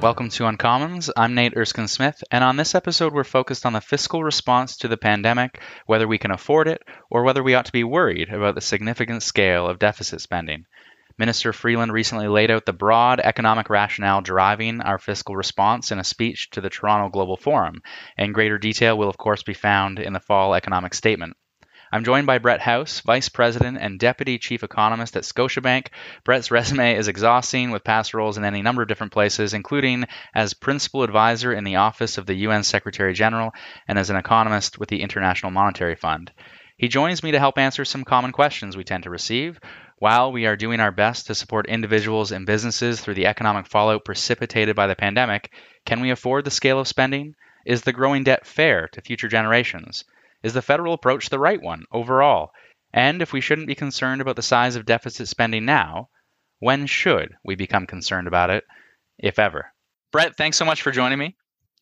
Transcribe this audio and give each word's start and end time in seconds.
Welcome 0.00 0.30
to 0.30 0.44
Uncommons. 0.44 1.10
I'm 1.14 1.34
Nate 1.34 1.54
Erskine 1.54 1.86
Smith, 1.86 2.24
and 2.30 2.42
on 2.42 2.56
this 2.56 2.74
episode, 2.74 3.12
we're 3.12 3.22
focused 3.22 3.66
on 3.66 3.74
the 3.74 3.82
fiscal 3.82 4.24
response 4.24 4.78
to 4.78 4.88
the 4.88 4.96
pandemic, 4.96 5.60
whether 5.84 6.08
we 6.08 6.16
can 6.16 6.30
afford 6.30 6.68
it, 6.68 6.82
or 7.10 7.22
whether 7.22 7.42
we 7.42 7.54
ought 7.54 7.66
to 7.66 7.72
be 7.72 7.84
worried 7.84 8.30
about 8.30 8.54
the 8.54 8.62
significant 8.62 9.22
scale 9.22 9.66
of 9.66 9.78
deficit 9.78 10.22
spending. 10.22 10.64
Minister 11.18 11.52
Freeland 11.52 11.92
recently 11.92 12.28
laid 12.28 12.50
out 12.50 12.64
the 12.64 12.72
broad 12.72 13.20
economic 13.20 13.68
rationale 13.68 14.22
driving 14.22 14.80
our 14.80 14.98
fiscal 14.98 15.36
response 15.36 15.92
in 15.92 15.98
a 15.98 16.04
speech 16.04 16.48
to 16.52 16.62
the 16.62 16.70
Toronto 16.70 17.10
Global 17.10 17.36
Forum, 17.36 17.82
and 18.16 18.32
greater 18.32 18.56
detail 18.56 18.96
will, 18.96 19.10
of 19.10 19.18
course, 19.18 19.42
be 19.42 19.52
found 19.52 19.98
in 19.98 20.14
the 20.14 20.20
fall 20.20 20.54
economic 20.54 20.94
statement. 20.94 21.36
I'm 21.92 22.04
joined 22.04 22.28
by 22.28 22.38
Brett 22.38 22.60
House, 22.60 23.00
Vice 23.00 23.28
President 23.28 23.76
and 23.80 23.98
Deputy 23.98 24.38
Chief 24.38 24.62
Economist 24.62 25.16
at 25.16 25.24
Scotiabank. 25.24 25.88
Brett's 26.22 26.52
resume 26.52 26.94
is 26.94 27.08
exhausting 27.08 27.72
with 27.72 27.82
past 27.82 28.14
roles 28.14 28.38
in 28.38 28.44
any 28.44 28.62
number 28.62 28.80
of 28.80 28.86
different 28.86 29.12
places, 29.12 29.54
including 29.54 30.04
as 30.32 30.54
Principal 30.54 31.02
Advisor 31.02 31.52
in 31.52 31.64
the 31.64 31.74
Office 31.76 32.16
of 32.16 32.26
the 32.26 32.34
UN 32.46 32.62
Secretary 32.62 33.12
General 33.12 33.52
and 33.88 33.98
as 33.98 34.08
an 34.08 34.14
economist 34.14 34.78
with 34.78 34.88
the 34.88 35.02
International 35.02 35.50
Monetary 35.50 35.96
Fund. 35.96 36.30
He 36.76 36.86
joins 36.86 37.24
me 37.24 37.32
to 37.32 37.40
help 37.40 37.58
answer 37.58 37.84
some 37.84 38.04
common 38.04 38.30
questions 38.30 38.76
we 38.76 38.84
tend 38.84 39.02
to 39.02 39.10
receive. 39.10 39.58
While 39.98 40.30
we 40.30 40.46
are 40.46 40.54
doing 40.54 40.78
our 40.78 40.92
best 40.92 41.26
to 41.26 41.34
support 41.34 41.66
individuals 41.66 42.30
and 42.30 42.46
businesses 42.46 43.00
through 43.00 43.14
the 43.14 43.26
economic 43.26 43.66
fallout 43.66 44.04
precipitated 44.04 44.76
by 44.76 44.86
the 44.86 44.94
pandemic, 44.94 45.50
can 45.84 46.00
we 46.00 46.12
afford 46.12 46.44
the 46.44 46.52
scale 46.52 46.78
of 46.78 46.86
spending? 46.86 47.34
Is 47.66 47.82
the 47.82 47.92
growing 47.92 48.22
debt 48.22 48.46
fair 48.46 48.86
to 48.92 49.00
future 49.00 49.28
generations? 49.28 50.04
Is 50.42 50.54
the 50.54 50.62
federal 50.62 50.94
approach 50.94 51.28
the 51.28 51.38
right 51.38 51.60
one 51.60 51.84
overall? 51.92 52.52
And 52.92 53.22
if 53.22 53.32
we 53.32 53.40
shouldn't 53.40 53.68
be 53.68 53.74
concerned 53.74 54.20
about 54.20 54.36
the 54.36 54.42
size 54.42 54.76
of 54.76 54.86
deficit 54.86 55.28
spending 55.28 55.64
now, 55.64 56.08
when 56.58 56.86
should 56.86 57.34
we 57.44 57.54
become 57.54 57.86
concerned 57.86 58.26
about 58.26 58.50
it, 58.50 58.64
if 59.18 59.38
ever? 59.38 59.72
Brett, 60.12 60.36
thanks 60.36 60.56
so 60.56 60.64
much 60.64 60.82
for 60.82 60.90
joining 60.90 61.18
me. 61.18 61.36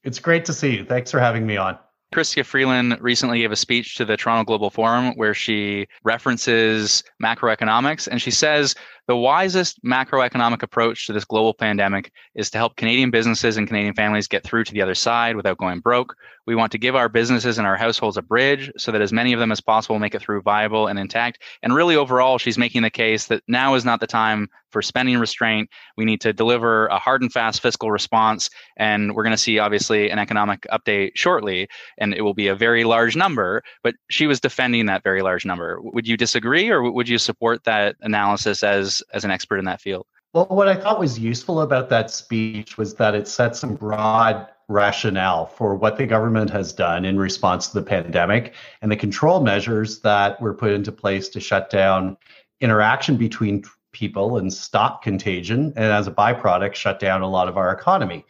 It's 0.05 0.19
great 0.19 0.45
to 0.47 0.53
see 0.53 0.77
you. 0.77 0.85
Thanks 0.85 1.11
for 1.11 1.19
having 1.19 1.47
me 1.47 1.57
on. 1.57 1.79
Chrystia 2.15 2.45
Freeland 2.45 2.97
recently 3.01 3.41
gave 3.41 3.53
a 3.53 3.57
speech 3.57 3.97
to 3.97 4.05
the 4.05 4.17
Toronto 4.17 4.45
Global 4.45 4.71
Forum 4.71 5.13
where 5.17 5.35
she 5.35 5.87
references 6.05 7.05
macroeconomics 7.23 8.09
and 8.09 8.21
she 8.23 8.31
says 8.31 8.75
the 9.09 9.17
wisest 9.17 9.83
macroeconomic 9.83 10.63
approach 10.63 11.07
to 11.07 11.15
this 11.15 11.25
global 11.25 11.55
pandemic 11.55 12.13
is 12.35 12.51
to 12.51 12.59
help 12.59 12.77
Canadian 12.77 13.11
businesses 13.11 13.57
and 13.57 13.67
Canadian 13.67 13.95
families 13.95 14.29
get 14.29 14.45
through 14.45 14.65
to 14.65 14.73
the 14.73 14.83
other 14.83 14.95
side 14.95 15.35
without 15.35 15.57
going 15.57 15.81
broke. 15.81 16.15
We 16.47 16.55
want 16.55 16.73
to 16.73 16.79
give 16.79 16.95
our 16.95 17.09
businesses 17.09 17.59
and 17.59 17.67
our 17.67 17.77
households 17.77 18.17
a 18.17 18.23
bridge 18.23 18.71
so 18.77 18.93
that 18.93 19.03
as 19.03 19.13
many 19.13 19.33
of 19.33 19.41
them 19.41 19.53
as 19.53 19.61
possible 19.61 19.99
make 19.99 20.15
it 20.15 20.23
through 20.23 20.43
viable 20.43 20.87
and 20.87 20.99
intact. 20.99 21.43
And 21.63 21.75
really, 21.75 21.97
overall, 21.97 22.39
she's 22.39 22.57
making 22.57 22.83
the 22.83 22.91
case 22.91 23.27
that 23.27 23.43
now 23.49 23.75
is 23.75 23.85
not 23.85 24.01
the 24.01 24.07
time 24.07 24.49
for 24.71 24.81
spending 24.83 25.19
restraint. 25.19 25.69
We 25.97 26.07
need 26.07 26.23
to 26.23 26.33
deliver 26.33 26.87
a 26.87 26.99
hard 26.99 27.21
and 27.23 27.33
fast 27.33 27.61
fiscal 27.61 27.91
response. 27.91 28.49
And 28.79 29.15
we're 29.15 29.25
going 29.25 29.37
to 29.37 29.43
see, 29.43 29.59
obviously, 29.59 30.11
an 30.11 30.19
economic 30.19 30.67
update 30.73 31.13
shortly, 31.15 31.69
and 31.99 32.15
it 32.15 32.23
will 32.23 32.35
be 32.35 32.49
a 32.49 32.55
very 32.55 32.85
large 32.85 33.17
number. 33.17 33.63
But 33.83 33.97
she 34.09 34.27
was 34.27 34.41
defending 34.41 34.87
that 34.87 35.03
very 35.03 35.21
large 35.21 35.45
number. 35.45 35.79
Would 35.83 36.09
you 36.09 36.17
disagree, 36.17 36.71
or 36.71 36.91
would 36.91 37.11
you 37.11 37.19
support 37.19 37.65
that 37.65 37.97
analysis 38.01 38.63
as 38.63 38.98
as 39.13 39.25
an 39.25 39.31
expert 39.31 39.59
in 39.59 39.65
that 39.67 39.81
field? 39.81 40.07
Well, 40.35 40.47
what 40.47 40.69
I 40.69 40.75
thought 40.75 40.99
was 41.01 41.19
useful 41.19 41.63
about 41.63 41.89
that 41.89 42.11
speech 42.11 42.77
was 42.77 42.95
that 42.97 43.15
it 43.15 43.27
set 43.27 43.57
some 43.57 43.75
broad 43.75 44.47
rationale 44.69 45.47
for 45.47 45.75
what 45.75 45.97
the 45.97 46.07
government 46.07 46.51
has 46.51 46.73
done 46.73 47.07
in 47.07 47.19
response 47.19 47.69
to 47.69 47.75
the 47.81 47.87
pandemic 47.87 48.55
and 48.83 48.93
the 48.93 48.97
control 48.97 49.41
measures 49.41 50.01
that 50.01 50.39
were 50.41 50.53
put 50.53 50.73
into 50.73 50.93
place 50.93 51.31
to 51.31 51.41
shut 51.41 51.71
down 51.71 52.17
interaction 52.61 53.17
between 53.17 53.65
people 53.93 54.37
and 54.37 54.53
stop 54.53 55.03
contagion, 55.03 55.73
and 55.77 55.87
as 55.87 56.07
a 56.07 56.11
byproduct, 56.11 56.75
shut 56.75 57.01
down 57.01 57.23
a 57.23 57.29
lot 57.29 57.49
of 57.49 57.57
our 57.57 57.73
economy. 57.73 58.25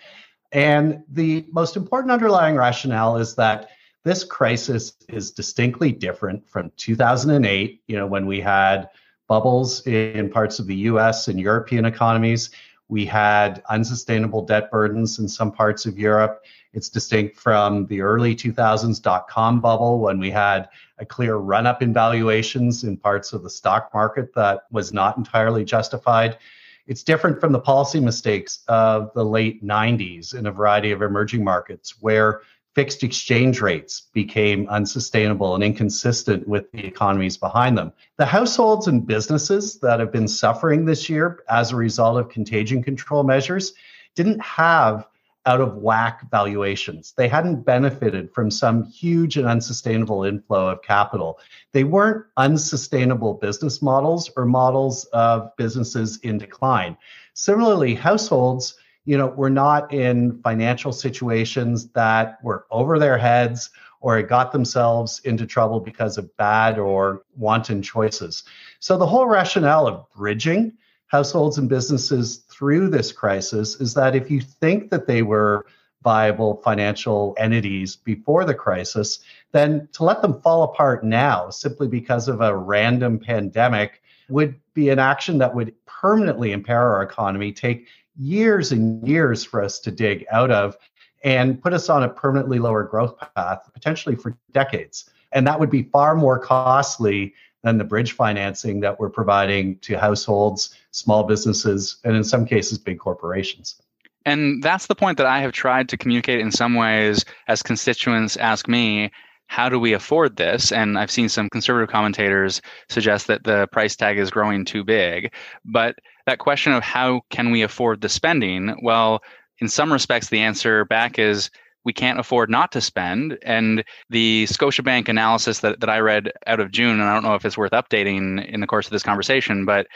And 0.52 1.02
the 1.08 1.44
most 1.50 1.76
important 1.76 2.12
underlying 2.12 2.54
rationale 2.54 3.16
is 3.16 3.34
that 3.34 3.70
this 4.04 4.22
crisis 4.24 4.94
is 5.08 5.32
distinctly 5.32 5.92
different 5.92 6.48
from 6.48 6.70
2008, 6.76 7.82
you 7.88 7.96
know, 7.96 8.06
when 8.06 8.26
we 8.26 8.40
had 8.40 8.88
bubbles 9.28 9.86
in 9.86 10.30
parts 10.30 10.58
of 10.58 10.66
the 10.66 10.74
US 10.74 11.28
and 11.28 11.38
European 11.38 11.84
economies. 11.84 12.50
We 12.88 13.04
had 13.04 13.62
unsustainable 13.68 14.44
debt 14.44 14.70
burdens 14.70 15.18
in 15.18 15.28
some 15.28 15.52
parts 15.52 15.86
of 15.86 15.98
Europe. 15.98 16.44
It's 16.72 16.88
distinct 16.88 17.36
from 17.36 17.86
the 17.86 18.00
early 18.00 18.34
2000s 18.34 19.00
dot 19.00 19.28
com 19.28 19.60
bubble 19.60 20.00
when 20.00 20.18
we 20.18 20.30
had 20.30 20.68
a 20.98 21.04
clear 21.04 21.36
run 21.36 21.66
up 21.66 21.82
in 21.82 21.92
valuations 21.92 22.84
in 22.84 22.96
parts 22.96 23.32
of 23.32 23.42
the 23.42 23.50
stock 23.50 23.90
market 23.94 24.34
that 24.34 24.62
was 24.70 24.92
not 24.92 25.16
entirely 25.18 25.64
justified. 25.64 26.38
It's 26.86 27.02
different 27.02 27.38
from 27.38 27.52
the 27.52 27.60
policy 27.60 28.00
mistakes 28.00 28.60
of 28.68 29.12
the 29.14 29.24
late 29.24 29.62
90s 29.62 30.34
in 30.34 30.46
a 30.46 30.50
variety 30.50 30.90
of 30.90 31.02
emerging 31.02 31.44
markets 31.44 32.00
where 32.00 32.40
fixed 32.74 33.02
exchange 33.02 33.60
rates 33.60 34.08
became 34.12 34.68
unsustainable 34.68 35.54
and 35.54 35.64
inconsistent 35.64 36.46
with 36.46 36.70
the 36.72 36.84
economies 36.84 37.36
behind 37.36 37.76
them. 37.76 37.92
The 38.18 38.26
households 38.26 38.86
and 38.86 39.06
businesses 39.06 39.78
that 39.80 40.00
have 40.00 40.12
been 40.12 40.28
suffering 40.28 40.84
this 40.84 41.08
year 41.08 41.42
as 41.48 41.72
a 41.72 41.76
result 41.76 42.18
of 42.18 42.28
contagion 42.28 42.82
control 42.82 43.24
measures 43.24 43.74
didn't 44.14 44.40
have 44.40 45.06
out 45.46 45.60
of 45.62 45.76
whack 45.76 46.30
valuations. 46.30 47.14
They 47.16 47.26
hadn't 47.26 47.64
benefited 47.64 48.34
from 48.34 48.50
some 48.50 48.84
huge 48.84 49.38
and 49.38 49.46
unsustainable 49.46 50.24
inflow 50.24 50.68
of 50.68 50.82
capital. 50.82 51.40
They 51.72 51.84
weren't 51.84 52.26
unsustainable 52.36 53.34
business 53.34 53.80
models 53.80 54.30
or 54.36 54.44
models 54.44 55.04
of 55.06 55.56
businesses 55.56 56.18
in 56.18 56.36
decline. 56.36 56.98
Similarly, 57.32 57.94
households 57.94 58.74
you 59.08 59.16
know, 59.16 59.28
were 59.28 59.48
not 59.48 59.90
in 59.90 60.38
financial 60.42 60.92
situations 60.92 61.88
that 61.92 62.38
were 62.44 62.66
over 62.70 62.98
their 62.98 63.16
heads 63.16 63.70
or 64.02 64.20
got 64.20 64.52
themselves 64.52 65.22
into 65.24 65.46
trouble 65.46 65.80
because 65.80 66.18
of 66.18 66.36
bad 66.36 66.78
or 66.78 67.22
wanton 67.34 67.80
choices. 67.80 68.44
So 68.80 68.98
the 68.98 69.06
whole 69.06 69.26
rationale 69.26 69.86
of 69.86 70.04
bridging 70.14 70.74
households 71.06 71.56
and 71.56 71.70
businesses 71.70 72.36
through 72.50 72.90
this 72.90 73.10
crisis 73.10 73.80
is 73.80 73.94
that 73.94 74.14
if 74.14 74.30
you 74.30 74.42
think 74.42 74.90
that 74.90 75.06
they 75.06 75.22
were 75.22 75.64
viable 76.02 76.60
financial 76.62 77.34
entities 77.38 77.96
before 77.96 78.44
the 78.44 78.54
crisis, 78.54 79.20
then 79.52 79.88
to 79.92 80.04
let 80.04 80.20
them 80.20 80.38
fall 80.42 80.64
apart 80.64 81.02
now 81.02 81.48
simply 81.48 81.88
because 81.88 82.28
of 82.28 82.42
a 82.42 82.54
random 82.54 83.18
pandemic 83.18 84.02
would 84.28 84.60
be 84.74 84.90
an 84.90 84.98
action 84.98 85.38
that 85.38 85.54
would 85.54 85.72
permanently 85.86 86.52
impair 86.52 86.92
our 86.92 87.02
economy, 87.02 87.52
take 87.52 87.88
years 88.18 88.72
and 88.72 89.06
years 89.06 89.44
for 89.44 89.62
us 89.62 89.78
to 89.80 89.90
dig 89.90 90.26
out 90.30 90.50
of 90.50 90.76
and 91.24 91.60
put 91.60 91.72
us 91.72 91.88
on 91.88 92.02
a 92.02 92.08
permanently 92.08 92.58
lower 92.58 92.84
growth 92.84 93.16
path, 93.34 93.68
potentially 93.72 94.16
for 94.16 94.36
decades. 94.52 95.10
And 95.32 95.46
that 95.46 95.58
would 95.58 95.70
be 95.70 95.82
far 95.84 96.14
more 96.14 96.38
costly 96.38 97.34
than 97.62 97.78
the 97.78 97.84
bridge 97.84 98.12
financing 98.12 98.80
that 98.80 99.00
we're 99.00 99.10
providing 99.10 99.78
to 99.80 99.98
households, 99.98 100.74
small 100.92 101.24
businesses, 101.24 101.98
and 102.04 102.16
in 102.16 102.24
some 102.24 102.46
cases, 102.46 102.78
big 102.78 102.98
corporations. 102.98 103.80
And 104.24 104.62
that's 104.62 104.86
the 104.86 104.94
point 104.94 105.18
that 105.18 105.26
I 105.26 105.40
have 105.40 105.52
tried 105.52 105.88
to 105.88 105.96
communicate 105.96 106.40
in 106.40 106.52
some 106.52 106.74
ways 106.74 107.24
as 107.48 107.62
constituents 107.62 108.36
ask 108.36 108.68
me, 108.68 109.10
how 109.46 109.68
do 109.68 109.78
we 109.78 109.94
afford 109.94 110.36
this? 110.36 110.70
And 110.70 110.98
I've 110.98 111.10
seen 111.10 111.28
some 111.28 111.48
conservative 111.48 111.88
commentators 111.88 112.60
suggest 112.90 113.26
that 113.28 113.44
the 113.44 113.66
price 113.72 113.96
tag 113.96 114.18
is 114.18 114.30
growing 114.30 114.64
too 114.64 114.84
big. 114.84 115.32
But 115.64 115.98
that 116.28 116.38
question 116.38 116.74
of 116.74 116.82
how 116.82 117.22
can 117.30 117.50
we 117.50 117.62
afford 117.62 118.02
the 118.02 118.08
spending? 118.08 118.76
Well, 118.82 119.22
in 119.60 119.68
some 119.68 119.90
respects, 119.90 120.28
the 120.28 120.40
answer 120.40 120.84
back 120.84 121.18
is 121.18 121.50
we 121.86 121.92
can't 121.94 122.20
afford 122.20 122.50
not 122.50 122.70
to 122.72 122.82
spend. 122.82 123.38
And 123.42 123.82
the 124.10 124.44
Scotiabank 124.44 125.08
analysis 125.08 125.60
that, 125.60 125.80
that 125.80 125.88
I 125.88 126.00
read 126.00 126.30
out 126.46 126.60
of 126.60 126.70
June, 126.70 127.00
and 127.00 127.04
I 127.04 127.14
don't 127.14 127.22
know 127.22 127.34
if 127.34 127.46
it's 127.46 127.56
worth 127.56 127.72
updating 127.72 128.46
in 128.46 128.60
the 128.60 128.66
course 128.66 128.86
of 128.86 128.92
this 128.92 129.02
conversation, 129.02 129.64
but 129.64 129.86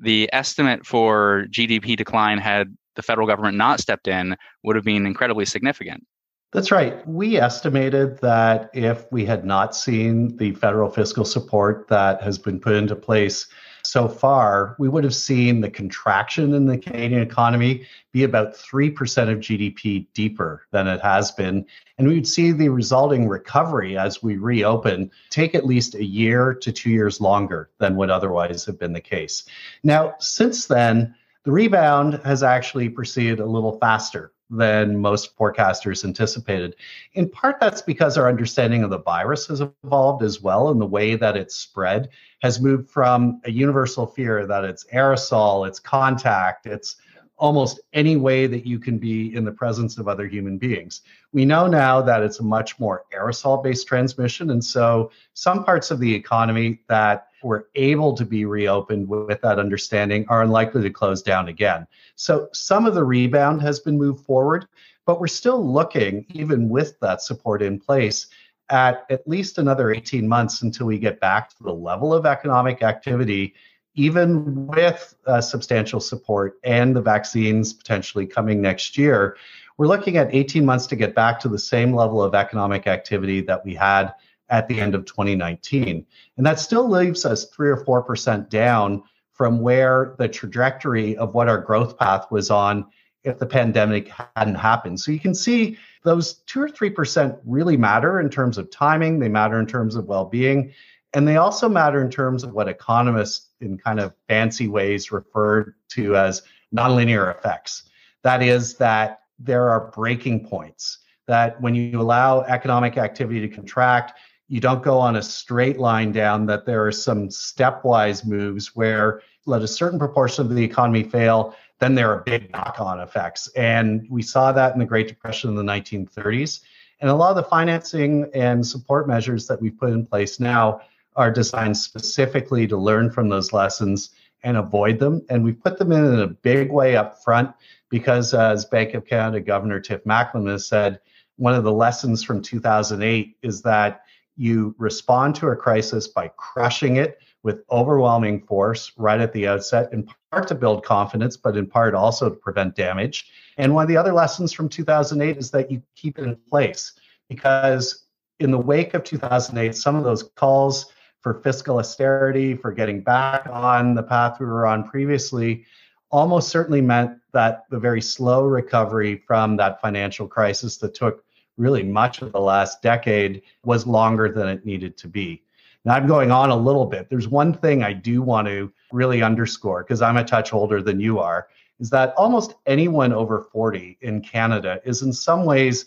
the 0.00 0.28
estimate 0.32 0.84
for 0.84 1.46
GDP 1.50 1.96
decline 1.96 2.38
had 2.38 2.76
the 2.96 3.02
federal 3.02 3.28
government 3.28 3.56
not 3.56 3.78
stepped 3.78 4.08
in 4.08 4.36
would 4.64 4.74
have 4.74 4.84
been 4.84 5.06
incredibly 5.06 5.44
significant. 5.44 6.04
That's 6.52 6.72
right. 6.72 7.06
We 7.06 7.36
estimated 7.36 8.18
that 8.20 8.70
if 8.74 9.04
we 9.12 9.24
had 9.24 9.44
not 9.44 9.76
seen 9.76 10.36
the 10.38 10.54
federal 10.54 10.90
fiscal 10.90 11.24
support 11.24 11.86
that 11.88 12.20
has 12.22 12.36
been 12.36 12.58
put 12.58 12.74
into 12.74 12.96
place 12.96 13.46
so 13.88 14.06
far, 14.06 14.76
we 14.78 14.86
would 14.86 15.02
have 15.02 15.14
seen 15.14 15.62
the 15.62 15.70
contraction 15.70 16.52
in 16.52 16.66
the 16.66 16.76
Canadian 16.76 17.22
economy 17.22 17.86
be 18.12 18.24
about 18.24 18.54
3% 18.54 18.92
of 19.32 19.38
GDP 19.38 20.06
deeper 20.12 20.66
than 20.72 20.86
it 20.86 21.00
has 21.00 21.32
been. 21.32 21.64
And 21.96 22.06
we 22.06 22.16
would 22.16 22.28
see 22.28 22.52
the 22.52 22.68
resulting 22.68 23.26
recovery 23.26 23.96
as 23.96 24.22
we 24.22 24.36
reopen 24.36 25.10
take 25.30 25.54
at 25.54 25.64
least 25.64 25.94
a 25.94 26.04
year 26.04 26.52
to 26.52 26.70
two 26.70 26.90
years 26.90 27.18
longer 27.18 27.70
than 27.78 27.96
would 27.96 28.10
otherwise 28.10 28.66
have 28.66 28.78
been 28.78 28.92
the 28.92 29.00
case. 29.00 29.44
Now, 29.82 30.16
since 30.18 30.66
then, 30.66 31.14
the 31.44 31.52
rebound 31.52 32.20
has 32.26 32.42
actually 32.42 32.90
proceeded 32.90 33.40
a 33.40 33.46
little 33.46 33.78
faster 33.78 34.32
than 34.50 34.96
most 34.96 35.36
forecasters 35.36 36.04
anticipated. 36.04 36.74
In 37.14 37.28
part, 37.28 37.60
that's 37.60 37.82
because 37.82 38.16
our 38.16 38.28
understanding 38.28 38.82
of 38.82 38.90
the 38.90 39.00
virus 39.00 39.46
has 39.48 39.60
evolved 39.60 40.22
as 40.22 40.40
well, 40.40 40.70
and 40.70 40.80
the 40.80 40.86
way 40.86 41.14
that 41.16 41.36
it's 41.36 41.54
spread 41.54 42.08
has 42.40 42.60
moved 42.60 42.88
from 42.88 43.40
a 43.44 43.50
universal 43.50 44.06
fear 44.06 44.46
that 44.46 44.64
it's 44.64 44.84
aerosol, 44.92 45.66
it's 45.66 45.80
contact, 45.80 46.66
it's 46.66 46.96
almost 47.38 47.80
any 47.92 48.16
way 48.16 48.46
that 48.46 48.66
you 48.66 48.78
can 48.78 48.98
be 48.98 49.34
in 49.34 49.44
the 49.44 49.52
presence 49.52 49.96
of 49.96 50.08
other 50.08 50.26
human 50.26 50.58
beings. 50.58 51.02
We 51.32 51.44
know 51.44 51.66
now 51.66 52.02
that 52.02 52.22
it's 52.22 52.40
a 52.40 52.44
much 52.44 52.78
more 52.78 53.04
aerosol 53.14 53.62
based 53.62 53.86
transmission. 53.86 54.50
And 54.50 54.64
so 54.64 55.10
some 55.34 55.64
parts 55.64 55.90
of 55.90 56.00
the 56.00 56.12
economy 56.12 56.80
that 56.88 57.28
were 57.42 57.68
able 57.76 58.14
to 58.14 58.24
be 58.24 58.44
reopened 58.44 59.08
with 59.08 59.40
that 59.42 59.58
understanding 59.58 60.26
are 60.28 60.42
unlikely 60.42 60.82
to 60.82 60.90
close 60.90 61.22
down 61.22 61.48
again. 61.48 61.86
So 62.16 62.48
some 62.52 62.86
of 62.86 62.94
the 62.94 63.04
rebound 63.04 63.62
has 63.62 63.78
been 63.78 63.96
moved 63.96 64.24
forward, 64.24 64.66
but 65.06 65.20
we're 65.20 65.28
still 65.28 65.64
looking, 65.64 66.26
even 66.30 66.68
with 66.68 66.98
that 67.00 67.22
support 67.22 67.62
in 67.62 67.78
place, 67.78 68.26
at 68.70 69.06
at 69.08 69.26
least 69.26 69.58
another 69.58 69.92
18 69.92 70.26
months 70.26 70.62
until 70.62 70.86
we 70.86 70.98
get 70.98 71.20
back 71.20 71.50
to 71.50 71.62
the 71.62 71.72
level 71.72 72.12
of 72.12 72.26
economic 72.26 72.82
activity 72.82 73.54
even 73.98 74.68
with 74.68 75.16
uh, 75.26 75.40
substantial 75.40 75.98
support 75.98 76.58
and 76.62 76.94
the 76.94 77.02
vaccines 77.02 77.72
potentially 77.72 78.26
coming 78.26 78.62
next 78.62 78.96
year, 78.96 79.36
we're 79.76 79.88
looking 79.88 80.16
at 80.16 80.32
18 80.32 80.64
months 80.64 80.86
to 80.86 80.96
get 80.96 81.16
back 81.16 81.40
to 81.40 81.48
the 81.48 81.58
same 81.58 81.92
level 81.92 82.22
of 82.22 82.34
economic 82.34 82.86
activity 82.86 83.40
that 83.40 83.64
we 83.64 83.74
had 83.74 84.14
at 84.50 84.68
the 84.68 84.80
end 84.80 84.94
of 84.94 85.04
2019. 85.04 86.06
And 86.36 86.46
that 86.46 86.60
still 86.60 86.88
leaves 86.88 87.26
us 87.26 87.46
three 87.46 87.70
or 87.70 87.84
4% 87.84 88.48
down 88.48 89.02
from 89.32 89.60
where 89.60 90.14
the 90.18 90.28
trajectory 90.28 91.16
of 91.16 91.34
what 91.34 91.48
our 91.48 91.58
growth 91.58 91.98
path 91.98 92.30
was 92.30 92.50
on 92.50 92.86
if 93.24 93.38
the 93.38 93.46
pandemic 93.46 94.10
hadn't 94.36 94.54
happened. 94.54 95.00
So 95.00 95.10
you 95.10 95.20
can 95.20 95.34
see 95.34 95.76
those 96.04 96.34
two 96.46 96.62
or 96.62 96.68
3% 96.68 97.38
really 97.44 97.76
matter 97.76 98.20
in 98.20 98.30
terms 98.30 98.58
of 98.58 98.70
timing, 98.70 99.18
they 99.18 99.28
matter 99.28 99.58
in 99.58 99.66
terms 99.66 99.96
of 99.96 100.06
well 100.06 100.24
being. 100.24 100.72
And 101.14 101.26
they 101.26 101.36
also 101.36 101.68
matter 101.68 102.02
in 102.02 102.10
terms 102.10 102.44
of 102.44 102.52
what 102.52 102.68
economists, 102.68 103.48
in 103.60 103.78
kind 103.78 103.98
of 103.98 104.14
fancy 104.28 104.68
ways, 104.68 105.10
refer 105.10 105.74
to 105.90 106.16
as 106.16 106.42
nonlinear 106.74 107.34
effects. 107.34 107.84
That 108.22 108.42
is, 108.42 108.74
that 108.76 109.22
there 109.38 109.68
are 109.70 109.90
breaking 109.90 110.48
points, 110.48 110.98
that 111.26 111.60
when 111.60 111.74
you 111.74 112.00
allow 112.00 112.42
economic 112.42 112.98
activity 112.98 113.40
to 113.40 113.48
contract, 113.48 114.18
you 114.48 114.60
don't 114.60 114.82
go 114.82 114.98
on 114.98 115.16
a 115.16 115.22
straight 115.22 115.78
line 115.78 116.12
down, 116.12 116.46
that 116.46 116.66
there 116.66 116.86
are 116.86 116.92
some 116.92 117.28
stepwise 117.28 118.26
moves 118.26 118.74
where 118.74 119.22
let 119.46 119.62
a 119.62 119.68
certain 119.68 119.98
proportion 119.98 120.44
of 120.44 120.54
the 120.54 120.64
economy 120.64 121.02
fail, 121.02 121.54
then 121.78 121.94
there 121.94 122.10
are 122.10 122.22
big 122.22 122.50
knock 122.52 122.80
on 122.80 123.00
effects. 123.00 123.48
And 123.56 124.06
we 124.10 124.22
saw 124.22 124.52
that 124.52 124.72
in 124.72 124.78
the 124.78 124.84
Great 124.84 125.08
Depression 125.08 125.50
in 125.50 125.56
the 125.56 125.62
1930s. 125.62 126.60
And 127.00 127.08
a 127.08 127.14
lot 127.14 127.30
of 127.30 127.36
the 127.36 127.44
financing 127.44 128.28
and 128.34 128.66
support 128.66 129.06
measures 129.06 129.46
that 129.46 129.60
we've 129.60 129.78
put 129.78 129.90
in 129.90 130.04
place 130.04 130.40
now 130.40 130.80
are 131.18 131.32
designed 131.32 131.76
specifically 131.76 132.66
to 132.68 132.76
learn 132.76 133.10
from 133.10 133.28
those 133.28 133.52
lessons 133.52 134.10
and 134.44 134.56
avoid 134.56 135.00
them. 135.00 135.20
And 135.28 135.42
we 135.42 135.52
put 135.52 135.76
them 135.76 135.90
in 135.90 136.04
in 136.04 136.20
a 136.20 136.28
big 136.28 136.70
way 136.70 136.96
up 136.96 137.22
front 137.24 137.52
because, 137.90 138.32
as 138.32 138.64
Bank 138.64 138.94
of 138.94 139.04
Canada 139.04 139.40
Governor 139.40 139.80
Tiff 139.80 140.04
Macklem 140.04 140.48
has 140.48 140.66
said, 140.66 141.00
one 141.36 141.54
of 141.54 141.64
the 141.64 141.72
lessons 141.72 142.22
from 142.22 142.40
2008 142.40 143.36
is 143.42 143.62
that 143.62 144.02
you 144.36 144.76
respond 144.78 145.34
to 145.34 145.48
a 145.48 145.56
crisis 145.56 146.06
by 146.06 146.30
crushing 146.36 146.96
it 146.96 147.18
with 147.42 147.64
overwhelming 147.70 148.40
force 148.42 148.92
right 148.96 149.20
at 149.20 149.32
the 149.32 149.48
outset, 149.48 149.92
in 149.92 150.08
part 150.30 150.46
to 150.46 150.54
build 150.54 150.84
confidence, 150.84 151.36
but 151.36 151.56
in 151.56 151.66
part 151.66 151.94
also 151.94 152.28
to 152.28 152.36
prevent 152.36 152.76
damage. 152.76 153.28
And 153.56 153.74
one 153.74 153.82
of 153.82 153.88
the 153.88 153.96
other 153.96 154.12
lessons 154.12 154.52
from 154.52 154.68
2008 154.68 155.36
is 155.36 155.50
that 155.50 155.68
you 155.68 155.82
keep 155.96 156.18
it 156.18 156.24
in 156.24 156.36
place 156.48 156.92
because 157.28 158.04
in 158.38 158.52
the 158.52 158.58
wake 158.58 158.94
of 158.94 159.02
2008, 159.02 159.74
some 159.74 159.96
of 159.96 160.04
those 160.04 160.22
calls 160.36 160.92
for 161.28 161.42
fiscal 161.42 161.78
austerity, 161.78 162.54
for 162.54 162.72
getting 162.72 163.02
back 163.02 163.46
on 163.52 163.92
the 163.92 164.02
path 164.02 164.40
we 164.40 164.46
were 164.46 164.66
on 164.66 164.82
previously, 164.82 165.66
almost 166.10 166.48
certainly 166.48 166.80
meant 166.80 167.18
that 167.32 167.64
the 167.68 167.78
very 167.78 168.00
slow 168.00 168.44
recovery 168.44 169.22
from 169.26 169.54
that 169.54 169.78
financial 169.78 170.26
crisis 170.26 170.78
that 170.78 170.94
took 170.94 171.22
really 171.58 171.82
much 171.82 172.22
of 172.22 172.32
the 172.32 172.40
last 172.40 172.80
decade 172.80 173.42
was 173.62 173.86
longer 173.86 174.32
than 174.32 174.48
it 174.48 174.64
needed 174.64 174.96
to 174.96 175.06
be. 175.06 175.42
Now, 175.84 175.96
I'm 175.96 176.06
going 176.06 176.30
on 176.30 176.48
a 176.48 176.56
little 176.56 176.86
bit. 176.86 177.10
There's 177.10 177.28
one 177.28 177.52
thing 177.52 177.82
I 177.82 177.92
do 177.92 178.22
want 178.22 178.48
to 178.48 178.72
really 178.90 179.22
underscore 179.22 179.82
because 179.82 180.00
I'm 180.00 180.16
a 180.16 180.24
touch 180.24 180.54
older 180.54 180.80
than 180.80 180.98
you 180.98 181.18
are 181.18 181.48
is 181.78 181.90
that 181.90 182.14
almost 182.16 182.54
anyone 182.64 183.12
over 183.12 183.42
40 183.52 183.98
in 184.00 184.22
Canada 184.22 184.80
is 184.82 185.02
in 185.02 185.12
some 185.12 185.44
ways 185.44 185.84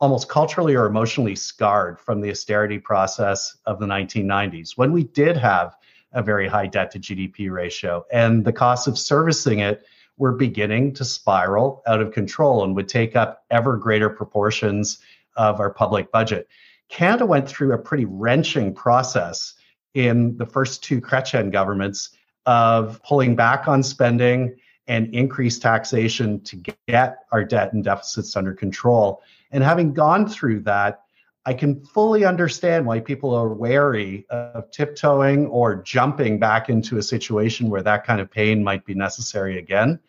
almost 0.00 0.28
culturally 0.28 0.74
or 0.74 0.86
emotionally 0.86 1.36
scarred 1.36 1.98
from 2.00 2.20
the 2.20 2.30
austerity 2.30 2.78
process 2.78 3.56
of 3.66 3.78
the 3.78 3.86
1990s 3.86 4.76
when 4.76 4.92
we 4.92 5.04
did 5.04 5.36
have 5.36 5.76
a 6.12 6.22
very 6.22 6.46
high 6.46 6.66
debt 6.66 6.90
to 6.90 6.98
GDP 6.98 7.50
ratio 7.50 8.04
and 8.12 8.44
the 8.44 8.52
costs 8.52 8.86
of 8.86 8.98
servicing 8.98 9.60
it 9.60 9.84
were 10.16 10.32
beginning 10.32 10.92
to 10.94 11.04
spiral 11.04 11.82
out 11.86 12.00
of 12.00 12.12
control 12.12 12.64
and 12.64 12.74
would 12.76 12.88
take 12.88 13.16
up 13.16 13.44
ever 13.50 13.76
greater 13.76 14.08
proportions 14.08 14.98
of 15.36 15.58
our 15.58 15.70
public 15.70 16.12
budget. 16.12 16.48
Canada 16.88 17.26
went 17.26 17.48
through 17.48 17.72
a 17.72 17.78
pretty 17.78 18.04
wrenching 18.04 18.74
process 18.74 19.54
in 19.94 20.36
the 20.36 20.46
first 20.46 20.84
two 20.84 21.00
Chrétien 21.00 21.50
governments 21.50 22.10
of 22.46 23.02
pulling 23.02 23.34
back 23.34 23.66
on 23.66 23.82
spending 23.82 24.54
and 24.86 25.14
increase 25.14 25.58
taxation 25.58 26.40
to 26.42 26.62
get 26.86 27.18
our 27.32 27.44
debt 27.44 27.72
and 27.72 27.84
deficits 27.84 28.36
under 28.36 28.52
control. 28.52 29.22
And 29.50 29.64
having 29.64 29.94
gone 29.94 30.28
through 30.28 30.60
that, 30.60 31.04
I 31.46 31.54
can 31.54 31.84
fully 31.84 32.24
understand 32.24 32.86
why 32.86 33.00
people 33.00 33.34
are 33.34 33.48
wary 33.48 34.26
of 34.30 34.70
tiptoeing 34.70 35.46
or 35.46 35.76
jumping 35.76 36.38
back 36.38 36.70
into 36.70 36.96
a 36.96 37.02
situation 37.02 37.68
where 37.68 37.82
that 37.82 38.06
kind 38.06 38.20
of 38.20 38.30
pain 38.30 38.64
might 38.64 38.86
be 38.86 38.94
necessary 38.94 39.58
again. 39.58 40.00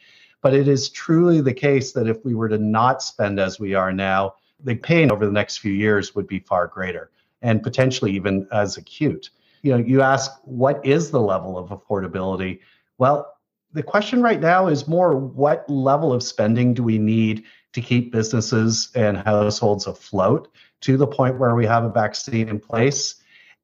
But 0.41 0.53
it 0.53 0.67
is 0.67 0.89
truly 0.89 1.41
the 1.41 1.53
case 1.53 1.91
that 1.93 2.07
if 2.07 2.23
we 2.23 2.35
were 2.35 2.49
to 2.49 2.57
not 2.57 3.01
spend 3.01 3.39
as 3.39 3.59
we 3.59 3.73
are 3.73 3.91
now, 3.91 4.35
the 4.63 4.75
pain 4.75 5.11
over 5.11 5.25
the 5.25 5.31
next 5.31 5.57
few 5.57 5.73
years 5.73 6.15
would 6.15 6.27
be 6.27 6.39
far 6.39 6.67
greater 6.67 7.11
and 7.41 7.61
potentially 7.61 8.11
even 8.11 8.47
as 8.51 8.77
acute. 8.77 9.29
You 9.61 9.71
know, 9.73 9.83
you 9.83 10.01
ask 10.01 10.31
what 10.43 10.85
is 10.85 11.11
the 11.11 11.19
level 11.19 11.57
of 11.57 11.69
affordability? 11.69 12.59
Well, 12.97 13.34
the 13.75 13.83
question 13.83 14.21
right 14.21 14.39
now 14.39 14.67
is 14.67 14.87
more 14.87 15.17
what 15.17 15.69
level 15.69 16.13
of 16.13 16.23
spending 16.23 16.73
do 16.73 16.81
we 16.81 16.97
need 16.97 17.43
to 17.73 17.81
keep 17.81 18.09
businesses 18.09 18.89
and 18.95 19.17
households 19.17 19.85
afloat 19.85 20.47
to 20.79 20.95
the 20.95 21.05
point 21.05 21.37
where 21.37 21.55
we 21.55 21.65
have 21.65 21.83
a 21.83 21.89
vaccine 21.89 22.47
in 22.47 22.57
place. 22.57 23.15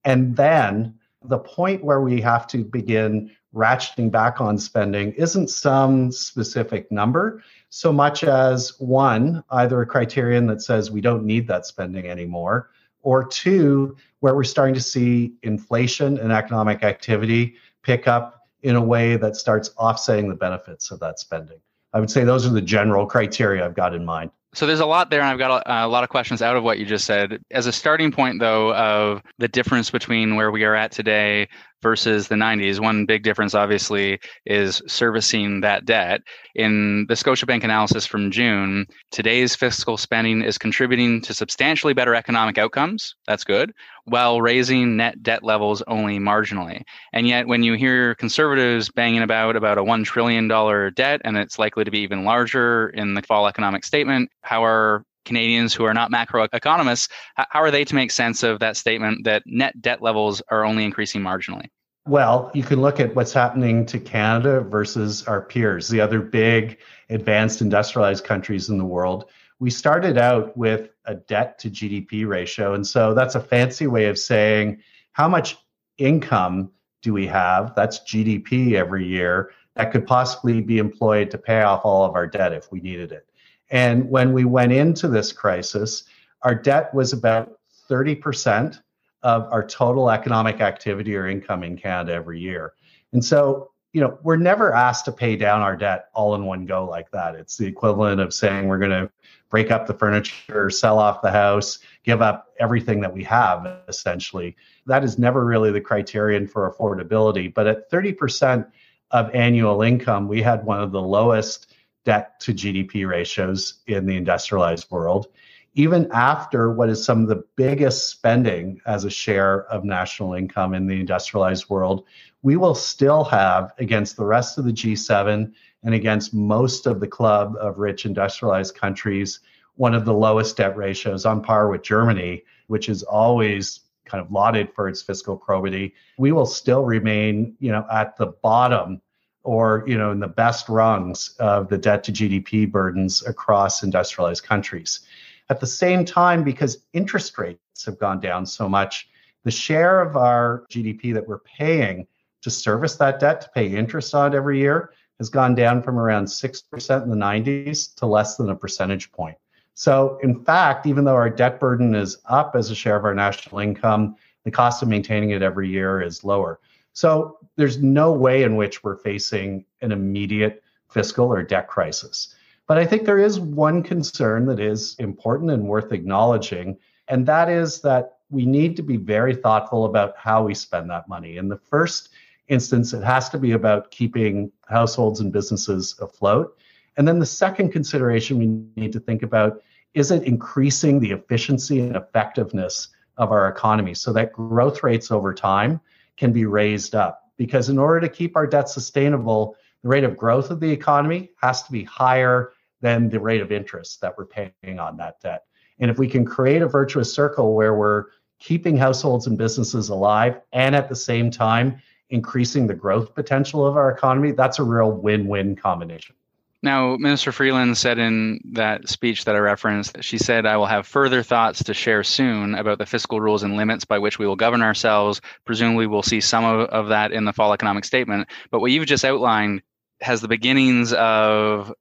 And 0.04 0.36
then 0.36 0.96
the 1.24 1.38
point 1.38 1.86
where 1.86 2.02
we 2.02 2.20
have 2.20 2.46
to 2.48 2.66
begin 2.66 3.32
ratcheting 3.56 4.12
back 4.12 4.42
on 4.42 4.58
spending 4.58 5.14
isn't 5.14 5.50
some 5.50 6.12
specific 6.12 6.92
number 6.92 7.42
so 7.70 7.94
much 7.94 8.26
as 8.26 8.78
one, 8.80 9.46
either 9.50 9.82
a 9.82 9.86
criterion 9.86 10.46
that 10.48 10.62
says 10.62 10.92
we 10.92 11.00
don't 11.00 11.24
need 11.24 11.48
that 11.48 11.66
spending 11.66 12.08
anymore, 12.08 12.70
or 13.02 13.26
two, 13.26 13.96
where 14.20 14.36
we're 14.36 14.44
starting 14.44 14.76
to 14.76 14.82
see 14.82 15.36
inflation 15.42 16.18
and 16.18 16.34
economic 16.34 16.84
activity 16.84 17.56
pick 17.82 18.10
up 18.10 18.41
in 18.64 18.76
a 18.76 18.82
way 18.82 19.18
that 19.18 19.36
starts 19.36 19.72
offsetting 19.78 20.30
the 20.30 20.36
benefits 20.36 20.92
of 20.92 21.00
that 21.00 21.20
spending. 21.20 21.60
I 21.94 22.00
would 22.00 22.10
say 22.10 22.24
those 22.24 22.46
are 22.46 22.52
the 22.52 22.62
general 22.62 23.06
criteria 23.06 23.66
I've 23.66 23.74
got 23.74 23.94
in 23.94 24.06
mind. 24.06 24.32
So 24.54 24.68
there's 24.68 24.82
a 24.82 24.86
lot 24.86 25.10
there, 25.10 25.22
and 25.22 25.30
I've 25.30 25.38
got 25.38 25.66
a, 25.66 25.86
a, 25.86 25.88
lot 25.88 26.04
of 26.04 26.10
questions 26.10 26.42
out 26.42 26.58
of 26.58 26.64
what 26.64 26.78
you 26.78 26.86
just 26.86 27.06
said. 27.06 27.42
As 27.52 27.68
a 27.68 27.72
starting 27.72 28.12
point, 28.12 28.40
though, 28.40 28.74
of 28.74 29.22
the 29.38 29.48
difference 29.48 29.90
between 29.90 30.36
where 30.36 30.52
we 30.52 30.66
are 30.66 30.76
at 30.76 30.92
today 30.92 31.48
versus 31.82 32.28
the 32.28 32.36
90s, 32.36 32.80
one 32.80 33.06
big 33.06 33.24
difference, 33.24 33.54
obviously, 33.54 34.20
is 34.46 34.82
servicing 34.88 35.62
that 35.62 35.86
debt. 35.86 36.22
In 36.56 37.06
the 37.08 37.16
Scotiabank 37.16 37.64
analysis 37.64 38.06
from 38.06 38.32
June, 38.32 38.86
today's 39.12 39.56
fiscal 39.56 39.98
spending 39.98 40.42
is 40.42 40.58
contributing 40.58 41.22
to 41.22 41.34
substantially 41.34 41.94
better 41.94 42.16
economic 42.16 42.58
outcomes. 42.58 43.16
That's 43.28 43.44
good, 43.44 43.74
while 44.06 44.42
raising 44.42 44.98
net 44.98 45.22
debt 45.24 45.44
levels 45.44 45.82
only 45.88 46.20
marginally. 46.20 46.84
And 47.14 47.28
yet, 47.28 47.48
when 47.48 47.64
you 47.64 47.74
hear 47.74 48.16
conservatives 48.16 48.90
banging 48.90 49.24
about 49.24 49.56
about 49.56 49.78
a 49.78 49.84
$1 49.84 50.06
trillion 50.06 50.48
debt, 50.48 51.22
and 51.24 51.38
it's 51.38 51.60
likely 51.60 51.84
to 51.84 51.92
be 51.92 52.00
even 52.00 52.24
larger 52.24 52.90
in 52.90 53.14
the 53.14 53.22
fall 53.22 53.48
economic 53.48 53.84
statement, 53.84 54.30
how 54.42 54.64
are 54.64 55.04
Canadians 55.32 55.74
who 55.74 55.86
are 55.86 55.94
not 55.94 56.12
macroeconomists, 56.12 57.10
how 57.36 57.62
are 57.62 57.72
they 57.72 57.86
to 57.86 57.96
make 57.96 58.12
sense 58.12 58.44
of 58.44 58.60
that 58.60 58.76
statement 58.76 59.24
that 59.24 59.44
net 59.46 59.82
debt 59.82 60.02
levels 60.02 60.42
are 60.50 60.66
only 60.66 60.84
increasing 60.84 61.22
marginally? 61.22 61.68
Well, 62.06 62.52
you 62.54 62.64
can 62.64 62.82
look 62.82 63.00
at 63.00 63.16
what's 63.16 63.32
happening 63.32 63.86
to 63.86 63.98
Canada 63.98 64.60
versus 64.60 65.26
our 65.28 65.42
peers, 65.42 65.88
the 65.88 66.02
other 66.02 66.20
big 66.20 66.80
advanced 67.10 67.62
industrialized 67.62 68.26
countries 68.26 68.68
in 68.68 68.78
the 68.78 68.84
world. 68.86 69.30
We 69.60 69.70
started 69.70 70.18
out 70.18 70.58
with 70.58 70.90
a 71.06 71.16
debt 71.16 71.58
to 71.60 71.70
GDP 71.70 72.28
ratio. 72.28 72.74
And 72.74 72.86
so 72.86 73.14
that's 73.14 73.36
a 73.36 73.40
fancy 73.40 73.88
way 73.88 74.08
of 74.08 74.20
saying 74.20 74.82
how 75.14 75.30
much 75.30 75.58
income 75.98 76.72
do 77.02 77.14
we 77.14 77.26
have? 77.28 77.74
That's 77.76 78.00
GDP 78.00 78.74
every 78.74 79.08
year 79.08 79.52
that 79.76 79.94
could 79.94 80.06
possibly 80.06 80.60
be 80.60 80.78
employed 80.80 81.32
to 81.32 81.38
pay 81.38 81.62
off 81.62 81.86
all 81.86 82.04
of 82.04 82.16
our 82.16 82.28
debt 82.28 82.52
if 82.52 82.70
we 82.72 82.82
needed 82.82 83.14
it. 83.14 83.26
And 83.72 84.10
when 84.10 84.34
we 84.34 84.46
went 84.46 84.72
into 84.72 85.08
this 85.08 85.32
crisis, 85.32 86.04
our 86.44 86.54
debt 86.54 86.94
was 86.94 87.14
about 87.14 87.60
30% 87.90 88.80
of 89.24 89.44
our 89.52 89.66
total 89.66 90.10
economic 90.10 90.62
activity 90.62 91.16
or 91.16 91.28
income 91.28 91.64
in 91.64 91.78
Canada 91.78 92.14
every 92.14 92.40
year. 92.40 92.74
And 93.14 93.24
so 93.24 93.72
you 93.94 94.00
know, 94.00 94.18
we're 94.24 94.38
never 94.38 94.74
asked 94.74 95.06
to 95.06 95.12
pay 95.12 95.36
down 95.36 95.62
our 95.62 95.76
debt 95.76 96.10
all 96.14 96.34
in 96.36 96.46
one 96.46 96.66
go 96.66 96.86
like 96.86 97.12
that. 97.12 97.36
It's 97.36 97.58
the 97.58 97.66
equivalent 97.66 98.22
of 98.22 98.34
saying 98.34 98.68
we're 98.68 98.78
going 98.78 98.92
to 98.92 99.12
break 99.50 99.70
up 99.70 99.86
the 99.86 99.94
furniture, 99.94 100.70
sell 100.70 100.98
off 100.98 101.22
the 101.22 101.32
house, 101.32 101.80
give 102.04 102.22
up 102.22 102.54
everything 102.60 103.02
that 103.02 103.14
we 103.14 103.24
have, 103.26 103.68
essentially. 103.90 104.56
That 104.86 105.04
is 105.04 105.20
never 105.20 105.44
really 105.46 105.72
the 105.72 105.82
criterion 105.82 106.48
for 106.48 106.72
affordability. 106.72 107.54
But 107.54 107.68
at 107.68 107.92
30% 107.92 108.66
of 109.12 109.30
annual 109.36 109.82
income, 109.82 110.30
we 110.30 110.42
had 110.42 110.64
one 110.64 110.80
of 110.80 110.94
the 110.94 111.02
lowest 111.02 111.74
debt 112.06 112.40
to 112.42 112.54
GDP 112.54 113.08
ratios 113.08 113.82
in 113.88 114.06
the 114.06 114.16
industrialized 114.16 114.90
world. 114.90 115.28
Even 115.74 116.10
after 116.12 116.72
what 116.72 116.90
is 116.90 117.04
some 117.04 117.22
of 117.22 117.30
the 117.30 117.44
biggest 117.56 118.10
spending 118.10 118.82
as 118.86 119.06
a 119.06 119.10
share 119.10 119.66
of 119.68 119.86
national 119.86 120.34
income 120.34 120.74
in 120.74 120.86
the 120.86 121.00
industrialized 121.00 121.70
world, 121.70 122.06
we 122.42 122.58
will 122.58 122.76
still 122.76 123.24
have 123.24 123.72
against 123.78 124.18
the 124.18 124.26
rest 124.26 124.58
of 124.58 124.66
the 124.66 124.74
G7 124.74 125.52
and 125.84 125.94
against 125.94 126.34
most 126.34 126.88
of 126.88 127.00
the 127.00 127.08
club 127.08 127.56
of 127.60 127.80
rich 127.80 128.06
industrialized 128.06 128.76
countries 128.76 129.40
one 129.76 129.96
of 129.96 130.06
the 130.06 130.14
lowest 130.14 130.58
debt 130.58 130.78
ratios 130.78 131.26
on 131.26 131.42
par 131.42 131.70
with 131.70 131.82
Germany, 131.82 132.44
which 132.68 132.90
is 132.90 133.04
always 133.04 133.82
kind 134.06 134.24
of 134.24 134.32
lauded 134.32 134.72
for 134.74 134.88
its 134.88 135.02
fiscal 135.02 135.38
probity. 135.38 135.94
We 136.18 136.32
will 136.32 136.46
still 136.46 136.84
remain, 136.84 137.56
you 137.60 137.72
know, 137.72 137.86
at 137.92 138.18
the 138.18 138.28
bottom 138.28 139.02
or, 139.44 139.84
you 139.88 139.98
know, 139.98 140.12
in 140.12 140.20
the 140.20 140.28
best 140.28 140.70
rungs 140.70 141.36
of 141.40 141.68
the 141.70 141.78
debt 141.78 142.04
to 142.06 142.12
GDP 142.12 142.70
burdens 142.70 143.26
across 143.26 143.84
industrialized 143.84 144.44
countries. 144.44 145.02
At 145.50 145.60
the 145.60 145.68
same 145.68 146.06
time, 146.06 146.44
because 146.44 146.84
interest 146.94 147.38
rates 147.38 147.86
have 147.86 148.00
gone 148.00 148.20
down 148.20 148.46
so 148.46 148.70
much, 148.70 149.10
the 149.44 149.52
share 149.52 150.02
of 150.02 150.16
our 150.16 150.66
GDP 150.70 151.14
that 151.14 151.28
we're 151.28 151.40
paying 151.40 152.08
to 152.42 152.50
service 152.50 152.96
that 152.98 153.20
debt, 153.20 153.42
to 153.42 153.50
pay 153.50 153.68
interest 153.68 154.14
on 154.14 154.36
every 154.36 154.60
year, 154.60 154.94
has 155.20 155.30
gone 155.30 155.54
down 155.56 155.84
from 155.84 156.00
around 156.00 156.26
6% 156.26 157.04
in 157.04 157.10
the 157.10 157.16
90s 157.16 157.94
to 157.96 158.06
less 158.06 158.38
than 158.38 158.50
a 158.50 158.56
percentage 158.56 159.12
point. 159.12 159.38
So, 159.74 160.20
in 160.24 160.44
fact, 160.44 160.86
even 160.86 161.06
though 161.06 161.16
our 161.16 161.30
debt 161.30 161.60
burden 161.60 161.96
is 161.96 162.18
up 162.26 162.56
as 162.56 162.70
a 162.72 162.76
share 162.76 162.96
of 162.96 163.06
our 163.06 163.14
national 163.14 163.60
income, 163.60 164.16
the 164.44 164.52
cost 164.52 164.82
of 164.82 164.90
maintaining 164.90 165.32
it 165.32 165.42
every 165.42 165.70
year 165.70 166.02
is 166.02 166.24
lower. 166.24 166.60
So, 166.94 167.38
there's 167.58 167.82
no 167.82 168.12
way 168.12 168.44
in 168.44 168.56
which 168.56 168.84
we're 168.84 168.98
facing 168.98 169.66
an 169.82 169.92
immediate 169.92 170.64
fiscal 170.90 171.28
or 171.28 171.44
debt 171.44 171.68
crisis. 171.68 172.34
But 172.68 172.78
I 172.78 172.86
think 172.86 173.06
there 173.06 173.20
is 173.20 173.40
one 173.40 173.84
concern 173.84 174.46
that 174.46 174.60
is 174.60 174.96
important 175.00 175.52
and 175.52 175.68
worth 175.68 175.92
acknowledging, 175.92 176.78
and 177.08 177.26
that 177.26 177.50
is 177.50 177.82
that 177.82 178.18
we 178.30 178.46
need 178.46 178.78
to 178.78 178.84
be 178.84 178.98
very 178.98 179.36
thoughtful 179.36 179.86
about 179.86 180.16
how 180.18 180.44
we 180.44 180.54
spend 180.54 180.90
that 180.90 181.10
money. 181.10 181.38
In 181.38 181.50
the 181.50 181.58
first 181.58 182.10
instance, 182.48 182.94
it 182.94 183.04
has 183.04 183.30
to 183.30 183.38
be 183.38 183.52
about 183.52 183.92
keeping 183.92 184.52
households 184.68 185.20
and 185.20 185.32
businesses 185.34 185.96
afloat. 186.00 186.58
And 186.98 187.08
then 187.08 187.20
the 187.20 187.26
second 187.26 187.72
consideration 187.72 188.38
we 188.38 188.82
need 188.82 188.94
to 188.94 189.00
think 189.00 189.24
about 189.24 189.62
is 189.94 190.12
it 190.12 190.24
increasing 190.24 191.00
the 191.00 191.12
efficiency 191.12 191.82
and 191.82 191.96
effectiveness 191.96 192.90
of 193.18 193.32
our 193.32 193.48
economy 193.48 193.94
so 193.94 194.14
that 194.14 194.34
growth 194.34 194.84
rates 194.84 195.12
over 195.12 195.34
time 195.34 195.82
can 196.18 196.32
be 196.32 196.46
raised 196.46 196.96
up? 196.96 197.22
Because 197.38 197.70
in 197.70 197.78
order 197.78 198.02
to 198.02 198.10
keep 198.10 198.36
our 198.36 198.48
debt 198.48 198.70
sustainable, 198.70 199.56
the 199.84 199.90
rate 199.90 200.04
of 200.04 200.18
growth 200.18 200.52
of 200.52 200.60
the 200.60 200.70
economy 200.70 201.32
has 201.42 201.64
to 201.64 201.72
be 201.72 201.84
higher 201.84 202.54
than 202.82 203.10
the 203.10 203.20
rate 203.20 203.42
of 203.42 203.52
interest 203.52 204.02
that 204.02 204.18
we're 204.18 204.26
paying 204.26 204.80
on 204.80 204.98
that 204.98 205.20
debt. 205.22 205.46
And 205.80 205.90
if 205.90 205.98
we 205.98 206.08
can 206.08 206.26
create 206.26 206.62
a 206.62 206.68
virtuous 206.68 207.14
circle 207.14 207.56
where 207.56 207.76
we're 207.76 208.06
keeping 208.40 208.78
households 208.78 209.28
and 209.28 209.38
businesses 209.38 209.90
alive 209.90 210.42
and 210.52 210.76
at 210.76 210.90
the 210.90 210.96
same 210.96 211.32
time 211.32 211.82
increasing 212.10 212.68
the 212.68 212.74
growth 212.74 213.16
potential 213.16 213.66
of 213.66 213.78
our 213.78 213.92
economy, 213.92 214.32
that's 214.32 214.60
a 214.60 214.64
real 214.64 214.92
win 214.92 215.28
win 215.28 215.56
combination. 215.56 216.16
Now, 216.64 216.96
Minister 216.98 217.32
Freeland 217.32 217.76
said 217.76 217.98
in 217.98 218.40
that 218.52 218.88
speech 218.88 219.26
that 219.26 219.36
I 219.36 219.40
referenced, 219.40 220.04
she 220.04 220.20
said, 220.20 220.46
I 220.46 220.58
will 220.58 220.68
have 220.68 220.86
further 220.86 221.24
thoughts 221.24 221.64
to 221.64 221.74
share 221.74 222.04
soon 222.04 222.54
about 222.54 222.78
the 222.78 222.86
fiscal 222.86 223.20
rules 223.20 223.42
and 223.42 223.58
limits 223.58 223.84
by 223.84 223.98
which 223.98 224.20
we 224.20 224.28
will 224.28 224.36
govern 224.36 224.62
ourselves. 224.62 225.22
Presumably, 225.44 225.88
we'll 225.88 226.04
see 226.04 226.22
some 226.22 226.46
of, 226.46 226.70
of 226.70 226.90
that 226.90 227.12
in 227.12 227.26
the 227.26 227.34
fall 227.34 227.54
economic 227.54 227.84
statement. 227.84 228.28
But 228.52 228.60
what 228.60 228.72
you've 228.72 228.86
just 228.86 229.04
outlined 229.04 229.64
has 230.02 230.22
the 230.22 230.28
beginnings 230.28 230.94
of 230.94 231.74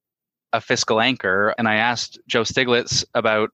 a 0.55 0.63
fiscal 0.63 1.01
anchor. 1.01 1.55
And 1.59 1.69
I 1.69 1.77
asked 1.77 2.19
Joe 2.27 2.43
Stiglitz 2.43 3.05
about 3.15 3.51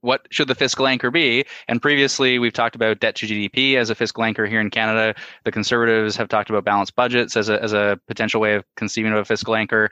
what 0.00 0.26
should 0.30 0.46
the 0.46 0.54
fiscal 0.54 0.86
anchor 0.86 1.10
be? 1.10 1.44
And 1.66 1.82
previously, 1.82 2.38
we've 2.38 2.52
talked 2.52 2.76
about 2.76 3.00
debt 3.00 3.16
to 3.16 3.26
GDP 3.26 3.74
as 3.74 3.90
a 3.90 3.96
fiscal 3.96 4.22
anchor 4.22 4.46
here 4.46 4.60
in 4.60 4.70
Canada. 4.70 5.14
The 5.44 5.50
Conservatives 5.50 6.16
have 6.16 6.28
talked 6.28 6.50
about 6.50 6.64
balanced 6.64 6.94
budgets 6.94 7.36
as 7.36 7.48
a, 7.48 7.60
as 7.60 7.72
a 7.72 7.98
potential 8.06 8.40
way 8.40 8.54
of 8.54 8.64
conceiving 8.76 9.12
of 9.12 9.18
a 9.18 9.24
fiscal 9.24 9.56
anchor. 9.56 9.90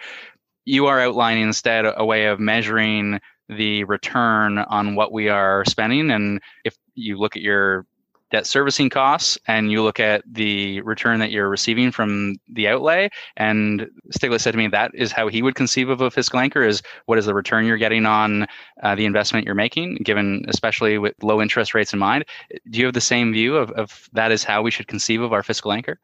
You 0.66 0.86
are 0.86 1.00
outlining 1.00 1.44
instead 1.44 1.86
a 1.96 2.04
way 2.04 2.26
of 2.26 2.38
measuring 2.38 3.20
the 3.48 3.84
return 3.84 4.58
on 4.58 4.94
what 4.94 5.12
we 5.12 5.28
are 5.28 5.64
spending. 5.64 6.10
And 6.10 6.40
if 6.64 6.76
you 6.94 7.18
look 7.18 7.36
at 7.36 7.42
your 7.42 7.86
debt 8.30 8.46
servicing 8.46 8.90
costs 8.90 9.38
and 9.46 9.70
you 9.70 9.82
look 9.82 10.00
at 10.00 10.22
the 10.30 10.80
return 10.82 11.20
that 11.20 11.30
you're 11.30 11.48
receiving 11.48 11.92
from 11.92 12.36
the 12.52 12.66
outlay 12.66 13.08
and 13.36 13.88
stiglitz 14.10 14.40
said 14.40 14.50
to 14.50 14.58
me 14.58 14.66
that 14.66 14.90
is 14.94 15.12
how 15.12 15.28
he 15.28 15.42
would 15.42 15.54
conceive 15.54 15.88
of 15.88 16.00
a 16.00 16.10
fiscal 16.10 16.40
anchor 16.40 16.62
is 16.62 16.82
what 17.06 17.18
is 17.18 17.26
the 17.26 17.34
return 17.34 17.64
you're 17.64 17.76
getting 17.76 18.04
on 18.04 18.46
uh, 18.82 18.94
the 18.94 19.04
investment 19.04 19.46
you're 19.46 19.54
making 19.54 19.94
given 20.02 20.44
especially 20.48 20.98
with 20.98 21.14
low 21.22 21.40
interest 21.40 21.72
rates 21.72 21.92
in 21.92 21.98
mind 21.98 22.24
do 22.70 22.80
you 22.80 22.84
have 22.84 22.94
the 22.94 23.00
same 23.00 23.32
view 23.32 23.56
of, 23.56 23.70
of 23.72 24.08
that 24.12 24.32
is 24.32 24.42
how 24.42 24.60
we 24.60 24.70
should 24.70 24.88
conceive 24.88 25.22
of 25.22 25.32
our 25.32 25.42
fiscal 25.44 25.72
anchor 25.72 25.98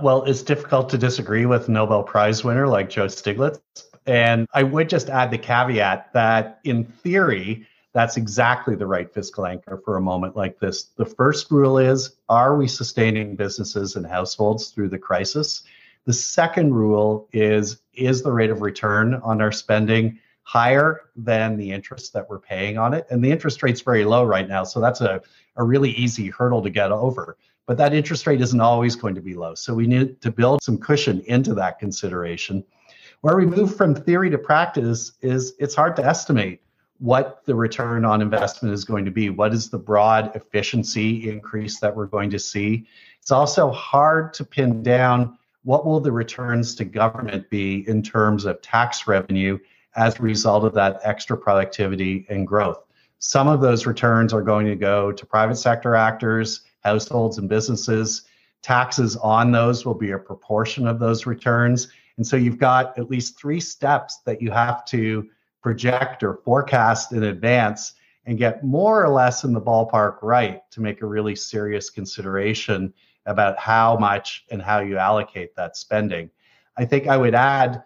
well 0.00 0.22
it's 0.22 0.42
difficult 0.42 0.88
to 0.88 0.96
disagree 0.96 1.46
with 1.46 1.68
nobel 1.68 2.02
prize 2.02 2.44
winner 2.44 2.68
like 2.68 2.88
joe 2.88 3.06
stiglitz 3.06 3.60
and 4.06 4.46
i 4.54 4.62
would 4.62 4.88
just 4.88 5.08
add 5.08 5.30
the 5.30 5.38
caveat 5.38 6.12
that 6.12 6.60
in 6.64 6.84
theory 6.84 7.66
that's 7.96 8.18
exactly 8.18 8.76
the 8.76 8.86
right 8.86 9.10
fiscal 9.10 9.46
anchor 9.46 9.80
for 9.82 9.96
a 9.96 10.02
moment 10.02 10.36
like 10.36 10.58
this. 10.58 10.84
The 10.98 11.06
first 11.06 11.50
rule 11.50 11.78
is 11.78 12.16
Are 12.28 12.54
we 12.54 12.68
sustaining 12.68 13.36
businesses 13.36 13.96
and 13.96 14.06
households 14.06 14.68
through 14.68 14.90
the 14.90 14.98
crisis? 14.98 15.62
The 16.04 16.12
second 16.12 16.74
rule 16.74 17.26
is 17.32 17.78
Is 17.94 18.22
the 18.22 18.32
rate 18.32 18.50
of 18.50 18.60
return 18.60 19.14
on 19.14 19.40
our 19.40 19.50
spending 19.50 20.18
higher 20.42 21.04
than 21.16 21.56
the 21.56 21.72
interest 21.72 22.12
that 22.12 22.28
we're 22.28 22.38
paying 22.38 22.76
on 22.76 22.92
it? 22.92 23.06
And 23.08 23.24
the 23.24 23.30
interest 23.30 23.62
rate's 23.62 23.80
very 23.80 24.04
low 24.04 24.24
right 24.24 24.46
now. 24.46 24.64
So 24.64 24.78
that's 24.78 25.00
a, 25.00 25.22
a 25.56 25.64
really 25.64 25.92
easy 25.92 26.28
hurdle 26.28 26.60
to 26.64 26.70
get 26.70 26.92
over. 26.92 27.38
But 27.64 27.78
that 27.78 27.94
interest 27.94 28.26
rate 28.26 28.42
isn't 28.42 28.60
always 28.60 28.94
going 28.94 29.14
to 29.14 29.22
be 29.22 29.32
low. 29.32 29.54
So 29.54 29.72
we 29.72 29.86
need 29.86 30.20
to 30.20 30.30
build 30.30 30.62
some 30.62 30.76
cushion 30.76 31.22
into 31.28 31.54
that 31.54 31.78
consideration. 31.78 32.62
Where 33.26 33.36
we 33.36 33.44
move 33.44 33.74
from 33.74 33.92
theory 33.92 34.30
to 34.30 34.38
practice 34.38 35.10
is 35.20 35.54
it's 35.58 35.74
hard 35.74 35.96
to 35.96 36.06
estimate 36.06 36.60
what 37.00 37.44
the 37.44 37.56
return 37.56 38.04
on 38.04 38.22
investment 38.22 38.72
is 38.72 38.84
going 38.84 39.04
to 39.04 39.10
be. 39.10 39.30
What 39.30 39.52
is 39.52 39.68
the 39.68 39.80
broad 39.80 40.30
efficiency 40.36 41.28
increase 41.28 41.80
that 41.80 41.96
we're 41.96 42.06
going 42.06 42.30
to 42.30 42.38
see? 42.38 42.86
It's 43.20 43.32
also 43.32 43.72
hard 43.72 44.32
to 44.34 44.44
pin 44.44 44.80
down 44.84 45.36
what 45.64 45.84
will 45.84 45.98
the 45.98 46.12
returns 46.12 46.76
to 46.76 46.84
government 46.84 47.50
be 47.50 47.84
in 47.88 48.00
terms 48.00 48.44
of 48.44 48.62
tax 48.62 49.08
revenue 49.08 49.58
as 49.96 50.20
a 50.20 50.22
result 50.22 50.62
of 50.62 50.74
that 50.74 51.00
extra 51.02 51.36
productivity 51.36 52.26
and 52.28 52.46
growth. 52.46 52.84
Some 53.18 53.48
of 53.48 53.60
those 53.60 53.86
returns 53.86 54.32
are 54.32 54.40
going 54.40 54.68
to 54.68 54.76
go 54.76 55.10
to 55.10 55.26
private 55.26 55.56
sector 55.56 55.96
actors, 55.96 56.60
households, 56.84 57.38
and 57.38 57.48
businesses. 57.48 58.22
Taxes 58.62 59.16
on 59.16 59.50
those 59.50 59.84
will 59.84 59.94
be 59.94 60.12
a 60.12 60.18
proportion 60.18 60.86
of 60.86 61.00
those 61.00 61.26
returns. 61.26 61.88
And 62.16 62.26
so 62.26 62.36
you've 62.36 62.58
got 62.58 62.98
at 62.98 63.10
least 63.10 63.38
three 63.38 63.60
steps 63.60 64.18
that 64.24 64.40
you 64.40 64.50
have 64.50 64.84
to 64.86 65.28
project 65.62 66.22
or 66.22 66.40
forecast 66.44 67.12
in 67.12 67.24
advance 67.24 67.94
and 68.24 68.38
get 68.38 68.64
more 68.64 69.04
or 69.04 69.08
less 69.08 69.44
in 69.44 69.52
the 69.52 69.60
ballpark 69.60 70.18
right 70.22 70.62
to 70.70 70.80
make 70.80 71.02
a 71.02 71.06
really 71.06 71.36
serious 71.36 71.90
consideration 71.90 72.92
about 73.26 73.58
how 73.58 73.96
much 73.96 74.44
and 74.50 74.62
how 74.62 74.80
you 74.80 74.98
allocate 74.98 75.54
that 75.56 75.76
spending. 75.76 76.30
I 76.76 76.84
think 76.84 77.06
I 77.06 77.16
would 77.16 77.34
add 77.34 77.82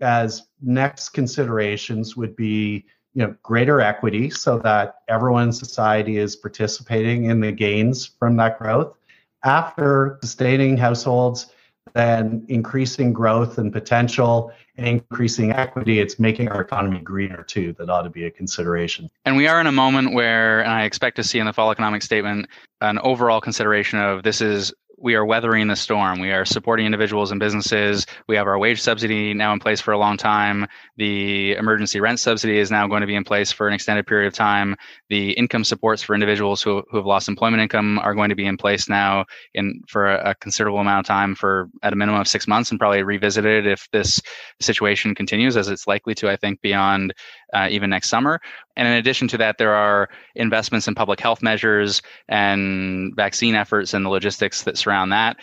as 0.00 0.42
next 0.60 1.10
considerations 1.10 2.16
would 2.16 2.36
be 2.36 2.84
you 3.14 3.22
know 3.22 3.34
greater 3.42 3.80
equity 3.80 4.30
so 4.30 4.58
that 4.58 4.96
everyone 5.08 5.44
in 5.44 5.52
society 5.52 6.16
is 6.16 6.34
participating 6.34 7.26
in 7.26 7.40
the 7.40 7.52
gains 7.52 8.06
from 8.06 8.36
that 8.36 8.58
growth 8.58 8.96
after 9.44 10.18
sustaining 10.22 10.76
households 10.76 11.52
then 11.94 12.44
increasing 12.48 13.12
growth 13.12 13.58
and 13.58 13.72
potential 13.72 14.52
and 14.76 14.86
increasing 14.86 15.52
equity, 15.52 16.00
it's 16.00 16.18
making 16.18 16.48
our 16.48 16.60
economy 16.60 17.00
greener 17.00 17.42
too. 17.42 17.74
That 17.78 17.90
ought 17.90 18.02
to 18.02 18.10
be 18.10 18.24
a 18.24 18.30
consideration. 18.30 19.10
And 19.24 19.36
we 19.36 19.46
are 19.46 19.60
in 19.60 19.66
a 19.66 19.72
moment 19.72 20.14
where, 20.14 20.60
and 20.60 20.72
I 20.72 20.84
expect 20.84 21.16
to 21.16 21.24
see 21.24 21.38
in 21.38 21.46
the 21.46 21.52
fall 21.52 21.70
economic 21.70 22.02
statement, 22.02 22.48
an 22.80 22.98
overall 23.00 23.40
consideration 23.40 23.98
of 23.98 24.22
this 24.22 24.40
is 24.40 24.72
we 25.02 25.16
are 25.16 25.26
weathering 25.26 25.66
the 25.66 25.74
storm. 25.74 26.20
We 26.20 26.30
are 26.30 26.44
supporting 26.44 26.86
individuals 26.86 27.32
and 27.32 27.40
businesses. 27.40 28.06
We 28.28 28.36
have 28.36 28.46
our 28.46 28.56
wage 28.56 28.80
subsidy 28.80 29.34
now 29.34 29.52
in 29.52 29.58
place 29.58 29.80
for 29.80 29.90
a 29.90 29.98
long 29.98 30.16
time. 30.16 30.66
The 30.96 31.56
emergency 31.56 32.00
rent 32.00 32.20
subsidy 32.20 32.58
is 32.58 32.70
now 32.70 32.86
going 32.86 33.00
to 33.00 33.06
be 33.06 33.16
in 33.16 33.24
place 33.24 33.50
for 33.50 33.66
an 33.66 33.74
extended 33.74 34.06
period 34.06 34.28
of 34.28 34.34
time. 34.34 34.76
The 35.10 35.32
income 35.32 35.64
supports 35.64 36.02
for 36.02 36.14
individuals 36.14 36.62
who, 36.62 36.84
who 36.88 36.98
have 36.98 37.06
lost 37.06 37.28
employment 37.28 37.62
income 37.62 37.98
are 37.98 38.14
going 38.14 38.28
to 38.28 38.36
be 38.36 38.46
in 38.46 38.56
place 38.56 38.88
now 38.88 39.24
in 39.54 39.82
for 39.88 40.06
a, 40.06 40.30
a 40.30 40.34
considerable 40.36 40.78
amount 40.78 41.00
of 41.00 41.06
time 41.06 41.34
for 41.34 41.68
at 41.82 41.92
a 41.92 41.96
minimum 41.96 42.20
of 42.20 42.28
six 42.28 42.46
months 42.46 42.70
and 42.70 42.78
probably 42.78 43.02
revisited 43.02 43.66
if 43.66 43.88
this 43.90 44.22
situation 44.60 45.16
continues 45.16 45.56
as 45.56 45.68
it's 45.68 45.88
likely 45.88 46.14
to, 46.14 46.30
I 46.30 46.36
think, 46.36 46.60
beyond 46.60 47.12
uh, 47.52 47.66
even 47.70 47.90
next 47.90 48.08
summer. 48.08 48.40
And 48.76 48.88
in 48.88 48.94
addition 48.94 49.28
to 49.28 49.38
that, 49.38 49.58
there 49.58 49.74
are 49.74 50.08
investments 50.34 50.88
in 50.88 50.94
public 50.94 51.20
health 51.20 51.42
measures 51.42 52.00
and 52.28 53.14
vaccine 53.14 53.54
efforts 53.54 53.94
and 53.94 54.04
the 54.04 54.10
logistics 54.10 54.62
that 54.62 54.78
surround 54.78 55.12
that. 55.12 55.36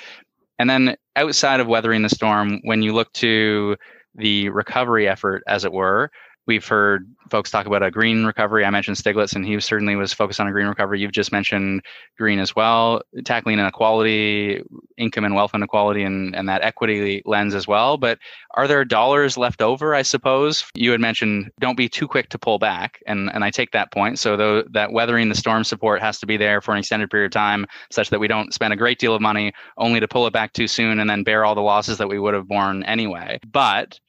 And 0.57 0.69
then 0.69 0.95
outside 1.15 1.59
of 1.59 1.67
weathering 1.67 2.01
the 2.01 2.09
storm, 2.09 2.59
when 2.63 2.81
you 2.81 2.93
look 2.93 3.11
to 3.13 3.77
the 4.15 4.49
recovery 4.49 5.07
effort, 5.07 5.43
as 5.47 5.63
it 5.63 5.71
were, 5.71 6.11
we've 6.49 6.67
heard 6.67 7.07
folks 7.29 7.51
talk 7.51 7.67
about 7.67 7.83
a 7.83 7.91
green 7.91 8.25
recovery. 8.25 8.65
I 8.65 8.71
mentioned 8.71 8.97
Stiglitz, 8.97 9.35
and 9.35 9.45
he 9.45 9.59
certainly 9.59 9.95
was 9.95 10.11
focused 10.13 10.39
on 10.39 10.47
a 10.47 10.51
green 10.51 10.65
recovery. 10.65 10.99
You've 10.99 11.11
just 11.11 11.31
mentioned 11.31 11.83
green 12.17 12.39
as 12.39 12.55
well, 12.55 13.03
tackling 13.23 13.59
inequality, 13.59 14.63
income 14.97 15.25
and 15.25 15.35
wealth 15.35 15.53
inequality, 15.53 16.01
and, 16.01 16.35
and 16.35 16.49
that 16.49 16.63
equity 16.63 17.21
lens 17.23 17.53
as 17.53 17.67
well. 17.67 17.97
But 17.97 18.17
are 18.55 18.67
there 18.67 18.83
dollars 18.83 19.37
left 19.37 19.61
over, 19.61 19.93
I 19.93 20.01
suppose? 20.01 20.65
You 20.73 20.89
had 20.89 20.99
mentioned 20.99 21.51
don't 21.59 21.77
be 21.77 21.87
too 21.87 22.07
quick 22.07 22.29
to 22.29 22.39
pull 22.39 22.57
back, 22.57 22.99
and, 23.05 23.29
and 23.31 23.43
I 23.43 23.51
take 23.51 23.71
that 23.73 23.91
point. 23.91 24.17
So 24.17 24.35
though, 24.35 24.63
that 24.71 24.91
weathering 24.91 25.29
the 25.29 25.35
storm 25.35 25.63
support 25.63 26.01
has 26.01 26.19
to 26.21 26.25
be 26.25 26.35
there 26.35 26.61
for 26.61 26.71
an 26.71 26.79
extended 26.79 27.11
period 27.11 27.27
of 27.27 27.31
time, 27.33 27.67
such 27.91 28.09
that 28.09 28.19
we 28.19 28.27
don't 28.27 28.55
spend 28.55 28.73
a 28.73 28.75
great 28.75 28.97
deal 28.97 29.13
of 29.13 29.21
money 29.21 29.53
only 29.77 29.99
to 29.99 30.07
pull 30.07 30.25
it 30.25 30.33
back 30.33 30.53
too 30.53 30.67
soon 30.67 30.99
and 30.99 31.07
then 31.07 31.21
bear 31.21 31.45
all 31.45 31.53
the 31.53 31.61
losses 31.61 31.99
that 31.99 32.09
we 32.09 32.17
would 32.17 32.33
have 32.33 32.47
borne 32.47 32.81
anyway. 32.85 33.39
But 33.51 33.99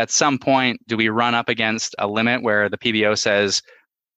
at 0.00 0.10
some 0.10 0.38
point 0.38 0.80
do 0.86 0.96
we 0.96 1.08
run 1.10 1.34
up 1.34 1.48
against 1.48 1.94
a 1.98 2.08
limit 2.08 2.42
where 2.42 2.68
the 2.68 2.78
PBO 2.78 3.16
says, 3.18 3.62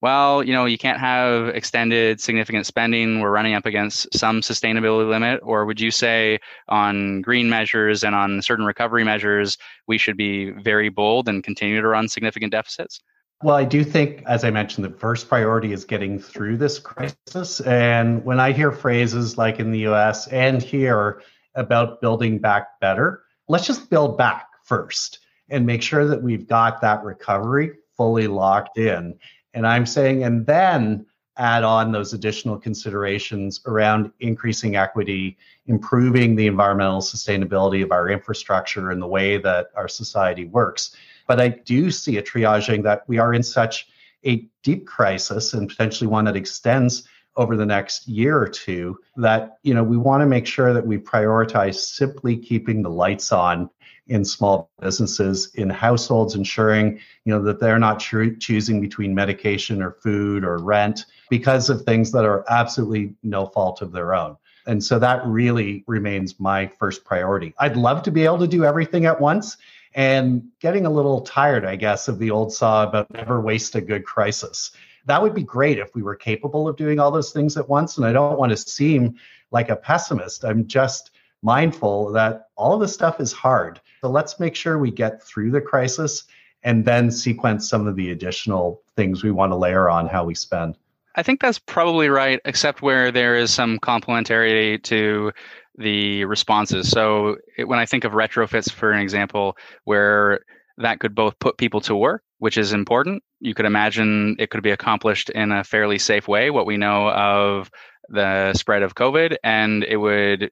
well, 0.01 0.43
you 0.43 0.51
know, 0.51 0.65
you 0.65 0.77
can't 0.77 0.99
have 0.99 1.49
extended 1.49 2.19
significant 2.19 2.65
spending. 2.65 3.19
We're 3.19 3.31
running 3.31 3.53
up 3.53 3.65
against 3.65 4.07
some 4.17 4.41
sustainability 4.41 5.09
limit. 5.09 5.39
Or 5.43 5.65
would 5.65 5.79
you 5.79 5.91
say 5.91 6.39
on 6.67 7.21
green 7.21 7.49
measures 7.49 8.03
and 8.03 8.13
on 8.13 8.41
certain 8.41 8.65
recovery 8.65 9.03
measures, 9.03 9.57
we 9.87 9.97
should 9.97 10.17
be 10.17 10.51
very 10.51 10.89
bold 10.89 11.29
and 11.29 11.43
continue 11.43 11.81
to 11.81 11.87
run 11.87 12.07
significant 12.09 12.51
deficits? 12.51 13.01
Well, 13.43 13.55
I 13.55 13.65
do 13.65 13.83
think, 13.83 14.23
as 14.25 14.43
I 14.43 14.51
mentioned, 14.51 14.85
the 14.85 14.97
first 14.97 15.27
priority 15.27 15.73
is 15.73 15.85
getting 15.85 16.19
through 16.19 16.57
this 16.57 16.79
crisis. 16.79 17.59
And 17.61 18.23
when 18.23 18.39
I 18.39 18.51
hear 18.51 18.71
phrases 18.71 19.37
like 19.37 19.59
in 19.59 19.71
the 19.71 19.87
US 19.87 20.27
and 20.27 20.61
here 20.61 21.21
about 21.55 22.01
building 22.01 22.39
back 22.39 22.79
better, 22.79 23.23
let's 23.47 23.67
just 23.67 23.89
build 23.89 24.17
back 24.17 24.47
first 24.63 25.19
and 25.53 25.65
make 25.65 25.83
sure 25.83 26.05
that 26.07 26.21
we've 26.21 26.47
got 26.47 26.81
that 26.81 27.03
recovery 27.03 27.73
fully 27.95 28.27
locked 28.27 28.77
in. 28.79 29.15
And 29.53 29.67
I'm 29.67 29.85
saying, 29.85 30.23
and 30.23 30.45
then 30.45 31.05
add 31.37 31.63
on 31.63 31.91
those 31.91 32.13
additional 32.13 32.57
considerations 32.57 33.61
around 33.67 34.11
increasing 34.19 34.75
equity, 34.75 35.37
improving 35.67 36.35
the 36.35 36.47
environmental 36.47 37.01
sustainability 37.01 37.83
of 37.83 37.91
our 37.91 38.09
infrastructure 38.09 38.89
and 38.89 39.01
the 39.01 39.07
way 39.07 39.37
that 39.37 39.67
our 39.75 39.87
society 39.87 40.45
works. 40.45 40.95
But 41.27 41.39
I 41.39 41.49
do 41.49 41.91
see 41.91 42.17
a 42.17 42.23
triaging 42.23 42.83
that 42.83 43.07
we 43.07 43.19
are 43.19 43.33
in 43.33 43.43
such 43.43 43.87
a 44.25 44.47
deep 44.63 44.87
crisis 44.87 45.53
and 45.53 45.69
potentially 45.69 46.07
one 46.07 46.25
that 46.25 46.35
extends 46.35 47.07
over 47.35 47.55
the 47.55 47.65
next 47.65 48.07
year 48.07 48.39
or 48.39 48.47
two 48.47 48.99
that 49.17 49.57
you 49.63 49.73
know 49.73 49.83
we 49.83 49.97
want 49.97 50.21
to 50.21 50.27
make 50.27 50.45
sure 50.45 50.71
that 50.71 50.85
we 50.85 50.97
prioritize 50.97 51.75
simply 51.75 52.37
keeping 52.37 52.83
the 52.83 52.89
lights 52.89 53.31
on 53.31 53.69
in 54.07 54.25
small 54.25 54.69
businesses, 54.81 55.53
in 55.55 55.69
households, 55.69 56.35
ensuring 56.35 56.99
you 57.25 57.33
know 57.33 57.41
that 57.41 57.59
they're 57.59 57.79
not 57.79 57.99
cho- 57.99 58.35
choosing 58.35 58.81
between 58.81 59.15
medication 59.15 59.81
or 59.81 59.91
food 59.91 60.43
or 60.43 60.57
rent 60.57 61.05
because 61.29 61.69
of 61.69 61.81
things 61.83 62.11
that 62.11 62.25
are 62.25 62.43
absolutely 62.49 63.15
no 63.23 63.45
fault 63.45 63.81
of 63.81 63.91
their 63.91 64.13
own. 64.13 64.35
And 64.65 64.83
so 64.83 64.99
that 64.99 65.25
really 65.25 65.83
remains 65.87 66.39
my 66.39 66.67
first 66.79 67.03
priority. 67.03 67.53
I'd 67.59 67.75
love 67.75 68.03
to 68.03 68.11
be 68.11 68.23
able 68.25 68.39
to 68.39 68.47
do 68.47 68.63
everything 68.63 69.05
at 69.05 69.19
once 69.19 69.57
and 69.95 70.43
getting 70.59 70.85
a 70.85 70.89
little 70.89 71.21
tired, 71.21 71.65
I 71.65 71.75
guess, 71.75 72.07
of 72.07 72.19
the 72.19 72.31
old 72.31 72.53
saw 72.53 72.83
about 72.83 73.11
never 73.11 73.41
waste 73.41 73.75
a 73.75 73.81
good 73.81 74.05
crisis. 74.05 74.71
That 75.05 75.21
would 75.21 75.35
be 75.35 75.43
great 75.43 75.79
if 75.79 75.93
we 75.95 76.01
were 76.01 76.15
capable 76.15 76.67
of 76.67 76.77
doing 76.77 76.99
all 76.99 77.11
those 77.11 77.31
things 77.31 77.57
at 77.57 77.67
once. 77.67 77.97
And 77.97 78.05
I 78.05 78.13
don't 78.13 78.39
want 78.39 78.51
to 78.51 78.57
seem 78.57 79.15
like 79.51 79.69
a 79.69 79.75
pessimist. 79.75 80.45
I'm 80.45 80.65
just 80.65 81.11
mindful 81.43 82.11
that 82.13 82.47
all 82.55 82.79
this 82.79 82.93
stuff 82.93 83.19
is 83.19 83.31
hard. 83.31 83.79
So 84.01 84.09
let's 84.09 84.39
make 84.39 84.55
sure 84.55 84.79
we 84.79 84.91
get 84.91 85.21
through 85.21 85.51
the 85.51 85.61
crisis 85.61 86.23
and 86.63 86.85
then 86.85 87.11
sequence 87.11 87.69
some 87.69 87.87
of 87.87 87.95
the 87.95 88.11
additional 88.11 88.81
things 88.95 89.23
we 89.23 89.31
want 89.31 89.51
to 89.51 89.55
layer 89.55 89.89
on 89.89 90.07
how 90.07 90.23
we 90.23 90.33
spend. 90.33 90.77
I 91.15 91.21
think 91.21 91.41
that's 91.41 91.59
probably 91.59 92.09
right, 92.09 92.39
except 92.45 92.81
where 92.81 93.11
there 93.11 93.35
is 93.35 93.51
some 93.51 93.79
complementarity 93.79 94.81
to 94.83 95.31
the 95.77 96.25
responses. 96.25 96.89
So 96.89 97.37
it, 97.57 97.65
when 97.65 97.79
I 97.79 97.85
think 97.85 98.03
of 98.03 98.13
retrofits, 98.13 98.71
for 98.71 98.91
an 98.91 98.99
example, 98.99 99.57
where 99.83 100.43
that 100.77 100.99
could 100.99 101.13
both 101.13 101.37
put 101.39 101.57
people 101.57 101.81
to 101.81 101.95
work, 101.95 102.23
which 102.39 102.57
is 102.57 102.73
important. 102.73 103.23
You 103.41 103.53
could 103.53 103.65
imagine 103.65 104.35
it 104.39 104.49
could 104.49 104.63
be 104.63 104.71
accomplished 104.71 105.29
in 105.29 105.51
a 105.51 105.63
fairly 105.63 105.99
safe 105.99 106.27
way, 106.27 106.49
what 106.49 106.65
we 106.65 106.77
know 106.77 107.09
of 107.09 107.69
the 108.09 108.53
spread 108.53 108.83
of 108.83 108.95
COVID, 108.95 109.35
and 109.43 109.83
it 109.83 109.97
would 109.97 110.51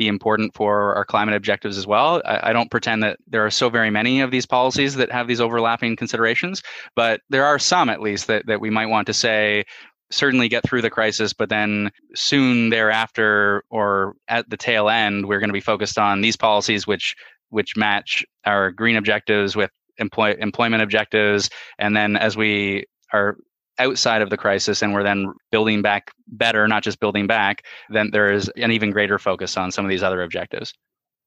be 0.00 0.08
important 0.08 0.54
for 0.54 0.94
our 0.96 1.04
climate 1.04 1.34
objectives 1.34 1.76
as 1.76 1.86
well. 1.86 2.22
I, 2.24 2.50
I, 2.50 2.52
don't 2.54 2.70
pretend 2.70 3.02
that 3.02 3.18
there 3.26 3.44
are 3.44 3.50
so 3.50 3.68
very 3.68 3.90
many 3.90 4.22
of 4.22 4.30
these 4.30 4.46
policies 4.46 4.94
that 4.94 5.12
have 5.12 5.28
these 5.28 5.42
overlapping 5.42 5.94
considerations, 5.94 6.62
but 6.96 7.20
there 7.28 7.44
are 7.44 7.58
some 7.58 7.90
at 7.90 8.00
least 8.00 8.26
that, 8.28 8.46
that 8.46 8.62
we 8.62 8.70
might 8.70 8.86
want 8.86 9.06
to 9.08 9.12
say 9.12 9.64
certainly 10.10 10.48
get 10.48 10.64
through 10.64 10.80
the 10.80 10.88
crisis, 10.88 11.34
but 11.34 11.50
then 11.50 11.90
soon 12.14 12.70
thereafter 12.70 13.62
or 13.68 14.14
at 14.26 14.48
the 14.48 14.56
tail 14.56 14.88
end, 14.88 15.28
we're 15.28 15.38
going 15.38 15.50
to 15.50 15.60
be 15.60 15.60
focused 15.60 15.98
on 15.98 16.22
these 16.22 16.36
policies 16.36 16.86
which 16.86 17.14
which 17.50 17.76
match 17.76 18.24
our 18.46 18.70
green 18.70 18.96
objectives 18.96 19.54
with 19.54 19.70
employ, 19.98 20.34
employment 20.38 20.82
objectives. 20.82 21.50
And 21.78 21.94
then 21.94 22.16
as 22.16 22.36
we 22.36 22.86
are 23.12 23.36
outside 23.80 24.22
of 24.22 24.30
the 24.30 24.36
crisis 24.36 24.82
and 24.82 24.92
we're 24.92 25.02
then 25.02 25.32
building 25.50 25.82
back 25.82 26.12
better, 26.28 26.68
not 26.68 26.82
just 26.82 27.00
building 27.00 27.26
back, 27.26 27.64
then 27.88 28.10
there 28.12 28.30
is 28.30 28.48
an 28.56 28.70
even 28.70 28.90
greater 28.90 29.18
focus 29.18 29.56
on 29.56 29.72
some 29.72 29.84
of 29.84 29.88
these 29.88 30.02
other 30.02 30.22
objectives. 30.22 30.74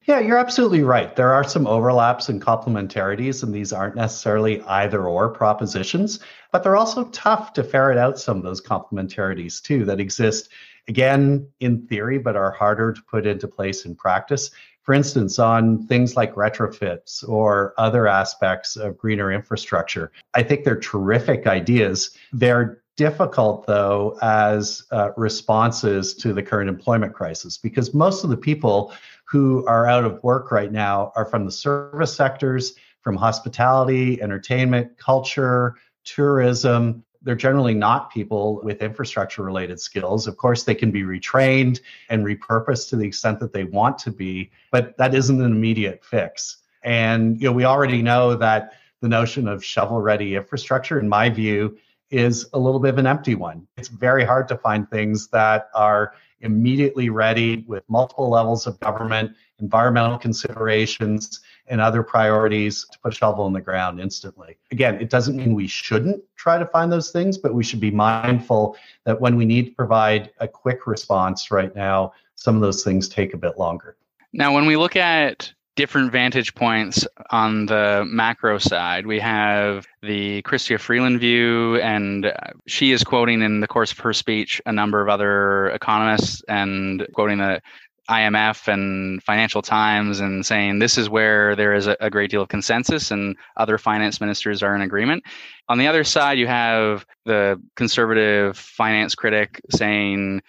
Yeah, 0.06 0.20
you're 0.20 0.38
absolutely 0.38 0.84
right. 0.84 1.16
There 1.16 1.34
are 1.34 1.46
some 1.46 1.66
overlaps 1.66 2.28
and 2.28 2.42
complementarities, 2.42 3.42
and 3.42 3.54
these 3.54 3.72
aren't 3.72 3.96
necessarily 3.96 4.62
either 4.64 5.08
or 5.08 5.30
propositions, 5.30 6.20
but 6.52 6.62
they're 6.62 6.76
also 6.76 7.06
tough 7.06 7.54
to 7.54 7.64
ferret 7.64 7.98
out 7.98 8.20
some 8.20 8.38
of 8.38 8.44
those 8.44 8.62
complementarities 8.62 9.62
too 9.62 9.86
that 9.86 10.02
exist, 10.02 10.50
again, 10.88 11.48
in 11.60 11.88
theory, 11.88 12.18
but 12.18 12.36
are 12.36 12.52
harder 12.52 12.94
to 12.94 13.02
put 13.04 13.26
into 13.26 13.48
place 13.48 13.86
in 13.86 13.96
practice 13.96 14.52
for 14.84 14.94
instance, 14.94 15.40
on 15.40 15.88
things 15.88 16.16
like 16.16 16.36
retrofits 16.36 17.28
or 17.28 17.74
other 17.78 18.08
aspects 18.08 18.76
of 18.76 18.98
greener 18.98 19.32
infrastructure. 19.32 20.12
I 20.34 20.44
think 20.44 20.66
they're 20.66 20.80
terrific 20.80 21.48
ideas. 21.48 22.16
They're 22.34 22.82
difficult, 22.98 23.66
though, 23.66 24.18
as 24.22 24.84
uh, 24.92 25.12
responses 25.16 26.14
to 26.16 26.34
the 26.34 26.44
current 26.44 26.70
employment 26.70 27.14
crisis, 27.14 27.58
because 27.58 27.94
most 27.94 28.24
of 28.24 28.30
the 28.30 28.38
people 28.38 28.94
who 29.26 29.66
are 29.68 29.88
out 29.88 30.04
of 30.04 30.22
work 30.22 30.52
right 30.52 30.72
now 30.72 31.12
are 31.16 31.26
from 31.26 31.46
the 31.46 31.52
service 31.52 32.14
sectors, 32.14 32.74
from 33.02 33.16
hospitality, 33.16 34.22
entertainment, 34.22 34.98
culture, 34.98 35.76
tourism, 36.04 37.04
they're 37.24 37.36
generally 37.36 37.74
not 37.74 38.12
people 38.12 38.62
with 38.64 38.82
infrastructure 38.82 39.44
related 39.44 39.80
skills. 39.80 40.28
Of 40.28 40.38
course, 40.38 40.64
they 40.64 40.76
can 40.76 40.92
be 40.92 41.04
retrained 41.04 41.80
and 42.10 42.26
repurposed 42.26 42.90
to 42.90 42.96
the 42.96 43.08
extent 43.08 43.40
that 43.40 43.54
they 43.54 43.64
want 43.64 43.98
to 44.00 44.12
be, 44.12 44.52
but 44.72 44.98
that 44.98 45.16
isn't 45.16 45.42
an 45.42 45.52
immediate 45.52 46.04
fix. 46.04 46.58
And 46.84 47.40
you 47.42 47.48
know, 47.48 47.54
we 47.54 47.66
already 47.66 48.02
know 48.02 48.36
that 48.36 48.74
the 49.02 49.08
notion 49.08 49.48
of 49.48 49.64
shovel 49.64 50.02
ready 50.02 50.36
infrastructure, 50.36 51.00
in 51.00 51.08
my 51.10 51.30
view, 51.30 51.78
is 52.10 52.48
a 52.54 52.60
little 52.60 52.80
bit 52.80 52.90
of 52.90 52.98
an 53.00 53.08
empty 53.08 53.36
one. 53.36 53.68
It's 53.78 53.88
very 53.88 54.24
hard 54.24 54.48
to 54.50 54.58
find 54.58 54.90
things 54.90 55.28
that 55.30 55.70
are 55.74 56.14
immediately 56.42 57.10
ready 57.10 57.64
with 57.68 57.84
multiple 57.90 58.30
levels 58.30 58.68
of 58.68 58.80
government, 58.82 59.32
environmental 59.60 60.18
considerations, 60.18 61.40
and 61.68 61.80
other 61.80 62.04
priorities 62.04 62.86
to 62.92 63.00
put 63.00 63.14
a 63.14 63.16
shovel 63.16 63.48
in 63.48 63.54
the 63.54 63.62
ground 63.62 64.00
instantly. 64.00 64.58
Again, 64.72 65.00
it 65.02 65.10
doesn't 65.10 65.36
mean 65.36 65.54
we 65.54 65.68
shouldn't 65.68 66.22
try 66.36 66.58
to 66.58 66.66
find 66.66 66.92
those 66.92 67.12
things, 67.12 67.38
but 67.38 67.54
we 67.54 67.64
should 67.64 67.80
be 67.80 67.92
mindful 67.92 68.76
that 69.06 69.20
when 69.20 69.36
we 69.36 69.46
need 69.46 69.68
to 69.68 69.72
provide 69.72 70.32
a 70.40 70.48
quick 70.48 70.86
response 70.88 71.52
right 71.52 71.74
now, 71.76 72.14
some 72.36 72.56
of 72.56 72.62
those 72.62 72.84
things 72.84 73.08
take 73.08 73.34
a 73.34 73.38
bit 73.38 73.58
longer. 73.58 73.96
Now, 74.34 74.54
when 74.54 74.66
we 74.66 74.76
look 74.76 74.96
at 74.96 75.54
different 75.76 76.12
vantage 76.12 76.54
points 76.54 77.08
on 77.32 77.66
the 77.66 78.04
macro 78.06 78.58
side. 78.58 79.08
We 79.08 79.20
have 79.20 79.88
the 80.02 80.42
Chrystia 80.44 80.80
Freeland 80.80 81.20
view, 81.20 81.78
and 81.78 82.28
uh, 82.28 82.34
she 82.68 82.92
is 82.92 83.04
quoting 83.04 83.42
in 83.42 83.60
the 83.60 83.68
course 83.68 83.92
of 83.92 83.98
her 84.00 84.14
speech 84.14 84.62
a 84.66 84.72
number 84.72 85.02
of 85.02 85.10
other 85.10 85.70
economists 85.70 86.44
and 86.48 87.08
quoting 87.14 87.40
the 87.40 87.62
IMF 88.10 88.68
and 88.68 89.24
Financial 89.24 89.62
Times 89.62 90.20
and 90.20 90.46
saying 90.46 90.80
this 90.80 90.98
is 90.98 91.10
where 91.10 91.56
there 91.56 91.74
is 91.74 91.88
a, 91.88 91.96
a, 92.02 92.10
great 92.10 92.30
deal 92.30 92.42
of 92.42 92.50
consensus 92.50 93.12
and 93.12 93.38
other 93.56 93.78
finance 93.78 94.20
ministers 94.20 94.62
are 94.62 94.76
in 94.76 94.82
agreement. 94.82 95.24
On 95.70 95.78
the 95.78 95.88
other 95.88 96.04
side, 96.04 96.38
you 96.38 96.48
have 96.48 97.06
the 97.26 97.62
conservative 97.76 98.58
finance 98.58 99.16
critic 99.16 99.62
saying 99.72 100.42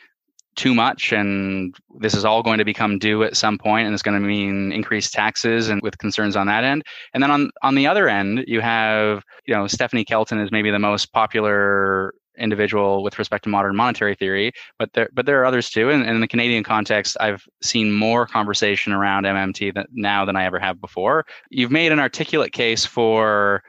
too 0.56 0.74
much 0.74 1.12
and 1.12 1.74
this 1.98 2.14
is 2.14 2.24
all 2.24 2.42
going 2.42 2.58
to 2.58 2.64
become 2.64 2.98
due 2.98 3.24
at 3.24 3.36
some 3.36 3.58
point 3.58 3.86
and 3.86 3.94
it's 3.94 4.02
going 4.02 4.20
to 4.20 4.24
mean 4.26 4.72
increased 4.72 5.12
taxes 5.12 5.68
and 5.68 5.82
with 5.82 5.98
concerns 5.98 6.36
on 6.36 6.46
that 6.46 6.62
end 6.62 6.82
and 7.12 7.22
then 7.22 7.30
on 7.30 7.50
on 7.62 7.74
the 7.74 7.86
other 7.86 8.08
end 8.08 8.44
you 8.46 8.60
have 8.60 9.24
you 9.46 9.54
know 9.54 9.66
stephanie 9.66 10.04
kelton 10.04 10.38
is 10.38 10.52
maybe 10.52 10.70
the 10.70 10.78
most 10.78 11.12
popular 11.12 12.14
individual 12.38 13.02
with 13.02 13.18
respect 13.18 13.44
to 13.44 13.50
modern 13.50 13.76
monetary 13.76 14.14
theory, 14.14 14.52
but 14.78 14.92
there 14.92 15.08
but 15.12 15.26
there 15.26 15.40
are 15.40 15.46
others 15.46 15.70
too. 15.70 15.90
And, 15.90 16.02
and 16.02 16.16
in 16.16 16.20
the 16.20 16.28
Canadian 16.28 16.64
context, 16.64 17.16
I've 17.20 17.44
seen 17.62 17.92
more 17.92 18.26
conversation 18.26 18.92
around 18.92 19.24
MMT 19.24 19.74
that 19.74 19.86
now 19.92 20.24
than 20.24 20.36
I 20.36 20.44
ever 20.44 20.58
have 20.58 20.80
before. 20.80 21.24
You've 21.50 21.70
made 21.70 21.92
an 21.92 22.00
articulate 22.00 22.52
case 22.52 22.84
for 22.84 23.62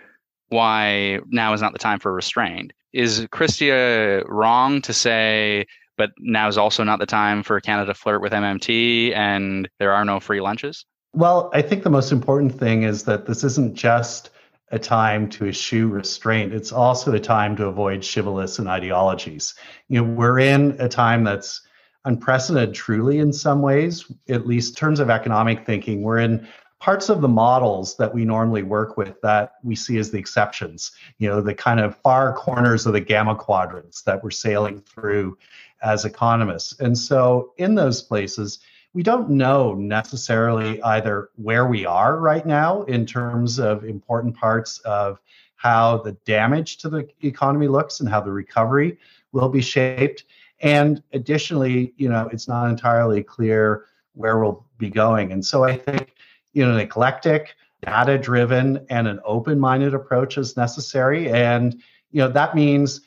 why 0.49 1.19
now 1.27 1.53
is 1.53 1.61
not 1.61 1.73
the 1.73 1.79
time 1.79 1.99
for 1.99 2.13
restraint. 2.13 2.71
Is 2.93 3.25
Chrystia 3.27 4.23
wrong 4.27 4.81
to 4.83 4.93
say, 4.93 5.65
but 5.97 6.11
now 6.19 6.47
is 6.47 6.57
also 6.57 6.83
not 6.83 6.99
the 6.99 7.05
time 7.05 7.43
for 7.43 7.59
Canada 7.59 7.87
to 7.87 7.93
flirt 7.93 8.21
with 8.21 8.31
MMT 8.31 9.15
and 9.15 9.69
there 9.79 9.91
are 9.91 10.05
no 10.05 10.19
free 10.19 10.41
lunches? 10.41 10.85
Well, 11.13 11.49
I 11.53 11.61
think 11.61 11.83
the 11.83 11.89
most 11.89 12.11
important 12.11 12.57
thing 12.57 12.83
is 12.83 13.03
that 13.03 13.25
this 13.25 13.43
isn't 13.43 13.75
just 13.75 14.29
a 14.71 14.79
time 14.79 15.29
to 15.29 15.47
eschew 15.47 15.87
restraint. 15.87 16.53
It's 16.53 16.71
also 16.71 17.13
a 17.13 17.19
time 17.19 17.55
to 17.57 17.67
avoid 17.67 17.99
shibboleths 17.99 18.65
ideologies. 18.67 19.55
You 19.89 20.01
know, 20.01 20.11
we're 20.11 20.39
in 20.39 20.75
a 20.79 20.89
time 20.89 21.23
that's 21.23 21.61
unprecedented 22.05 22.73
truly 22.73 23.19
in 23.19 23.31
some 23.31 23.61
ways, 23.61 24.11
at 24.29 24.47
least 24.47 24.71
in 24.71 24.75
terms 24.75 24.99
of 24.99 25.09
economic 25.09 25.65
thinking. 25.65 26.01
We're 26.01 26.19
in 26.19 26.47
parts 26.79 27.09
of 27.09 27.21
the 27.21 27.27
models 27.27 27.95
that 27.97 28.13
we 28.13 28.25
normally 28.25 28.63
work 28.63 28.97
with 28.97 29.19
that 29.21 29.53
we 29.63 29.75
see 29.75 29.97
as 29.97 30.11
the 30.11 30.19
exceptions, 30.19 30.91
you 31.17 31.27
know, 31.27 31.41
the 31.41 31.53
kind 31.53 31.79
of 31.79 31.97
far 31.97 32.33
corners 32.33 32.85
of 32.85 32.93
the 32.93 32.99
gamma 32.99 33.35
quadrants 33.35 34.01
that 34.03 34.23
we're 34.23 34.31
sailing 34.31 34.81
through 34.81 35.37
as 35.81 36.05
economists. 36.05 36.79
And 36.79 36.97
so 36.97 37.53
in 37.57 37.75
those 37.75 38.01
places, 38.01 38.59
we 38.95 39.03
don't 39.03 39.29
know 39.29 39.73
necessarily 39.73 40.81
either 40.81 41.29
where 41.35 41.67
we 41.67 41.85
are 41.85 42.17
right 42.17 42.45
now 42.45 42.83
in 42.83 43.05
terms 43.05 43.59
of 43.59 43.83
important 43.83 44.33
parts 44.33 44.79
of 44.79 45.19
how 45.57 45.97
the 45.97 46.13
damage 46.25 46.77
to 46.77 46.87
the 46.89 47.05
economy 47.21 47.67
looks 47.67 47.99
and 47.99 48.07
how 48.07 48.21
the 48.21 48.31
recovery 48.31 48.97
will 49.33 49.49
be 49.49 49.61
shaped. 49.61 50.23
And 50.61 51.03
additionally, 51.11 51.93
you 51.97 52.07
know, 52.07 52.29
it's 52.31 52.47
not 52.47 52.69
entirely 52.69 53.21
clear 53.21 53.83
where 54.13 54.39
we'll 54.39 54.65
be 54.77 54.89
going. 54.89 55.33
And 55.33 55.45
so 55.45 55.65
I 55.65 55.75
think, 55.75 56.15
you 56.53 56.65
know, 56.65 56.71
an 56.71 56.79
eclectic, 56.79 57.53
data 57.81 58.17
driven, 58.17 58.85
and 58.89 59.09
an 59.09 59.19
open 59.25 59.59
minded 59.59 59.93
approach 59.93 60.37
is 60.37 60.55
necessary. 60.55 61.29
And, 61.29 61.73
you 62.11 62.21
know, 62.21 62.29
that 62.29 62.55
means 62.55 63.01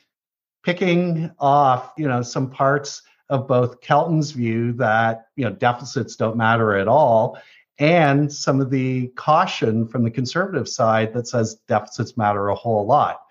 picking 0.63 1.31
off, 1.39 1.93
you 1.97 2.07
know, 2.07 2.21
some 2.21 2.47
parts 2.47 3.01
of 3.29 3.47
both 3.47 3.81
Kelton's 3.81 4.31
view 4.31 4.73
that 4.73 5.27
you 5.35 5.45
know 5.45 5.51
deficits 5.51 6.15
don't 6.15 6.37
matter 6.37 6.75
at 6.75 6.87
all 6.87 7.39
and 7.79 8.31
some 8.31 8.59
of 8.59 8.69
the 8.69 9.07
caution 9.15 9.87
from 9.87 10.03
the 10.03 10.11
conservative 10.11 10.67
side 10.67 11.13
that 11.13 11.27
says 11.27 11.55
deficits 11.67 12.17
matter 12.17 12.49
a 12.49 12.55
whole 12.55 12.85
lot. 12.85 13.21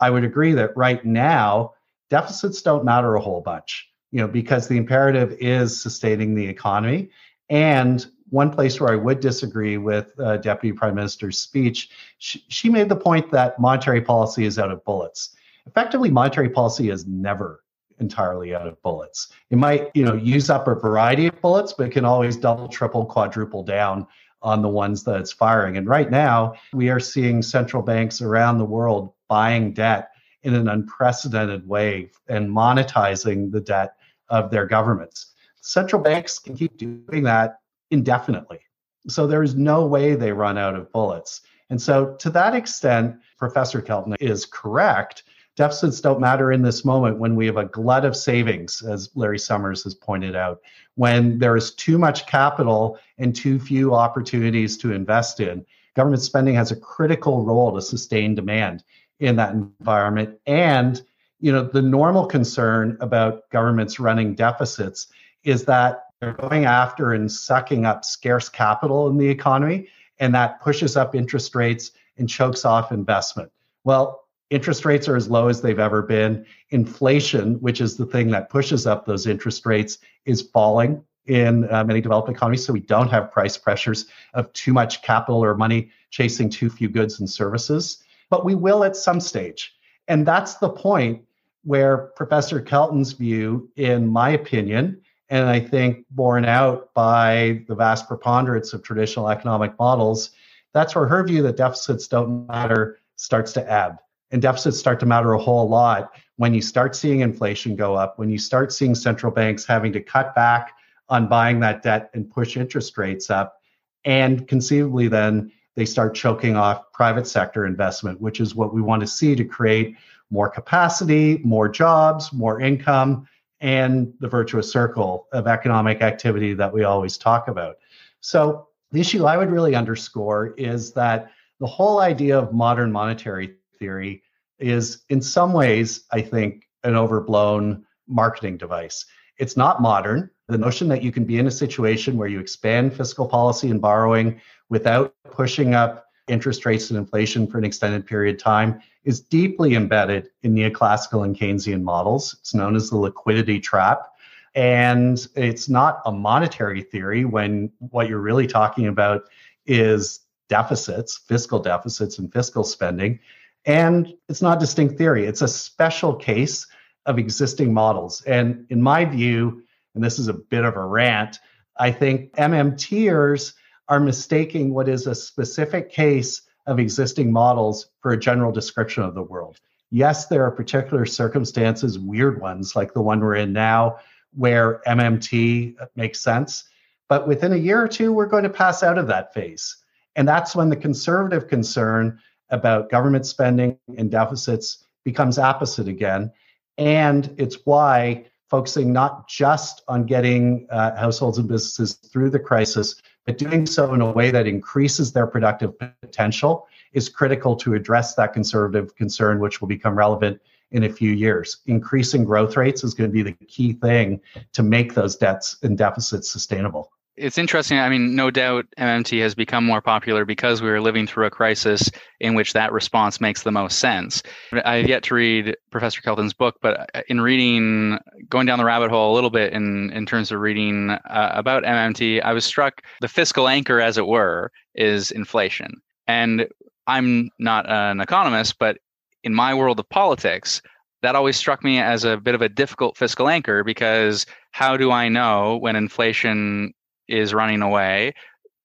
I 0.00 0.08
would 0.08 0.24
agree 0.24 0.54
that 0.54 0.76
right 0.76 1.04
now 1.04 1.74
deficits 2.08 2.62
don't 2.62 2.84
matter 2.84 3.14
a 3.14 3.20
whole 3.20 3.42
bunch, 3.42 3.90
you 4.10 4.20
know, 4.20 4.26
because 4.26 4.66
the 4.66 4.78
imperative 4.78 5.36
is 5.38 5.78
sustaining 5.78 6.34
the 6.34 6.46
economy. 6.46 7.10
And 7.50 8.04
one 8.30 8.50
place 8.50 8.80
where 8.80 8.90
I 8.90 8.96
would 8.96 9.20
disagree 9.20 9.76
with 9.76 10.18
uh, 10.18 10.38
Deputy 10.38 10.74
Prime 10.74 10.94
Minister's 10.94 11.38
speech, 11.38 11.90
she, 12.18 12.42
she 12.48 12.70
made 12.70 12.88
the 12.88 12.96
point 12.96 13.30
that 13.32 13.60
monetary 13.60 14.00
policy 14.00 14.46
is 14.46 14.58
out 14.58 14.70
of 14.70 14.82
bullets. 14.84 15.36
Effectively, 15.66 16.10
monetary 16.10 16.48
policy 16.48 16.88
is 16.88 17.06
never 17.06 17.62
entirely 18.00 18.54
out 18.54 18.66
of 18.66 18.80
bullets. 18.82 19.28
It 19.50 19.58
might, 19.58 19.90
you 19.94 20.04
know, 20.04 20.14
use 20.14 20.50
up 20.50 20.68
a 20.68 20.74
variety 20.74 21.26
of 21.26 21.40
bullets, 21.40 21.72
but 21.72 21.86
it 21.86 21.90
can 21.90 22.04
always 22.04 22.36
double, 22.36 22.68
triple, 22.68 23.04
quadruple 23.04 23.62
down 23.62 24.06
on 24.42 24.62
the 24.62 24.68
ones 24.68 25.04
that 25.04 25.20
it's 25.20 25.32
firing. 25.32 25.76
And 25.76 25.86
right 25.86 26.10
now, 26.10 26.54
we 26.72 26.88
are 26.88 27.00
seeing 27.00 27.42
central 27.42 27.82
banks 27.82 28.20
around 28.22 28.58
the 28.58 28.64
world 28.64 29.12
buying 29.28 29.72
debt 29.72 30.10
in 30.42 30.54
an 30.54 30.68
unprecedented 30.68 31.68
way 31.68 32.10
and 32.28 32.48
monetizing 32.48 33.52
the 33.52 33.60
debt 33.60 33.96
of 34.28 34.50
their 34.50 34.66
governments. 34.66 35.34
Central 35.60 36.00
banks 36.00 36.38
can 36.38 36.56
keep 36.56 36.76
doing 36.78 37.24
that 37.24 37.60
indefinitely. 37.90 38.60
So 39.08 39.26
there's 39.26 39.54
no 39.54 39.86
way 39.86 40.14
they 40.14 40.32
run 40.32 40.56
out 40.56 40.74
of 40.74 40.90
bullets. 40.92 41.42
And 41.68 41.80
so, 41.80 42.16
to 42.16 42.30
that 42.30 42.54
extent, 42.54 43.16
Professor 43.38 43.80
Kelton 43.80 44.16
is 44.20 44.44
correct 44.44 45.22
deficits 45.56 46.00
don't 46.00 46.20
matter 46.20 46.52
in 46.52 46.62
this 46.62 46.84
moment 46.84 47.18
when 47.18 47.36
we 47.36 47.46
have 47.46 47.56
a 47.56 47.64
glut 47.64 48.04
of 48.04 48.16
savings, 48.16 48.82
as 48.82 49.10
Larry 49.14 49.38
Summers 49.38 49.84
has 49.84 49.94
pointed 49.94 50.36
out, 50.36 50.60
when 50.94 51.38
there 51.38 51.56
is 51.56 51.74
too 51.74 51.98
much 51.98 52.26
capital 52.26 52.98
and 53.18 53.34
too 53.34 53.58
few 53.58 53.94
opportunities 53.94 54.76
to 54.78 54.92
invest 54.92 55.40
in. 55.40 55.64
Government 55.94 56.22
spending 56.22 56.54
has 56.54 56.70
a 56.70 56.76
critical 56.76 57.44
role 57.44 57.74
to 57.74 57.82
sustain 57.82 58.34
demand 58.34 58.84
in 59.18 59.36
that 59.36 59.52
environment. 59.52 60.38
And 60.46 61.02
you 61.40 61.50
know, 61.50 61.62
the 61.62 61.82
normal 61.82 62.26
concern 62.26 62.98
about 63.00 63.48
governments 63.50 63.98
running 63.98 64.34
deficits 64.34 65.08
is 65.42 65.64
that 65.64 66.04
they're 66.20 66.34
going 66.34 66.66
after 66.66 67.14
and 67.14 67.32
sucking 67.32 67.86
up 67.86 68.04
scarce 68.04 68.48
capital 68.48 69.08
in 69.08 69.16
the 69.16 69.28
economy, 69.28 69.88
and 70.18 70.34
that 70.34 70.60
pushes 70.60 70.96
up 70.96 71.14
interest 71.14 71.54
rates 71.54 71.92
and 72.18 72.28
chokes 72.28 72.66
off 72.66 72.92
investment. 72.92 73.50
Well, 73.84 74.19
interest 74.50 74.84
rates 74.84 75.08
are 75.08 75.16
as 75.16 75.30
low 75.30 75.48
as 75.48 75.62
they've 75.62 75.78
ever 75.78 76.02
been. 76.02 76.44
Inflation, 76.70 77.54
which 77.60 77.80
is 77.80 77.96
the 77.96 78.06
thing 78.06 78.30
that 78.30 78.50
pushes 78.50 78.86
up 78.86 79.06
those 79.06 79.26
interest 79.26 79.64
rates, 79.64 79.98
is 80.26 80.42
falling 80.42 81.02
in 81.26 81.72
uh, 81.72 81.84
many 81.84 82.00
developed 82.00 82.28
economies. 82.28 82.64
So 82.64 82.72
we 82.72 82.80
don't 82.80 83.08
have 83.08 83.30
price 83.30 83.56
pressures 83.56 84.06
of 84.34 84.52
too 84.52 84.72
much 84.72 85.02
capital 85.02 85.42
or 85.42 85.54
money 85.56 85.90
chasing 86.10 86.50
too 86.50 86.68
few 86.68 86.88
goods 86.88 87.20
and 87.20 87.30
services. 87.30 88.02
But 88.28 88.44
we 88.44 88.54
will 88.56 88.84
at 88.84 88.96
some 88.96 89.20
stage. 89.20 89.74
And 90.08 90.26
that's 90.26 90.54
the 90.54 90.68
point 90.68 91.22
where 91.62 92.10
Professor 92.16 92.60
Kelton's 92.60 93.12
view, 93.12 93.70
in 93.76 94.08
my 94.08 94.30
opinion, 94.30 95.00
and 95.28 95.48
I 95.48 95.60
think 95.60 96.06
borne 96.10 96.44
out 96.44 96.92
by 96.94 97.62
the 97.68 97.76
vast 97.76 98.08
preponderance 98.08 98.72
of 98.72 98.82
traditional 98.82 99.28
economic 99.28 99.78
models, 99.78 100.30
that's 100.72 100.96
where 100.96 101.06
her 101.06 101.22
view 101.22 101.42
that 101.42 101.56
deficits 101.56 102.08
don't 102.08 102.48
matter 102.48 102.98
starts 103.14 103.52
to 103.52 103.72
ebb 103.72 103.98
and 104.30 104.40
deficits 104.40 104.78
start 104.78 105.00
to 105.00 105.06
matter 105.06 105.32
a 105.32 105.38
whole 105.38 105.68
lot 105.68 106.12
when 106.36 106.54
you 106.54 106.62
start 106.62 106.96
seeing 106.96 107.20
inflation 107.20 107.76
go 107.76 107.94
up, 107.94 108.18
when 108.18 108.30
you 108.30 108.38
start 108.38 108.72
seeing 108.72 108.94
central 108.94 109.32
banks 109.32 109.64
having 109.64 109.92
to 109.92 110.00
cut 110.00 110.34
back 110.34 110.72
on 111.08 111.28
buying 111.28 111.60
that 111.60 111.82
debt 111.82 112.10
and 112.14 112.30
push 112.30 112.56
interest 112.56 112.96
rates 112.96 113.28
up. 113.28 113.60
And 114.04 114.48
conceivably, 114.48 115.08
then 115.08 115.52
they 115.76 115.84
start 115.84 116.14
choking 116.14 116.56
off 116.56 116.92
private 116.92 117.26
sector 117.26 117.66
investment, 117.66 118.20
which 118.20 118.40
is 118.40 118.54
what 118.54 118.72
we 118.72 118.80
want 118.80 119.00
to 119.00 119.06
see 119.06 119.34
to 119.34 119.44
create 119.44 119.96
more 120.30 120.48
capacity, 120.48 121.38
more 121.44 121.68
jobs, 121.68 122.32
more 122.32 122.60
income, 122.60 123.28
and 123.60 124.12
the 124.20 124.28
virtuous 124.28 124.72
circle 124.72 125.26
of 125.32 125.46
economic 125.46 126.00
activity 126.00 126.54
that 126.54 126.72
we 126.72 126.84
always 126.84 127.18
talk 127.18 127.48
about. 127.48 127.76
So, 128.20 128.68
the 128.92 129.00
issue 129.00 129.24
I 129.24 129.36
would 129.36 129.50
really 129.50 129.76
underscore 129.76 130.54
is 130.56 130.92
that 130.94 131.30
the 131.60 131.66
whole 131.66 132.00
idea 132.00 132.36
of 132.38 132.52
modern 132.52 132.90
monetary 132.90 133.56
theory 133.80 134.22
is 134.60 135.02
in 135.08 135.20
some 135.20 135.52
ways, 135.52 136.04
I 136.12 136.20
think, 136.20 136.68
an 136.84 136.94
overblown 136.94 137.84
marketing 138.06 138.58
device. 138.58 139.06
It's 139.38 139.56
not 139.56 139.82
modern. 139.82 140.30
The 140.48 140.58
notion 140.58 140.88
that 140.88 141.02
you 141.02 141.10
can 141.10 141.24
be 141.24 141.38
in 141.38 141.46
a 141.46 141.50
situation 141.50 142.16
where 142.16 142.28
you 142.28 142.38
expand 142.38 142.94
fiscal 142.94 143.26
policy 143.26 143.70
and 143.70 143.80
borrowing 143.80 144.40
without 144.68 145.14
pushing 145.30 145.74
up 145.74 146.06
interest 146.28 146.64
rates 146.64 146.90
and 146.90 146.98
inflation 146.98 147.46
for 147.46 147.58
an 147.58 147.64
extended 147.64 148.06
period 148.06 148.36
of 148.36 148.42
time 148.42 148.80
is 149.04 149.20
deeply 149.20 149.74
embedded 149.74 150.28
in 150.42 150.54
neoclassical 150.54 151.24
and 151.24 151.36
Keynesian 151.36 151.82
models. 151.82 152.36
It's 152.40 152.54
known 152.54 152.76
as 152.76 152.90
the 152.90 152.98
liquidity 152.98 153.58
trap. 153.58 154.12
And 154.54 155.26
it's 155.34 155.68
not 155.68 156.02
a 156.04 156.12
monetary 156.12 156.82
theory 156.82 157.24
when 157.24 157.72
what 157.78 158.08
you're 158.08 158.20
really 158.20 158.46
talking 158.46 158.88
about 158.88 159.22
is 159.66 160.20
deficits, 160.48 161.16
fiscal 161.16 161.60
deficits, 161.60 162.18
and 162.18 162.32
fiscal 162.32 162.64
spending. 162.64 163.20
And 163.66 164.14
it's 164.28 164.42
not 164.42 164.60
distinct 164.60 164.96
theory, 164.96 165.26
it's 165.26 165.42
a 165.42 165.48
special 165.48 166.14
case 166.14 166.66
of 167.06 167.18
existing 167.18 167.72
models. 167.74 168.22
And 168.22 168.66
in 168.70 168.80
my 168.80 169.04
view, 169.04 169.62
and 169.94 170.04
this 170.04 170.18
is 170.18 170.28
a 170.28 170.34
bit 170.34 170.64
of 170.64 170.76
a 170.76 170.84
rant, 170.84 171.38
I 171.78 171.90
think 171.90 172.32
MMTers 172.34 173.54
are 173.88 174.00
mistaking 174.00 174.72
what 174.72 174.88
is 174.88 175.06
a 175.06 175.14
specific 175.14 175.90
case 175.90 176.42
of 176.66 176.78
existing 176.78 177.32
models 177.32 177.88
for 178.00 178.12
a 178.12 178.18
general 178.18 178.52
description 178.52 179.02
of 179.02 179.14
the 179.14 179.22
world. 179.22 179.58
Yes, 179.90 180.26
there 180.26 180.44
are 180.44 180.50
particular 180.50 181.04
circumstances, 181.04 181.98
weird 181.98 182.40
ones 182.40 182.76
like 182.76 182.94
the 182.94 183.02
one 183.02 183.20
we're 183.20 183.34
in 183.34 183.52
now, 183.52 183.98
where 184.34 184.80
MMT 184.86 185.74
makes 185.96 186.20
sense. 186.20 186.64
But 187.08 187.26
within 187.26 187.52
a 187.52 187.56
year 187.56 187.82
or 187.82 187.88
two, 187.88 188.12
we're 188.12 188.26
going 188.26 188.44
to 188.44 188.50
pass 188.50 188.84
out 188.84 188.98
of 188.98 189.08
that 189.08 189.34
phase. 189.34 189.76
And 190.14 190.28
that's 190.28 190.54
when 190.54 190.68
the 190.68 190.76
conservative 190.76 191.48
concern 191.48 192.20
about 192.50 192.90
government 192.90 193.26
spending 193.26 193.78
and 193.96 194.10
deficits 194.10 194.86
becomes 195.04 195.38
opposite 195.38 195.88
again. 195.88 196.32
And 196.78 197.34
it's 197.36 197.58
why 197.64 198.26
focusing 198.48 198.92
not 198.92 199.28
just 199.28 199.82
on 199.86 200.04
getting 200.04 200.66
uh, 200.70 200.96
households 200.96 201.38
and 201.38 201.48
businesses 201.48 201.94
through 201.94 202.30
the 202.30 202.38
crisis, 202.38 203.00
but 203.24 203.38
doing 203.38 203.64
so 203.66 203.94
in 203.94 204.00
a 204.00 204.10
way 204.10 204.30
that 204.30 204.46
increases 204.46 205.12
their 205.12 205.26
productive 205.26 205.74
potential 206.02 206.66
is 206.92 207.08
critical 207.08 207.54
to 207.54 207.74
address 207.74 208.14
that 208.16 208.32
conservative 208.32 208.94
concern, 208.96 209.38
which 209.38 209.60
will 209.60 209.68
become 209.68 209.96
relevant 209.96 210.40
in 210.72 210.84
a 210.84 210.92
few 210.92 211.12
years. 211.12 211.58
Increasing 211.66 212.24
growth 212.24 212.56
rates 212.56 212.82
is 212.82 212.94
going 212.94 213.10
to 213.10 213.14
be 213.14 213.22
the 213.22 213.32
key 213.46 213.72
thing 213.72 214.20
to 214.52 214.62
make 214.62 214.94
those 214.94 215.16
debts 215.16 215.56
and 215.62 215.78
deficits 215.78 216.30
sustainable 216.30 216.90
it's 217.20 217.36
interesting. 217.36 217.78
I 217.78 217.90
mean, 217.90 218.16
no 218.16 218.30
doubt 218.30 218.66
MMT 218.78 219.20
has 219.20 219.34
become 219.34 219.64
more 219.64 219.82
popular 219.82 220.24
because 220.24 220.62
we 220.62 220.70
are 220.70 220.80
living 220.80 221.06
through 221.06 221.26
a 221.26 221.30
crisis 221.30 221.90
in 222.18 222.34
which 222.34 222.54
that 222.54 222.72
response 222.72 223.20
makes 223.20 223.42
the 223.42 223.52
most 223.52 223.78
sense. 223.78 224.22
I 224.64 224.76
have 224.76 224.88
yet 224.88 225.02
to 225.04 225.14
read 225.14 225.54
Professor 225.70 226.00
Kelton's 226.00 226.32
book, 226.32 226.56
but 226.62 226.90
in 227.08 227.20
reading, 227.20 227.98
going 228.30 228.46
down 228.46 228.58
the 228.58 228.64
rabbit 228.64 228.90
hole 228.90 229.12
a 229.12 229.14
little 229.14 229.30
bit 229.30 229.52
in, 229.52 229.90
in 229.92 230.06
terms 230.06 230.32
of 230.32 230.40
reading 230.40 230.90
uh, 230.90 231.32
about 231.34 231.62
MMT, 231.62 232.22
I 232.24 232.32
was 232.32 232.44
struck 232.44 232.82
the 233.02 233.08
fiscal 233.08 233.48
anchor, 233.48 233.80
as 233.80 233.98
it 233.98 234.06
were, 234.06 234.50
is 234.74 235.10
inflation. 235.10 235.80
And 236.06 236.48
I'm 236.86 237.30
not 237.38 237.68
an 237.68 238.00
economist, 238.00 238.58
but 238.58 238.78
in 239.22 239.34
my 239.34 239.54
world 239.54 239.78
of 239.78 239.88
politics, 239.90 240.62
that 241.02 241.14
always 241.14 241.36
struck 241.36 241.62
me 241.62 241.78
as 241.78 242.04
a 242.04 242.16
bit 242.16 242.34
of 242.34 242.42
a 242.42 242.48
difficult 242.48 242.96
fiscal 242.96 243.28
anchor 243.28 243.62
because 243.62 244.26
how 244.52 244.76
do 244.76 244.90
I 244.90 245.08
know 245.08 245.58
when 245.58 245.76
inflation 245.76 246.72
is 247.10 247.34
running 247.34 247.62
away 247.62 248.14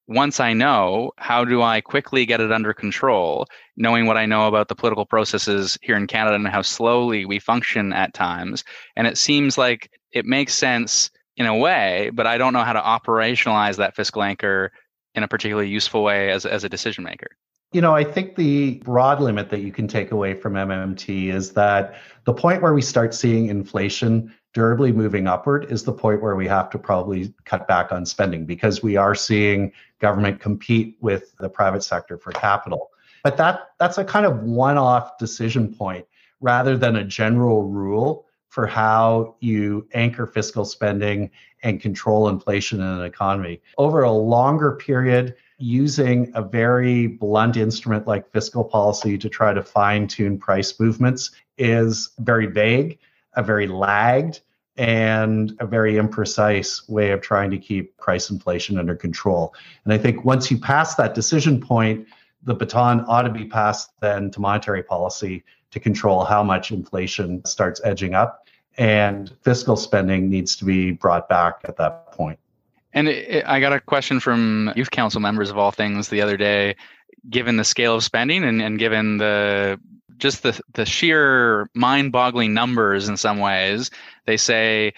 once 0.07 0.39
I 0.39 0.53
know, 0.53 1.11
how 1.17 1.43
do 1.45 1.61
I 1.61 1.81
quickly 1.81 2.25
get 2.25 2.39
it 2.39 2.51
under 2.51 2.73
control, 2.73 3.47
knowing 3.75 4.05
what 4.05 4.17
I 4.17 4.25
know 4.25 4.47
about 4.47 4.67
the 4.67 4.75
political 4.75 5.05
processes 5.05 5.77
here 5.81 5.97
in 5.97 6.05
Canada 6.05 6.35
and 6.35 6.47
how 6.47 6.61
slowly 6.61 7.25
we 7.25 7.39
function 7.39 7.91
at 7.91 8.13
times? 8.13 8.63
And 8.95 9.07
it 9.07 9.17
seems 9.17 9.57
like 9.57 9.91
it 10.11 10.25
makes 10.25 10.53
sense 10.53 11.09
in 11.37 11.47
a 11.47 11.57
way, 11.57 12.11
but 12.13 12.27
I 12.27 12.37
don't 12.37 12.53
know 12.53 12.63
how 12.63 12.73
to 12.73 12.81
operationalize 12.81 13.77
that 13.77 13.95
fiscal 13.95 14.21
anchor 14.21 14.71
in 15.15 15.23
a 15.23 15.27
particularly 15.27 15.69
useful 15.69 16.03
way 16.03 16.31
as, 16.31 16.45
as 16.45 16.63
a 16.63 16.69
decision 16.69 17.03
maker. 17.03 17.35
You 17.71 17.81
know, 17.81 17.93
I 17.93 18.03
think 18.03 18.35
the 18.35 18.75
broad 18.85 19.19
limit 19.19 19.49
that 19.49 19.59
you 19.59 19.71
can 19.71 19.87
take 19.87 20.11
away 20.11 20.33
from 20.33 20.53
MMT 20.53 21.27
is 21.27 21.51
that 21.53 21.95
the 22.23 22.33
point 22.33 22.61
where 22.61 22.73
we 22.73 22.81
start 22.81 23.13
seeing 23.13 23.47
inflation 23.47 24.33
durably 24.53 24.93
moving 24.93 25.27
upward 25.27 25.69
is 25.69 25.83
the 25.83 25.91
point 25.91 26.21
where 26.21 26.35
we 26.37 26.47
have 26.47 26.69
to 26.69 26.79
probably 26.79 27.33
cut 27.43 27.67
back 27.67 27.91
on 27.91 28.05
spending 28.05 28.45
because 28.45 28.81
we 28.81 28.95
are 28.95 29.13
seeing 29.13 29.71
government 29.99 30.39
compete 30.39 30.97
with 31.01 31.35
the 31.39 31.49
private 31.49 31.83
sector 31.83 32.17
for 32.17 32.31
capital. 32.31 32.89
But 33.23 33.35
that 33.37 33.71
that's 33.79 33.97
a 33.97 34.05
kind 34.05 34.25
of 34.25 34.43
one-off 34.43 35.17
decision 35.17 35.75
point 35.75 36.05
rather 36.39 36.77
than 36.77 36.95
a 36.95 37.03
general 37.03 37.63
rule 37.63 38.25
for 38.55 38.65
how 38.65 39.35
you 39.41 39.85
anchor 39.93 40.25
fiscal 40.25 40.63
spending 40.63 41.29
and 41.61 41.81
control 41.81 42.29
inflation 42.29 42.79
in 42.79 42.85
an 42.87 43.03
economy. 43.03 43.61
Over 43.77 44.03
a 44.03 44.11
longer 44.13 44.71
period, 44.71 45.35
using 45.57 46.31
a 46.35 46.41
very 46.41 47.07
blunt 47.07 47.57
instrument 47.57 48.07
like 48.07 48.31
fiscal 48.31 48.63
policy 48.63 49.17
to 49.17 49.27
try 49.27 49.53
to 49.53 49.61
fine 49.61 50.07
tune 50.07 50.37
price 50.37 50.79
movements 50.79 51.31
is 51.57 52.11
very 52.19 52.45
vague, 52.45 52.97
a 53.35 53.43
very 53.43 53.67
lagged, 53.67 54.39
and 54.77 55.53
a 55.59 55.65
very 55.65 55.95
imprecise 55.95 56.87
way 56.87 57.11
of 57.11 57.19
trying 57.19 57.51
to 57.51 57.57
keep 57.57 57.97
price 57.97 58.29
inflation 58.29 58.77
under 58.77 58.95
control. 58.95 59.53
And 59.83 59.91
I 59.91 59.97
think 59.97 60.23
once 60.23 60.49
you 60.49 60.57
pass 60.57 60.95
that 60.95 61.13
decision 61.13 61.59
point, 61.59 62.07
the 62.43 62.55
baton 62.55 63.03
ought 63.09 63.23
to 63.23 63.29
be 63.29 63.43
passed 63.43 63.89
then 63.99 64.31
to 64.31 64.39
monetary 64.39 64.83
policy 64.83 65.43
to 65.71 65.79
control 65.81 66.23
how 66.23 66.41
much 66.41 66.71
inflation 66.71 67.43
starts 67.43 67.81
edging 67.83 68.13
up. 68.13 68.44
And 68.77 69.31
fiscal 69.41 69.77
spending 69.77 70.29
needs 70.29 70.55
to 70.57 70.65
be 70.65 70.91
brought 70.91 71.29
back 71.29 71.61
at 71.63 71.77
that 71.77 72.11
point. 72.11 72.39
And 72.93 73.07
it, 73.07 73.27
it, 73.29 73.45
I 73.47 73.59
got 73.59 73.73
a 73.73 73.79
question 73.79 74.19
from 74.19 74.71
youth 74.75 74.91
council 74.91 75.21
members 75.21 75.49
of 75.49 75.57
all 75.57 75.71
things 75.71 76.09
the 76.09 76.21
other 76.21 76.37
day. 76.37 76.75
Given 77.29 77.57
the 77.57 77.63
scale 77.63 77.95
of 77.95 78.03
spending 78.03 78.43
and, 78.43 78.61
and 78.61 78.77
given 78.77 79.17
the 79.17 79.79
just 80.17 80.43
the 80.43 80.59
the 80.73 80.85
sheer 80.85 81.69
mind-boggling 81.73 82.53
numbers 82.53 83.09
in 83.09 83.17
some 83.17 83.39
ways. 83.39 83.91
They 84.25 84.37
say, 84.37 84.93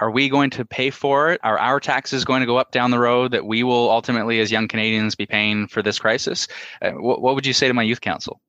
"Are 0.00 0.10
we 0.10 0.28
going 0.28 0.50
to 0.50 0.64
pay 0.64 0.90
for 0.90 1.32
it? 1.32 1.40
Are 1.42 1.58
our 1.58 1.80
taxes 1.80 2.24
going 2.24 2.40
to 2.40 2.46
go 2.46 2.56
up 2.56 2.72
down 2.72 2.90
the 2.90 2.98
road 2.98 3.30
that 3.32 3.46
we 3.46 3.62
will 3.62 3.90
ultimately, 3.90 4.40
as 4.40 4.50
young 4.50 4.68
Canadians, 4.68 5.14
be 5.14 5.26
paying 5.26 5.68
for 5.68 5.82
this 5.82 5.98
crisis?" 5.98 6.48
Uh, 6.82 6.90
what, 6.92 7.22
what 7.22 7.34
would 7.34 7.46
you 7.46 7.52
say 7.52 7.68
to 7.68 7.74
my 7.74 7.82
youth 7.82 8.00
council? 8.00 8.40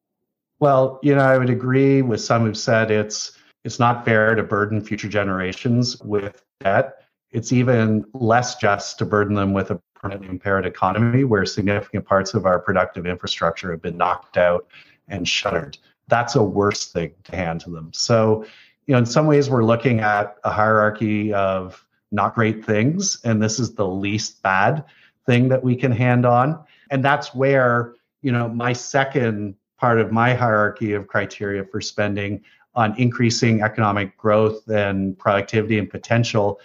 Well, 0.60 1.00
you 1.04 1.16
know, 1.16 1.22
I 1.22 1.38
would 1.38 1.50
agree 1.50 2.02
with 2.02 2.20
some 2.22 2.46
who've 2.46 2.58
said 2.58 2.92
it's 2.92 3.32
it's 3.64 3.80
not 3.80 4.06
fair 4.06 4.36
to 4.36 4.44
burden 4.44 4.82
future 4.82 5.10
generations 5.10 6.00
with 6.02 6.44
debt. 6.62 7.04
It's 7.32 7.52
even 7.52 8.06
less 8.14 8.56
just 8.56 8.98
to 9.00 9.06
burden 9.06 9.36
them 9.36 9.54
with 9.54 9.72
a 9.72 9.82
permanently 9.96 10.30
impaired 10.30 10.66
economy 10.66 11.24
where 11.24 11.46
significant 11.46 12.06
parts 12.06 12.34
of 12.34 12.46
our 12.46 12.60
productive 12.60 13.06
infrastructure 13.06 13.72
have 13.72 13.82
been 13.82 13.98
knocked 13.98 14.38
out 14.38 14.68
and 15.08 15.28
shuttered 15.28 15.78
that's 16.10 16.36
a 16.36 16.44
worse 16.44 16.92
thing 16.92 17.14
to 17.24 17.36
hand 17.36 17.62
to 17.62 17.70
them. 17.70 17.92
So, 17.94 18.44
you 18.88 18.94
know, 18.94 18.98
in 18.98 19.06
some 19.06 19.28
ways, 19.28 19.50
we're 19.50 19.64
looking 19.64 20.00
at 20.00 20.36
a 20.44 20.52
hierarchy 20.52 21.32
of 21.32 21.86
not 22.12 22.36
great 22.36 22.66
things, 22.66 23.20
and 23.24 23.42
this 23.42 23.60
is 23.60 23.76
the 23.76 23.88
least 23.88 24.42
bad 24.42 24.84
thing 25.26 25.48
that 25.50 25.64
we 25.64 25.76
can 25.76 25.92
hand 25.92 26.26
on. 26.26 26.60
And 26.90 27.06
that's 27.06 27.34
where, 27.36 27.94
you 28.24 28.32
know, 28.32 28.50
my 28.50 28.74
second 28.74 29.56
part 29.78 30.02
of 30.02 30.12
my 30.12 30.34
hierarchy 30.34 30.94
of 30.94 31.08
criteria 31.08 31.64
for 31.64 31.80
spending 31.80 32.42
on 32.76 32.98
increasing 33.00 33.62
economic 33.62 34.16
growth 34.18 34.68
and 34.68 35.18
productivity 35.18 35.80
and 35.80 35.90
potential 35.90 36.60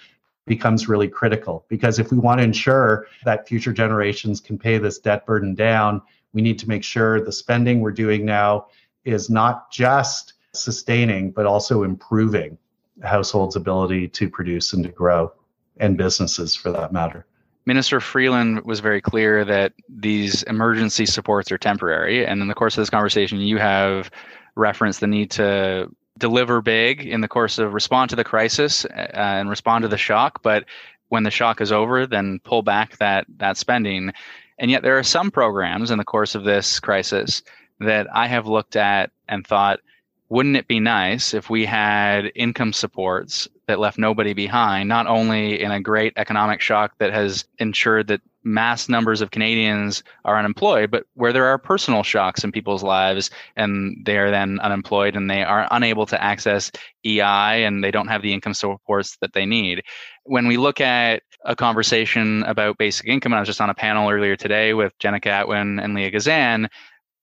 becomes 0.47 0.89
really 0.89 1.09
critical 1.09 1.65
because 1.69 1.99
if 1.99 2.11
we 2.11 2.19
want 2.19 2.39
to 2.39 2.45
ensure 2.45 3.07
that 3.25 3.49
future 3.49 3.73
generations 3.73 4.41
can 4.41 4.59
pay 4.59 4.79
this 4.79 4.99
debt 4.99 5.25
burden 5.25 5.55
down, 5.55 6.03
we 6.35 6.43
need 6.43 6.59
to 6.59 6.69
make 6.69 6.85
sure 6.85 7.21
the 7.21 7.33
spending 7.33 7.81
we're 7.81 7.93
doing 7.93 8.25
now 8.25 8.67
is 9.05 9.31
not 9.31 9.71
just 9.71 10.35
sustaining, 10.53 11.31
but 11.31 11.47
also 11.47 11.83
improving 11.83 12.59
households' 13.03 13.57
ability 13.57 14.09
to 14.09 14.29
produce 14.29 14.73
and 14.73 14.85
to 14.85 14.91
grow, 14.91 15.33
and 15.79 15.97
businesses 15.97 16.55
for 16.55 16.71
that 16.71 16.93
matter. 16.93 17.27
Minister 17.67 17.99
Freeland 17.99 18.63
was 18.65 18.81
very 18.81 19.01
clear 19.01 19.45
that 19.45 19.73
these 19.89 20.43
emergency 20.45 21.07
supports 21.07 21.51
are 21.51 21.59
temporary. 21.59 22.27
And 22.27 22.43
in 22.43 22.49
the 22.49 22.55
course 22.55 22.77
of 22.77 22.83
this 22.83 22.91
conversation, 22.91 23.41
you 23.41 23.57
have 23.57 24.11
referenced 24.57 25.01
the 25.01 25.07
need 25.07 25.31
to 25.33 25.89
deliver 26.19 26.61
big 26.61 27.07
in 27.07 27.21
the 27.21 27.29
course 27.29 27.59
of 27.59 27.75
respond 27.75 28.11
to 28.11 28.17
the 28.17 28.25
crisis 28.25 28.85
uh, 28.85 29.11
and 29.15 29.51
respond 29.51 29.83
to 29.83 29.89
the 29.89 29.99
shock. 29.99 30.43
But 30.43 30.65
when 31.09 31.25
the 31.25 31.31
shock 31.31 31.61
is 31.61 31.73
over, 31.73 32.07
then 32.07 32.41
pull 32.45 32.63
back 32.63 32.97
that 32.99 33.27
that 33.39 33.57
spending. 33.57 34.13
And 34.59 34.71
yet, 34.71 34.83
there 34.83 34.99
are 34.99 35.03
some 35.03 35.31
programs 35.31 35.91
in 35.91 35.99
the 35.99 36.05
course 36.05 36.35
of 36.35 36.45
this 36.45 36.79
crisis 36.79 37.43
that 37.81 38.07
I 38.15 38.29
have 38.29 38.47
looked 38.47 38.77
at 38.77 39.11
and 39.29 39.47
thought, 39.47 39.81
wouldn't 40.29 40.57
it 40.57 40.69
be 40.69 40.81
nice 40.81 41.35
if 41.35 41.51
we 41.51 41.67
had 41.67 42.31
income 42.35 42.73
supports 42.73 43.49
that 43.67 43.81
left 43.81 43.99
nobody 43.99 44.33
behind, 44.33 44.89
not 44.89 45.07
only 45.07 45.61
in 45.61 45.71
a 45.71 45.81
great 45.81 46.13
economic 46.17 46.61
shock 46.61 46.93
that 46.99 47.13
has 47.13 47.45
ensured 47.59 48.07
that 48.09 48.21
mass 48.45 48.89
numbers 48.89 49.21
of 49.21 49.31
Canadians 49.31 50.03
are 50.25 50.39
unemployed, 50.39 50.91
but 50.91 51.05
where 51.15 51.33
there 51.33 51.47
are 51.47 51.59
personal 51.59 52.03
shocks 52.03 52.45
in 52.45 52.53
people's 52.53 52.83
lives 52.83 53.31
and 53.57 53.97
they 54.05 54.19
are 54.19 54.31
then 54.31 54.61
unemployed 54.61 55.17
and 55.17 55.31
they 55.31 55.43
are 55.43 55.67
unable 55.71 56.07
to 56.07 56.23
access 56.23 56.71
EI 57.05 57.65
and 57.65 57.83
they 57.83 57.91
don't 57.91 58.09
have 58.09 58.23
the 58.23 58.33
income 58.33 58.55
supports 58.55 59.17
that 59.21 59.33
they 59.33 59.47
need. 59.47 59.83
When 60.25 60.47
we 60.47 60.57
look 60.57 60.81
at 60.81 61.23
a 61.45 61.57
conversation 61.57 62.43
about 62.45 62.79
basic 62.79 63.07
income, 63.07 63.33
and 63.33 63.39
I 63.39 63.41
was 63.41 63.49
just 63.49 63.61
on 63.61 63.71
a 63.71 63.75
panel 63.75 64.11
earlier 64.11 64.37
today 64.37 64.75
with 64.75 64.97
Jenica 64.99 65.45
Atwin 65.45 65.83
and 65.83 65.95
Leah 65.95 66.11
Gazan, 66.11 66.69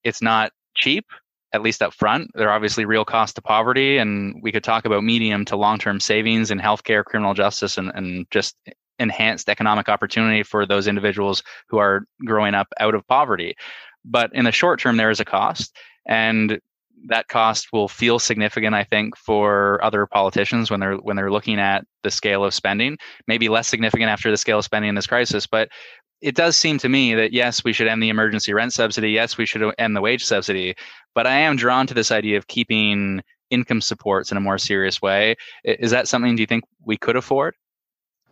it's 0.04 0.22
not 0.22 0.52
cheap 0.76 1.06
at 1.54 1.62
least 1.62 1.82
up 1.82 1.94
front. 1.94 2.32
There 2.34 2.48
are 2.50 2.56
obviously 2.56 2.86
real 2.86 3.06
costs 3.06 3.34
to 3.34 3.42
poverty, 3.42 3.98
and 3.98 4.42
we 4.42 4.52
could 4.52 4.64
talk 4.64 4.86
about 4.86 5.04
medium 5.04 5.46
to 5.46 5.58
long 5.58 5.80
term 5.80 6.00
savings 6.00 6.50
in 6.50 6.60
healthcare, 6.60 7.04
criminal 7.04 7.34
justice, 7.34 7.78
and, 7.78 7.92
and 7.94 8.26
just 8.32 8.56
enhanced 9.02 9.50
economic 9.50 9.90
opportunity 9.90 10.44
for 10.44 10.66
those 10.66 10.88
individuals 10.88 11.44
who 11.68 11.78
are 11.78 12.06
growing 12.26 12.54
up 12.54 12.68
out 12.80 12.96
of 12.96 13.06
poverty. 13.08 13.56
But 14.06 14.32
in 14.34 14.46
the 14.46 14.52
short 14.52 14.80
term, 14.80 14.98
there 14.98 15.10
is 15.10 15.20
a 15.20 15.26
cost, 15.26 15.76
and 16.08 16.60
that 17.08 17.28
cost 17.28 17.68
will 17.74 17.88
feel 17.88 18.20
significant, 18.20 18.76
I 18.76 18.84
think, 18.84 19.18
for 19.18 19.84
other 19.84 20.06
politicians 20.06 20.70
when 20.70 20.80
they're 20.80 20.96
when 20.96 21.16
they're 21.16 21.32
looking 21.32 21.60
at 21.60 21.86
the 22.04 22.12
scale 22.12 22.44
of 22.46 22.54
spending. 22.54 22.98
Maybe 23.28 23.50
less 23.50 23.68
significant 23.68 24.10
after 24.10 24.32
the 24.32 24.38
scale 24.38 24.60
of 24.60 24.66
spending 24.66 24.90
in 24.90 24.96
this 24.96 25.08
crisis, 25.08 25.48
but 25.48 25.70
it 26.22 26.36
does 26.36 26.56
seem 26.56 26.78
to 26.80 26.90
me 26.90 27.16
that 27.16 27.34
yes, 27.34 27.64
we 27.64 27.74
should 27.74 27.88
end 27.88 28.02
the 28.02 28.10
emergency 28.10 28.54
rent 28.54 28.74
subsidy. 28.74 29.12
Yes, 29.12 29.38
we 29.38 29.46
should 29.46 29.74
end 29.80 29.96
the 29.96 30.02
wage 30.02 30.24
subsidy. 30.24 30.76
But 31.16 31.28
I 31.28 31.36
am 31.36 31.56
drawn 31.56 31.88
to 31.88 31.94
this 31.94 32.12
idea 32.12 32.38
of 32.38 32.48
keeping 32.48 33.22
income 33.50 33.82
supports 33.82 34.32
in 34.32 34.38
a 34.38 34.42
more 34.42 34.58
serious 34.58 35.02
way. 35.02 35.36
Is 35.64 35.92
that 35.92 36.08
something 36.08 36.36
do 36.36 36.42
you 36.42 36.48
think 36.48 36.64
we 36.86 36.98
could 36.98 37.16
afford? 37.16 37.56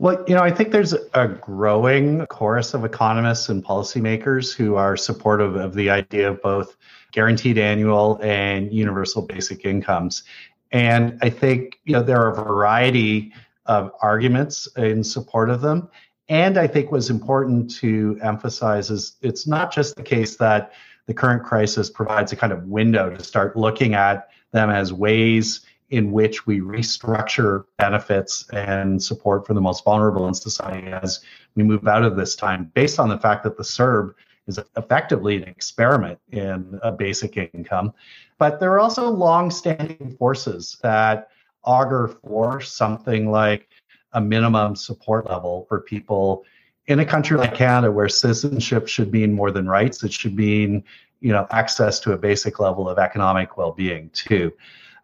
Well, 0.02 0.24
you 0.30 0.34
know, 0.34 0.42
I 0.42 0.50
think 0.50 0.72
there's 0.72 0.94
a 0.94 1.28
growing 1.28 2.26
chorus 2.28 2.74
of 2.74 2.86
economists 2.86 3.50
and 3.50 3.62
policymakers 3.62 4.56
who 4.56 4.76
are 4.76 4.96
supportive 4.96 5.58
of 5.58 5.74
the 5.74 5.90
idea 5.90 6.32
of 6.32 6.42
both 6.42 6.78
guaranteed 7.12 7.58
annual 7.58 8.18
and 8.24 8.72
universal 8.72 9.22
basic 9.22 9.66
incomes. 9.66 10.24
And 10.72 11.20
I 11.22 11.30
think, 11.30 11.82
you 11.84 11.92
know, 11.92 12.02
there 12.02 12.22
are 12.22 12.32
a 12.32 12.36
variety 12.36 13.34
of 13.66 13.92
arguments 14.02 14.70
in 14.78 15.04
support 15.04 15.50
of 15.50 15.60
them. 15.60 15.90
And 16.30 16.58
I 16.58 16.66
think 16.66 16.94
what's 16.94 17.10
important 17.10 17.70
to 17.80 18.18
emphasize 18.22 18.90
is 18.90 19.18
it's 19.22 19.48
not 19.48 19.70
just 19.74 19.98
the 19.98 20.04
case 20.04 20.38
that 20.38 20.72
the 21.08 21.14
current 21.14 21.44
crisis 21.44 21.90
provides 21.90 22.32
a 22.32 22.38
kind 22.38 22.54
of 22.54 22.64
window 22.68 23.10
to 23.10 23.22
start 23.22 23.58
looking 23.58 23.96
at 23.96 24.30
them 24.54 24.70
as 24.70 24.94
ways 24.94 25.60
in 25.90 26.12
which 26.12 26.46
we 26.46 26.60
restructure 26.60 27.66
benefits 27.78 28.48
and 28.50 29.02
support 29.02 29.46
for 29.48 29.54
the 29.54 29.62
most 29.62 29.84
vulnerable 29.84 30.28
in 30.28 30.34
society 30.34 30.88
as 30.88 31.22
we 31.56 31.64
move 31.64 31.88
out 31.88 32.04
of 32.04 32.16
this 32.16 32.36
time, 32.36 32.72
based 32.76 33.00
on 33.00 33.10
the 33.10 33.18
fact 33.18 33.44
that 33.44 33.58
the 33.58 33.64
CERB 33.64 34.14
is 34.48 34.60
effectively 34.78 35.38
an 35.38 35.44
experiment 35.44 36.20
in 36.32 36.80
a 36.84 36.92
basic 36.92 37.38
income. 37.38 37.94
But 38.38 38.60
there 38.60 38.72
are 38.72 38.80
also 38.80 39.10
long-standing 39.10 40.16
forces 40.18 40.78
that 40.82 41.30
augur 41.64 42.16
for 42.24 42.62
something 42.62 43.32
like 43.32 43.68
a 44.14 44.22
minimum 44.22 44.76
support 44.76 45.28
level 45.28 45.66
for 45.70 45.82
people 45.82 46.46
in 46.88 47.00
a 47.00 47.06
country 47.06 47.38
like 47.38 47.54
Canada 47.54 47.92
where 47.92 48.10
citizenship 48.10 48.88
should 48.88 49.12
mean 49.12 49.34
more 49.34 49.52
than 49.52 49.68
rights. 49.68 50.04
It 50.04 50.12
should 50.12 50.36
mean, 50.36 50.84
you 51.20 51.32
know, 51.32 51.46
access 51.52 52.00
to 52.02 52.14
a 52.14 52.18
basic 52.18 52.60
level 52.60 52.90
of 52.90 52.98
economic 52.98 53.58
well-being 53.58 54.10
too 54.12 54.52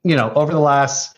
you 0.05 0.15
know, 0.15 0.31
over 0.35 0.51
the 0.51 0.59
last 0.59 1.17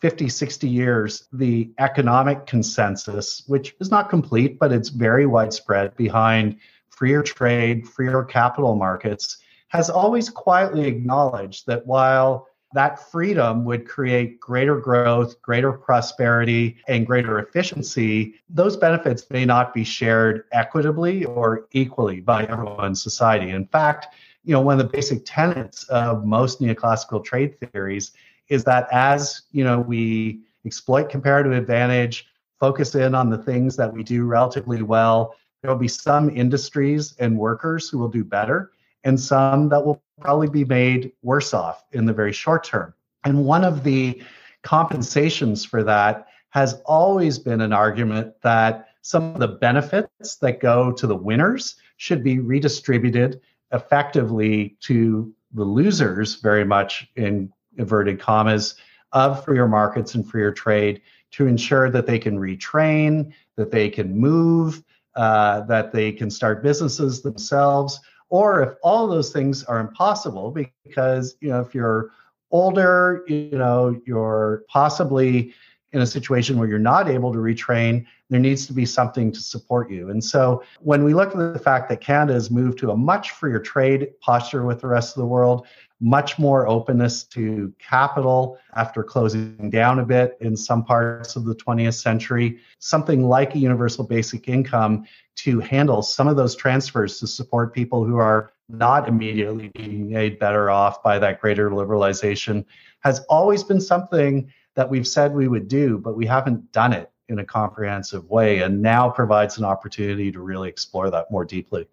50, 0.00 0.28
60 0.30 0.66
years, 0.66 1.28
the 1.34 1.70
economic 1.78 2.46
consensus, 2.46 3.42
which 3.46 3.76
is 3.78 3.90
not 3.90 4.08
complete, 4.08 4.58
but 4.58 4.72
it's 4.72 4.88
very 4.88 5.26
widespread 5.26 5.94
behind 5.96 6.56
freer 6.88 7.22
trade, 7.22 7.86
freer 7.86 8.24
capital 8.24 8.74
markets, 8.74 9.36
has 9.68 9.90
always 9.90 10.30
quietly 10.30 10.86
acknowledged 10.86 11.66
that 11.66 11.86
while 11.86 12.48
that 12.72 13.10
freedom 13.10 13.66
would 13.66 13.86
create 13.86 14.40
greater 14.40 14.78
growth, 14.80 15.40
greater 15.42 15.72
prosperity, 15.72 16.78
and 16.88 17.06
greater 17.06 17.38
efficiency, 17.38 18.34
those 18.48 18.78
benefits 18.78 19.26
may 19.28 19.44
not 19.44 19.74
be 19.74 19.84
shared 19.84 20.44
equitably 20.52 21.26
or 21.26 21.66
equally 21.72 22.20
by 22.20 22.44
everyone 22.44 22.86
in 22.86 22.94
society. 22.94 23.50
In 23.50 23.66
fact, 23.66 24.14
you 24.44 24.52
know, 24.52 24.60
one 24.60 24.78
of 24.78 24.86
the 24.86 24.92
basic 24.92 25.22
tenets 25.24 25.84
of 25.84 26.24
most 26.24 26.60
neoclassical 26.60 27.24
trade 27.24 27.56
theories 27.72 28.12
is 28.48 28.64
that 28.64 28.88
as, 28.92 29.42
you 29.52 29.64
know, 29.64 29.80
we 29.80 30.40
exploit 30.64 31.08
comparative 31.08 31.52
advantage, 31.52 32.26
focus 32.58 32.94
in 32.94 33.14
on 33.14 33.30
the 33.30 33.38
things 33.38 33.76
that 33.76 33.92
we 33.92 34.02
do 34.02 34.24
relatively 34.24 34.82
well, 34.82 35.34
there 35.60 35.70
will 35.70 35.78
be 35.78 35.88
some 35.88 36.28
industries 36.30 37.14
and 37.18 37.38
workers 37.38 37.88
who 37.88 37.98
will 37.98 38.08
do 38.08 38.24
better 38.24 38.72
and 39.04 39.18
some 39.18 39.68
that 39.68 39.84
will 39.84 40.02
probably 40.20 40.48
be 40.48 40.64
made 40.64 41.12
worse 41.22 41.54
off 41.54 41.84
in 41.92 42.04
the 42.04 42.12
very 42.12 42.32
short 42.32 42.64
term. 42.64 42.94
And 43.24 43.44
one 43.44 43.64
of 43.64 43.84
the 43.84 44.22
compensations 44.62 45.64
for 45.64 45.82
that 45.84 46.26
has 46.50 46.80
always 46.84 47.38
been 47.38 47.60
an 47.60 47.72
argument 47.72 48.34
that 48.42 48.88
some 49.02 49.34
of 49.34 49.40
the 49.40 49.48
benefits 49.48 50.36
that 50.36 50.60
go 50.60 50.92
to 50.92 51.06
the 51.06 51.16
winners 51.16 51.76
should 51.96 52.22
be 52.22 52.38
redistributed 52.38 53.40
effectively 53.72 54.76
to 54.80 55.32
the 55.52 55.64
losers 55.64 56.36
very 56.36 56.64
much 56.64 57.08
in 57.16 57.52
inverted 57.78 58.20
commas 58.20 58.74
of 59.12 59.44
freer 59.44 59.68
markets 59.68 60.14
and 60.14 60.28
freer 60.28 60.52
trade 60.52 61.00
to 61.30 61.46
ensure 61.46 61.90
that 61.90 62.06
they 62.06 62.18
can 62.18 62.38
retrain, 62.38 63.32
that 63.56 63.70
they 63.70 63.88
can 63.88 64.16
move, 64.16 64.82
uh, 65.14 65.62
that 65.62 65.92
they 65.92 66.12
can 66.12 66.30
start 66.30 66.62
businesses 66.62 67.22
themselves, 67.22 68.00
or 68.28 68.62
if 68.62 68.74
all 68.82 69.06
those 69.06 69.30
things 69.30 69.62
are 69.64 69.80
impossible 69.80 70.54
because 70.84 71.36
you 71.40 71.50
know 71.50 71.60
if 71.60 71.74
you're 71.74 72.10
older, 72.50 73.24
you 73.28 73.50
know 73.58 74.00
you're 74.06 74.64
possibly 74.68 75.54
in 75.92 76.00
a 76.00 76.06
situation 76.06 76.58
where 76.58 76.68
you're 76.68 76.78
not 76.78 77.08
able 77.08 77.32
to 77.32 77.38
retrain, 77.38 78.06
there 78.30 78.40
needs 78.40 78.66
to 78.66 78.72
be 78.72 78.86
something 78.86 79.30
to 79.30 79.40
support 79.40 79.90
you. 79.90 80.10
And 80.10 80.24
so 80.24 80.62
when 80.80 81.04
we 81.04 81.12
look 81.12 81.36
at 81.36 81.52
the 81.52 81.58
fact 81.58 81.88
that 81.90 82.00
Canada 82.00 82.32
has 82.32 82.50
moved 82.50 82.78
to 82.78 82.90
a 82.90 82.96
much 82.96 83.32
freer 83.32 83.58
trade 83.58 84.08
posture 84.20 84.64
with 84.64 84.80
the 84.80 84.86
rest 84.86 85.16
of 85.16 85.20
the 85.20 85.26
world, 85.26 85.66
much 86.00 86.38
more 86.38 86.66
openness 86.66 87.22
to 87.22 87.72
capital 87.78 88.58
after 88.74 89.04
closing 89.04 89.70
down 89.70 90.00
a 90.00 90.04
bit 90.04 90.36
in 90.40 90.56
some 90.56 90.84
parts 90.84 91.36
of 91.36 91.44
the 91.44 91.54
20th 91.54 91.94
century, 91.94 92.58
something 92.80 93.28
like 93.28 93.54
a 93.54 93.58
universal 93.58 94.02
basic 94.02 94.48
income 94.48 95.04
to 95.36 95.60
handle 95.60 96.02
some 96.02 96.26
of 96.26 96.36
those 96.36 96.56
transfers 96.56 97.20
to 97.20 97.26
support 97.26 97.72
people 97.72 98.04
who 98.04 98.16
are 98.16 98.52
not 98.68 99.06
immediately 99.06 99.68
being 99.74 100.10
made 100.10 100.38
better 100.38 100.70
off 100.70 101.02
by 101.02 101.18
that 101.18 101.40
greater 101.40 101.70
liberalization 101.70 102.64
has 103.00 103.20
always 103.28 103.62
been 103.62 103.80
something 103.80 104.52
that 104.74 104.88
we've 104.88 105.06
said 105.06 105.34
we 105.34 105.48
would 105.48 105.68
do, 105.68 105.98
but 105.98 106.16
we 106.16 106.26
haven't 106.26 106.72
done 106.72 106.92
it 106.92 107.10
in 107.28 107.38
a 107.38 107.44
comprehensive 107.44 108.28
way, 108.28 108.60
and 108.60 108.82
now 108.82 109.08
provides 109.08 109.58
an 109.58 109.64
opportunity 109.64 110.30
to 110.32 110.40
really 110.40 110.68
explore 110.68 111.10
that 111.10 111.30
more 111.30 111.44
deeply. 111.44 111.86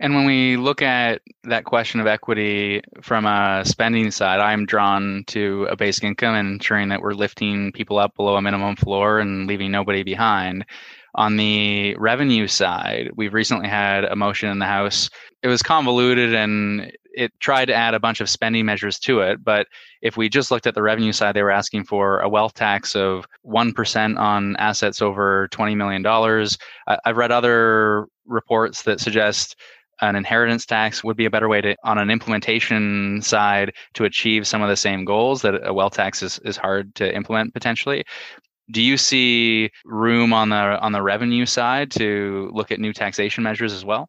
And 0.00 0.14
when 0.14 0.26
we 0.26 0.56
look 0.56 0.82
at 0.82 1.22
that 1.44 1.64
question 1.64 2.00
of 2.00 2.06
equity 2.06 2.82
from 3.00 3.26
a 3.26 3.62
spending 3.64 4.10
side, 4.10 4.40
I'm 4.40 4.66
drawn 4.66 5.24
to 5.28 5.68
a 5.70 5.76
basic 5.76 6.04
income 6.04 6.34
and 6.34 6.54
ensuring 6.54 6.88
that 6.88 7.00
we're 7.00 7.14
lifting 7.14 7.72
people 7.72 7.98
up 7.98 8.16
below 8.16 8.36
a 8.36 8.42
minimum 8.42 8.76
floor 8.76 9.20
and 9.20 9.46
leaving 9.46 9.70
nobody 9.70 10.02
behind. 10.02 10.66
On 11.14 11.36
the 11.36 11.94
revenue 11.94 12.48
side, 12.48 13.12
we've 13.14 13.32
recently 13.32 13.68
had 13.68 14.04
a 14.04 14.16
motion 14.16 14.50
in 14.50 14.58
the 14.58 14.66
House. 14.66 15.10
It 15.42 15.48
was 15.48 15.62
convoluted 15.62 16.34
and 16.34 16.90
it 17.16 17.32
tried 17.40 17.66
to 17.66 17.74
add 17.74 17.94
a 17.94 18.00
bunch 18.00 18.20
of 18.20 18.28
spending 18.28 18.66
measures 18.66 18.98
to 19.00 19.20
it. 19.20 19.42
But 19.42 19.66
if 20.02 20.16
we 20.16 20.28
just 20.28 20.50
looked 20.50 20.66
at 20.66 20.74
the 20.74 20.82
revenue 20.82 21.12
side, 21.12 21.34
they 21.34 21.42
were 21.42 21.50
asking 21.50 21.84
for 21.84 22.20
a 22.20 22.28
wealth 22.28 22.54
tax 22.54 22.94
of 22.94 23.26
1% 23.46 24.18
on 24.18 24.56
assets 24.56 25.00
over 25.00 25.48
$20 25.52 25.76
million. 25.76 26.04
I've 27.04 27.16
read 27.16 27.32
other 27.32 28.06
reports 28.26 28.82
that 28.82 29.00
suggest 29.00 29.56
an 30.00 30.16
inheritance 30.16 30.66
tax 30.66 31.04
would 31.04 31.16
be 31.16 31.24
a 31.24 31.30
better 31.30 31.48
way 31.48 31.60
to 31.60 31.76
on 31.84 31.98
an 31.98 32.10
implementation 32.10 33.20
side 33.22 33.72
to 33.94 34.04
achieve 34.04 34.46
some 34.46 34.62
of 34.62 34.68
the 34.68 34.76
same 34.76 35.04
goals 35.04 35.42
that 35.42 35.66
a 35.66 35.72
wealth 35.72 35.94
tax 35.94 36.22
is, 36.22 36.38
is 36.44 36.56
hard 36.56 36.94
to 36.96 37.14
implement 37.14 37.54
potentially 37.54 38.04
do 38.70 38.82
you 38.82 38.96
see 38.96 39.70
room 39.84 40.32
on 40.32 40.48
the 40.48 40.56
on 40.56 40.92
the 40.92 41.02
revenue 41.02 41.46
side 41.46 41.90
to 41.90 42.50
look 42.52 42.70
at 42.70 42.80
new 42.80 42.92
taxation 42.92 43.44
measures 43.44 43.72
as 43.72 43.84
well 43.84 44.08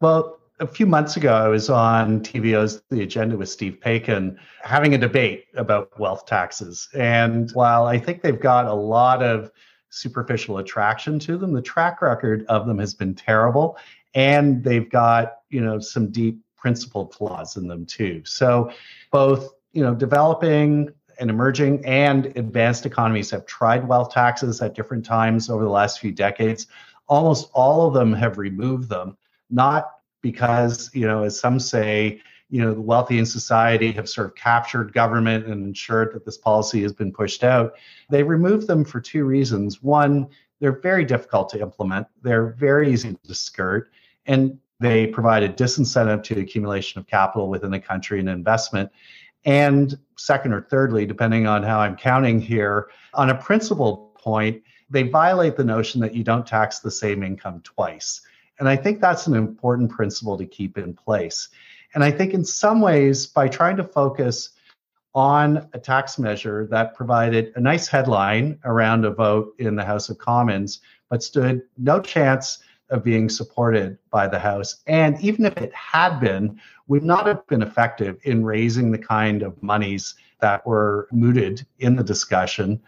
well 0.00 0.38
a 0.62 0.66
few 0.66 0.86
months 0.86 1.16
ago 1.16 1.34
i 1.34 1.48
was 1.48 1.68
on 1.68 2.20
tvo's 2.20 2.82
the 2.90 3.02
agenda 3.02 3.36
with 3.36 3.48
steve 3.48 3.78
paikin 3.80 4.36
having 4.62 4.94
a 4.94 4.98
debate 4.98 5.46
about 5.56 5.98
wealth 5.98 6.24
taxes 6.24 6.88
and 6.94 7.50
while 7.52 7.86
i 7.86 7.98
think 7.98 8.22
they've 8.22 8.40
got 8.40 8.66
a 8.66 8.72
lot 8.72 9.22
of 9.22 9.50
superficial 9.90 10.58
attraction 10.58 11.18
to 11.18 11.36
them 11.36 11.52
the 11.52 11.60
track 11.60 12.00
record 12.00 12.46
of 12.48 12.66
them 12.66 12.78
has 12.78 12.94
been 12.94 13.14
terrible 13.14 13.76
and 14.14 14.62
they've 14.62 14.90
got 14.90 15.38
you 15.50 15.60
know 15.60 15.78
some 15.78 16.10
deep 16.10 16.38
principled 16.56 17.12
flaws 17.14 17.56
in 17.56 17.66
them 17.66 17.84
too. 17.84 18.22
So 18.24 18.70
both 19.10 19.52
you 19.72 19.82
know 19.82 19.94
developing 19.94 20.90
and 21.18 21.28
emerging 21.28 21.84
and 21.84 22.26
advanced 22.36 22.86
economies 22.86 23.30
have 23.30 23.46
tried 23.46 23.86
wealth 23.86 24.12
taxes 24.12 24.62
at 24.62 24.74
different 24.74 25.04
times 25.04 25.50
over 25.50 25.64
the 25.64 25.70
last 25.70 26.00
few 26.00 26.12
decades. 26.12 26.66
Almost 27.08 27.50
all 27.52 27.86
of 27.86 27.94
them 27.94 28.12
have 28.12 28.38
removed 28.38 28.88
them, 28.88 29.16
not 29.50 29.90
because 30.22 30.90
you 30.94 31.06
know 31.06 31.24
as 31.24 31.38
some 31.38 31.60
say 31.60 32.20
you 32.48 32.60
know 32.62 32.74
the 32.74 32.80
wealthy 32.80 33.18
in 33.18 33.26
society 33.26 33.92
have 33.92 34.08
sort 34.08 34.28
of 34.28 34.34
captured 34.34 34.92
government 34.92 35.46
and 35.46 35.66
ensured 35.66 36.14
that 36.14 36.24
this 36.24 36.38
policy 36.38 36.82
has 36.82 36.92
been 36.92 37.12
pushed 37.12 37.44
out 37.44 37.74
they 38.08 38.22
removed 38.22 38.66
them 38.66 38.84
for 38.84 39.00
two 39.00 39.24
reasons 39.24 39.82
one 39.82 40.26
they're 40.60 40.80
very 40.80 41.04
difficult 41.04 41.48
to 41.48 41.60
implement 41.60 42.06
they're 42.22 42.52
very 42.52 42.92
easy 42.92 43.16
to 43.24 43.34
skirt 43.34 43.90
and 44.26 44.58
they 44.82 45.06
provide 45.06 45.44
a 45.44 45.48
disincentive 45.48 46.22
to 46.24 46.40
accumulation 46.40 46.98
of 46.98 47.06
capital 47.06 47.48
within 47.48 47.70
the 47.70 47.78
country 47.78 48.18
and 48.18 48.28
investment. 48.28 48.90
And 49.44 49.96
second 50.16 50.52
or 50.52 50.62
thirdly, 50.62 51.06
depending 51.06 51.46
on 51.46 51.62
how 51.62 51.78
I'm 51.78 51.96
counting 51.96 52.40
here, 52.40 52.90
on 53.14 53.30
a 53.30 53.34
principle 53.34 54.12
point, 54.16 54.62
they 54.90 55.04
violate 55.04 55.56
the 55.56 55.64
notion 55.64 56.00
that 56.00 56.14
you 56.14 56.24
don't 56.24 56.46
tax 56.46 56.80
the 56.80 56.90
same 56.90 57.22
income 57.22 57.60
twice. 57.62 58.20
And 58.58 58.68
I 58.68 58.76
think 58.76 59.00
that's 59.00 59.26
an 59.26 59.34
important 59.34 59.90
principle 59.90 60.36
to 60.38 60.46
keep 60.46 60.78
in 60.78 60.94
place. 60.94 61.48
And 61.94 62.04
I 62.04 62.10
think 62.10 62.34
in 62.34 62.44
some 62.44 62.80
ways, 62.80 63.26
by 63.26 63.48
trying 63.48 63.76
to 63.76 63.84
focus 63.84 64.50
on 65.14 65.68
a 65.74 65.78
tax 65.78 66.18
measure 66.18 66.66
that 66.70 66.94
provided 66.94 67.52
a 67.54 67.60
nice 67.60 67.86
headline 67.86 68.58
around 68.64 69.04
a 69.04 69.10
vote 69.10 69.54
in 69.58 69.76
the 69.76 69.84
House 69.84 70.08
of 70.08 70.18
Commons, 70.18 70.80
but 71.10 71.22
stood 71.22 71.62
no 71.76 72.00
chance 72.00 72.62
of 72.88 73.04
being 73.04 73.28
supported 73.28 73.98
by 74.10 74.26
the 74.26 74.38
House. 74.38 74.82
And 74.86 75.20
even 75.20 75.44
if 75.44 75.56
it 75.56 75.74
had 75.74 76.18
been, 76.20 76.60
would 76.88 77.02
not 77.02 77.26
have 77.26 77.46
been 77.46 77.62
effective 77.62 78.18
in 78.22 78.44
raising 78.44 78.90
the 78.90 78.98
kind 78.98 79.42
of 79.42 79.62
monies 79.62 80.14
that 80.40 80.66
were 80.66 81.08
mooted 81.12 81.66
in 81.78 81.96
the 81.96 82.04
discussion. 82.04 82.82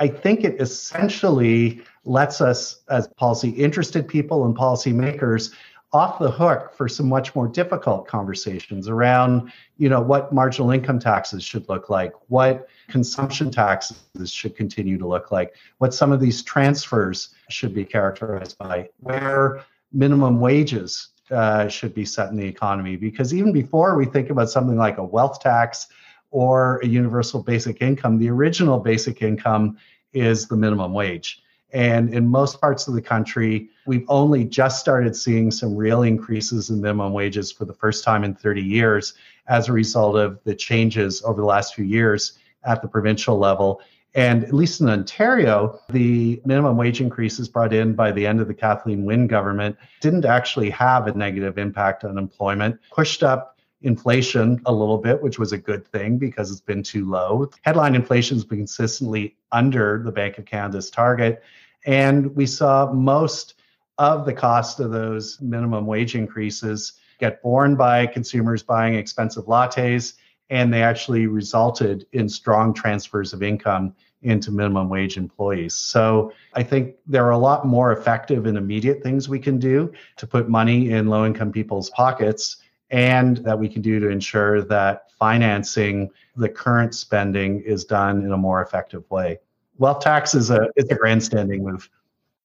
I 0.00 0.08
think 0.08 0.44
it 0.44 0.60
essentially 0.60 1.82
lets 2.04 2.40
us, 2.40 2.80
as 2.88 3.06
policy 3.06 3.50
interested 3.50 4.08
people 4.08 4.46
and 4.46 4.56
policymakers, 4.56 5.52
off 5.92 6.18
the 6.18 6.30
hook 6.30 6.72
for 6.72 6.88
some 6.88 7.08
much 7.08 7.34
more 7.34 7.48
difficult 7.48 8.06
conversations 8.06 8.88
around 8.88 9.52
you 9.76 9.88
know 9.88 10.00
what 10.00 10.32
marginal 10.32 10.70
income 10.70 11.00
taxes 11.00 11.42
should 11.42 11.68
look 11.68 11.90
like 11.90 12.12
what 12.28 12.68
consumption 12.86 13.50
taxes 13.50 14.30
should 14.30 14.54
continue 14.54 14.96
to 14.96 15.08
look 15.08 15.32
like 15.32 15.56
what 15.78 15.92
some 15.92 16.12
of 16.12 16.20
these 16.20 16.44
transfers 16.44 17.30
should 17.48 17.74
be 17.74 17.84
characterized 17.84 18.56
by 18.56 18.88
where 19.00 19.64
minimum 19.92 20.38
wages 20.38 21.08
uh, 21.30 21.68
should 21.68 21.94
be 21.94 22.04
set 22.04 22.30
in 22.30 22.36
the 22.36 22.46
economy. 22.46 22.96
Because 22.96 23.32
even 23.32 23.52
before 23.52 23.96
we 23.96 24.04
think 24.06 24.30
about 24.30 24.50
something 24.50 24.76
like 24.76 24.98
a 24.98 25.04
wealth 25.04 25.40
tax 25.40 25.88
or 26.30 26.78
a 26.78 26.86
universal 26.86 27.42
basic 27.42 27.82
income 27.82 28.18
the 28.18 28.30
original 28.30 28.78
basic 28.78 29.22
income 29.22 29.76
is 30.12 30.48
the 30.48 30.56
minimum 30.56 30.92
wage 30.92 31.42
and 31.72 32.12
in 32.12 32.26
most 32.26 32.60
parts 32.60 32.88
of 32.88 32.94
the 32.94 33.02
country, 33.02 33.70
we've 33.86 34.04
only 34.08 34.44
just 34.44 34.80
started 34.80 35.14
seeing 35.14 35.50
some 35.50 35.76
real 35.76 36.02
increases 36.02 36.70
in 36.70 36.80
minimum 36.80 37.12
wages 37.12 37.52
for 37.52 37.64
the 37.64 37.74
first 37.74 38.02
time 38.02 38.24
in 38.24 38.34
30 38.34 38.60
years 38.60 39.14
as 39.46 39.68
a 39.68 39.72
result 39.72 40.16
of 40.16 40.40
the 40.44 40.54
changes 40.54 41.22
over 41.24 41.40
the 41.40 41.46
last 41.46 41.74
few 41.74 41.84
years 41.84 42.38
at 42.64 42.82
the 42.82 42.88
provincial 42.88 43.38
level. 43.38 43.80
And 44.14 44.42
at 44.42 44.52
least 44.52 44.80
in 44.80 44.88
Ontario, 44.88 45.78
the 45.90 46.42
minimum 46.44 46.76
wage 46.76 47.00
increases 47.00 47.48
brought 47.48 47.72
in 47.72 47.94
by 47.94 48.10
the 48.10 48.26
end 48.26 48.40
of 48.40 48.48
the 48.48 48.54
Kathleen 48.54 49.04
Wynne 49.04 49.28
government 49.28 49.76
didn't 50.00 50.24
actually 50.24 50.70
have 50.70 51.06
a 51.06 51.12
negative 51.12 51.58
impact 51.58 52.04
on 52.04 52.18
employment, 52.18 52.80
pushed 52.90 53.22
up 53.22 53.56
inflation 53.82 54.60
a 54.66 54.72
little 54.72 54.98
bit, 54.98 55.22
which 55.22 55.38
was 55.38 55.52
a 55.52 55.58
good 55.58 55.86
thing 55.86 56.18
because 56.18 56.50
it's 56.50 56.60
been 56.60 56.82
too 56.82 57.08
low. 57.08 57.50
Headline 57.62 57.94
inflation 57.94 58.36
has 58.36 58.44
been 58.44 58.58
consistently 58.58 59.36
under 59.52 60.02
the 60.04 60.12
Bank 60.12 60.38
of 60.38 60.44
Canada's 60.44 60.90
target. 60.90 61.42
And 61.86 62.34
we 62.36 62.46
saw 62.46 62.92
most 62.92 63.54
of 63.98 64.24
the 64.26 64.32
cost 64.32 64.80
of 64.80 64.90
those 64.90 65.40
minimum 65.40 65.86
wage 65.86 66.14
increases 66.14 66.94
get 67.18 67.42
borne 67.42 67.76
by 67.76 68.06
consumers 68.06 68.62
buying 68.62 68.94
expensive 68.94 69.44
lattes, 69.44 70.14
and 70.48 70.72
they 70.72 70.82
actually 70.82 71.26
resulted 71.26 72.06
in 72.12 72.28
strong 72.28 72.72
transfers 72.74 73.32
of 73.32 73.42
income 73.42 73.94
into 74.22 74.50
minimum 74.50 74.88
wage 74.88 75.16
employees. 75.16 75.74
So 75.74 76.32
I 76.54 76.62
think 76.62 76.96
there 77.06 77.24
are 77.24 77.30
a 77.30 77.38
lot 77.38 77.66
more 77.66 77.92
effective 77.92 78.46
and 78.46 78.58
immediate 78.58 79.02
things 79.02 79.28
we 79.28 79.38
can 79.38 79.58
do 79.58 79.92
to 80.16 80.26
put 80.26 80.48
money 80.48 80.90
in 80.90 81.08
low 81.08 81.24
income 81.24 81.52
people's 81.52 81.90
pockets 81.90 82.58
and 82.90 83.38
that 83.38 83.58
we 83.58 83.68
can 83.68 83.82
do 83.82 84.00
to 84.00 84.08
ensure 84.08 84.62
that 84.62 85.10
financing 85.18 86.10
the 86.36 86.48
current 86.48 86.94
spending 86.94 87.60
is 87.62 87.84
done 87.84 88.24
in 88.24 88.32
a 88.32 88.36
more 88.36 88.62
effective 88.62 89.08
way. 89.10 89.38
Wealth 89.78 90.00
tax 90.00 90.34
is 90.34 90.50
a 90.50 90.68
it's 90.76 90.90
a 90.90 90.94
grandstanding 90.94 91.64
move. 91.64 91.88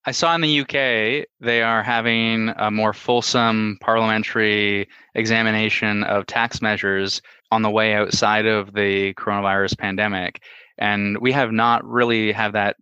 I 0.07 0.11
saw 0.11 0.35
in 0.35 0.41
the 0.41 0.61
UK 0.61 1.27
they 1.39 1.63
are 1.63 1.81
having 1.81 2.53
a 2.57 2.69
more 2.69 2.93
fulsome 2.93 3.77
parliamentary 3.81 4.87
examination 5.15 6.03
of 6.03 6.27
tax 6.27 6.61
measures 6.61 7.21
on 7.51 7.63
the 7.63 7.71
way 7.71 7.95
outside 7.95 8.45
of 8.45 8.73
the 8.73 9.13
coronavirus 9.15 9.77
pandemic. 9.77 10.43
And 10.77 11.17
we 11.19 11.31
have 11.31 11.51
not 11.51 11.83
really 11.85 12.31
have 12.33 12.53
that 12.53 12.75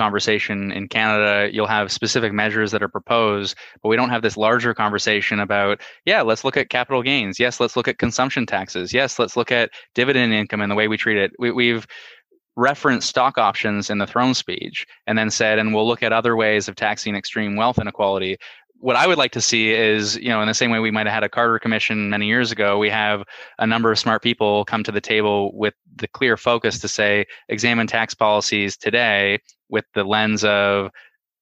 conversation 0.00 0.72
in 0.72 0.88
Canada, 0.88 1.52
you'll 1.52 1.66
have 1.66 1.92
specific 1.92 2.32
measures 2.32 2.70
that 2.72 2.82
are 2.82 2.88
proposed, 2.88 3.54
but 3.82 3.90
we 3.90 3.96
don't 3.96 4.08
have 4.08 4.22
this 4.22 4.38
larger 4.38 4.72
conversation 4.72 5.40
about, 5.40 5.82
yeah, 6.06 6.22
let's 6.22 6.42
look 6.42 6.56
at 6.56 6.70
capital 6.70 7.02
gains. 7.02 7.38
Yes, 7.38 7.60
let's 7.60 7.76
look 7.76 7.88
at 7.88 7.98
consumption 7.98 8.46
taxes. 8.46 8.94
Yes, 8.94 9.18
let's 9.18 9.36
look 9.36 9.52
at 9.52 9.70
dividend 9.94 10.32
income 10.32 10.62
and 10.62 10.70
the 10.70 10.74
way 10.74 10.88
we 10.88 10.96
treat 10.96 11.18
it. 11.18 11.32
We, 11.38 11.50
we've 11.50 11.86
referenced 12.56 13.08
stock 13.08 13.38
options 13.38 13.90
in 13.90 13.98
the 13.98 14.06
throne 14.06 14.34
speech 14.34 14.86
and 15.06 15.16
then 15.18 15.30
said, 15.30 15.58
and 15.58 15.74
we'll 15.74 15.86
look 15.86 16.02
at 16.02 16.12
other 16.12 16.34
ways 16.34 16.68
of 16.68 16.76
taxing 16.76 17.14
extreme 17.14 17.56
wealth 17.56 17.78
inequality 17.78 18.38
what 18.80 18.96
I 18.96 19.06
would 19.06 19.18
like 19.18 19.32
to 19.32 19.40
see 19.40 19.72
is, 19.72 20.16
you 20.16 20.30
know, 20.30 20.40
in 20.40 20.48
the 20.48 20.54
same 20.54 20.70
way 20.70 20.80
we 20.80 20.90
might 20.90 21.06
have 21.06 21.14
had 21.14 21.22
a 21.22 21.28
Carter 21.28 21.58
Commission 21.58 22.10
many 22.10 22.26
years 22.26 22.50
ago, 22.50 22.78
we 22.78 22.88
have 22.88 23.22
a 23.58 23.66
number 23.66 23.92
of 23.92 23.98
smart 23.98 24.22
people 24.22 24.64
come 24.64 24.82
to 24.84 24.92
the 24.92 25.00
table 25.00 25.54
with 25.54 25.74
the 25.96 26.08
clear 26.08 26.36
focus 26.36 26.78
to 26.80 26.88
say, 26.88 27.26
examine 27.48 27.86
tax 27.86 28.14
policies 28.14 28.76
today 28.76 29.38
with 29.68 29.84
the 29.94 30.02
lens 30.02 30.44
of 30.44 30.90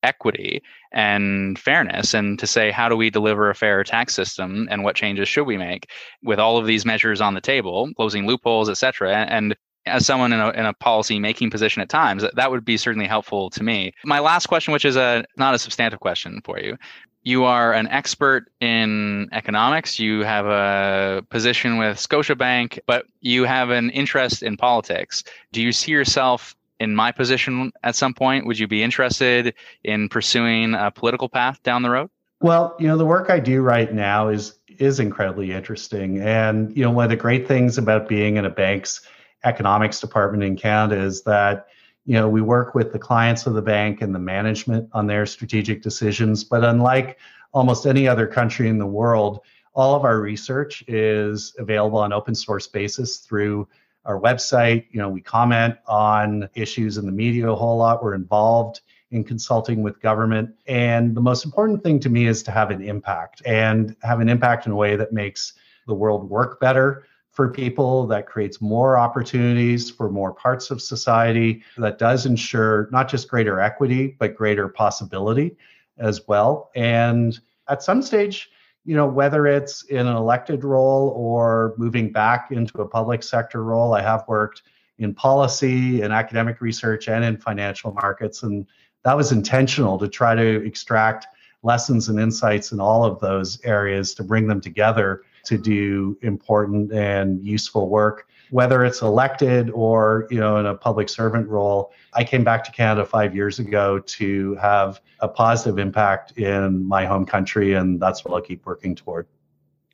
equity 0.03 0.63
and 0.93 1.59
fairness 1.59 2.15
and 2.15 2.39
to 2.39 2.47
say 2.47 2.71
how 2.71 2.89
do 2.89 2.97
we 2.97 3.11
deliver 3.11 3.51
a 3.51 3.55
fair 3.55 3.83
tax 3.83 4.15
system 4.15 4.69
and 4.71 4.85
what 4.85 4.97
changes 4.97 5.29
should 5.29 5.45
we 5.45 5.57
make? 5.57 5.89
With 6.23 6.39
all 6.39 6.57
of 6.57 6.67
these 6.67 6.85
measures 6.85 7.21
on 7.21 7.35
the 7.35 7.41
table 7.41 7.91
closing 7.97 8.27
loopholes 8.27 8.71
etc 8.71 9.27
and 9.29 9.57
as 9.87 10.07
someone 10.07 10.33
in 10.33 10.41
a, 10.41 10.51
in 10.51 10.67
a 10.67 10.75
policy 10.75 11.19
making 11.19 11.51
position 11.51 11.83
at 11.83 11.89
times 11.89 12.25
that 12.35 12.51
would 12.51 12.65
be 12.65 12.77
certainly 12.77 13.07
helpful 13.09 13.51
to 13.51 13.63
me. 13.63 13.93
My 14.05 14.21
last 14.21 14.47
question 14.47 14.73
which 14.73 14.85
is 14.85 14.97
a 14.97 15.25
not 15.37 15.55
a 15.55 15.59
substantive 15.59 16.01
question 16.01 16.41
for 16.45 16.61
you 16.61 16.77
you 17.29 17.45
are 17.45 17.75
an 17.75 17.87
expert 17.89 18.51
in 18.59 19.29
economics. 19.33 19.99
You 19.99 20.21
have 20.21 20.47
a 20.47 21.23
position 21.29 21.77
with 21.77 21.99
Scotiabank, 21.99 22.79
but 22.87 23.05
you 23.21 23.45
have 23.45 23.69
an 23.69 23.91
interest 23.91 24.43
in 24.43 24.57
politics. 24.57 25.25
Do 25.53 25.61
you 25.61 25.71
see 25.71 25.93
yourself 25.93 26.57
in 26.81 26.97
my 26.97 27.13
position 27.13 27.71
at 27.83 27.97
some 27.97 28.15
point? 28.15 28.47
Would 28.47 28.59
you 28.59 28.67
be 28.67 28.83
interested 28.83 29.53
in 29.85 30.09
pursuing 30.09 30.73
a 30.73 30.91
political 30.91 31.29
path 31.29 31.63
down 31.63 31.83
the 31.83 31.91
road? 31.91 32.09
Well, 32.41 32.75
you 32.79 32.89
know, 32.89 32.97
the 32.97 33.05
work 33.05 33.29
I 33.29 33.41
do 33.41 33.61
right 33.61 33.93
now 33.93 34.29
is 34.29 34.59
is 34.79 34.99
incredibly 34.99 35.53
interesting. 35.53 36.21
And, 36.21 36.75
you 36.75 36.83
know, 36.83 36.91
one 36.91 37.05
of 37.05 37.11
the 37.11 37.17
great 37.17 37.47
things 37.47 37.77
about 37.77 38.09
being 38.09 38.37
in 38.37 38.47
a 38.47 38.51
bank's 38.51 39.03
economics 39.45 40.01
department 40.01 40.45
in 40.45 40.57
Canada 40.57 40.99
is 41.03 41.25
that 41.25 41.67
you 42.09 42.15
know, 42.15 42.27
we 42.27 42.41
work 42.41 42.75
with 42.75 42.91
the 42.91 42.99
clients 42.99 43.47
of 43.47 43.53
the 43.53 43.61
bank 43.61 44.01
and 44.01 44.15
the 44.15 44.19
management 44.19 44.89
on 44.95 45.07
their 45.07 45.27
strategic 45.27 45.83
decisions. 45.83 46.43
But 46.43 46.65
unlike 46.65 47.19
almost 47.53 47.85
any 47.85 48.09
other 48.09 48.27
country 48.27 48.71
in 48.71 48.79
the 48.79 48.87
world, 48.87 49.41
all 49.75 49.95
of 49.95 50.07
our 50.07 50.19
research 50.19 50.83
is 50.89 51.55
available 51.59 51.99
on 51.99 52.15
open 52.15 52.35
source 52.35 52.67
basis 52.67 53.19
through 53.19 53.69
our 54.07 54.19
website. 54.19 54.87
You 54.91 55.01
know, 55.01 55.11
we 55.11 55.21
comment 55.21 55.75
on 55.87 56.49
issues 56.55 56.97
in 56.97 57.05
the 57.05 57.13
media 57.13 57.51
a 57.51 57.55
whole 57.55 57.77
lot. 57.77 58.03
We're 58.03 58.15
involved 58.15 58.81
in 59.11 59.23
consulting 59.23 59.83
with 59.83 60.01
government. 60.01 60.49
And 60.67 61.15
the 61.15 61.21
most 61.21 61.45
important 61.45 61.83
thing 61.83 62.01
to 62.01 62.09
me 62.09 62.27
is 62.27 62.43
to 62.45 62.51
have 62.51 62.71
an 62.71 62.81
impact 62.81 63.43
and 63.45 63.95
have 64.01 64.21
an 64.21 64.31
impact 64.31 64.65
in 64.65 64.73
a 64.73 64.77
way 64.77 64.97
that 64.97 65.13
makes 65.13 65.53
the 65.87 65.95
world 65.95 66.31
work 66.31 66.59
better 66.59 67.05
for 67.39 67.49
people, 67.49 68.05
that 68.09 68.27
creates 68.27 68.61
more 68.61 68.99
opportunities 68.99 69.89
for 69.89 70.11
more 70.11 70.33
parts 70.33 70.73
of 70.73 70.83
society, 70.83 71.63
that 71.77 71.97
does 71.97 72.27
ensure 72.27 72.89
not 72.91 73.09
just 73.09 73.29
greater 73.29 73.61
equity, 73.61 74.17
but 74.19 74.35
greater 74.35 74.67
possibility 74.67 75.57
as 75.99 76.27
well. 76.27 76.69
And 76.75 77.39
at 77.69 77.81
some 77.81 78.03
stage, 78.03 78.51
you 78.85 78.97
know, 78.97 79.07
whether 79.07 79.47
it's 79.47 79.85
in 79.85 80.09
an 80.09 80.17
elected 80.17 80.65
role 80.65 81.11
or 81.11 81.75
moving 81.79 82.11
back 82.11 82.51
into 82.51 82.83
a 82.83 82.89
public 82.89 83.23
sector 83.23 83.63
role, 83.63 83.95
I 83.95 84.03
have 84.03 84.25
worked 84.27 84.63
in 84.99 85.15
policy 85.15 86.03
and 86.03 86.13
academic 86.13 86.61
research 86.61 87.07
and 87.07 87.25
in 87.25 87.37
financial 87.37 87.93
markets. 87.93 88.43
And 88.43 88.67
that 89.05 89.17
was 89.17 89.31
intentional 89.31 89.97
to 89.99 90.09
try 90.09 90.35
to 90.35 90.67
extract 90.67 91.29
lessons 91.63 92.09
and 92.09 92.19
insights 92.19 92.73
in 92.73 92.81
all 92.81 93.05
of 93.05 93.21
those 93.21 93.65
areas 93.65 94.13
to 94.15 94.25
bring 94.25 94.49
them 94.49 94.61
together 94.61 95.23
to 95.49 95.59
do 95.59 96.17
important 96.23 96.93
and 96.93 97.45
useful 97.45 97.89
work 97.89 98.29
whether 98.51 98.85
it's 98.85 99.03
elected 99.03 99.71
or 99.71 100.27
you 100.31 100.39
know 100.39 100.59
in 100.59 100.67
a 100.67 100.75
public 100.75 101.09
servant 101.09 101.49
role. 101.49 101.93
I 102.15 102.25
came 102.25 102.45
back 102.45 102.65
to 102.65 102.73
canada 102.73 103.05
five 103.05 103.35
years 103.35 103.59
ago 103.59 103.99
to 103.99 104.55
have 104.57 105.01
a 105.21 105.29
positive 105.29 105.79
impact 105.79 106.39
in 106.39 106.87
my 106.87 107.05
home 107.05 107.27
country 107.27 107.75
and 107.75 108.01
that's 108.01 108.25
what 108.25 108.35
i'll 108.35 108.41
keep 108.41 108.65
working 108.65 108.95
toward. 108.95 109.27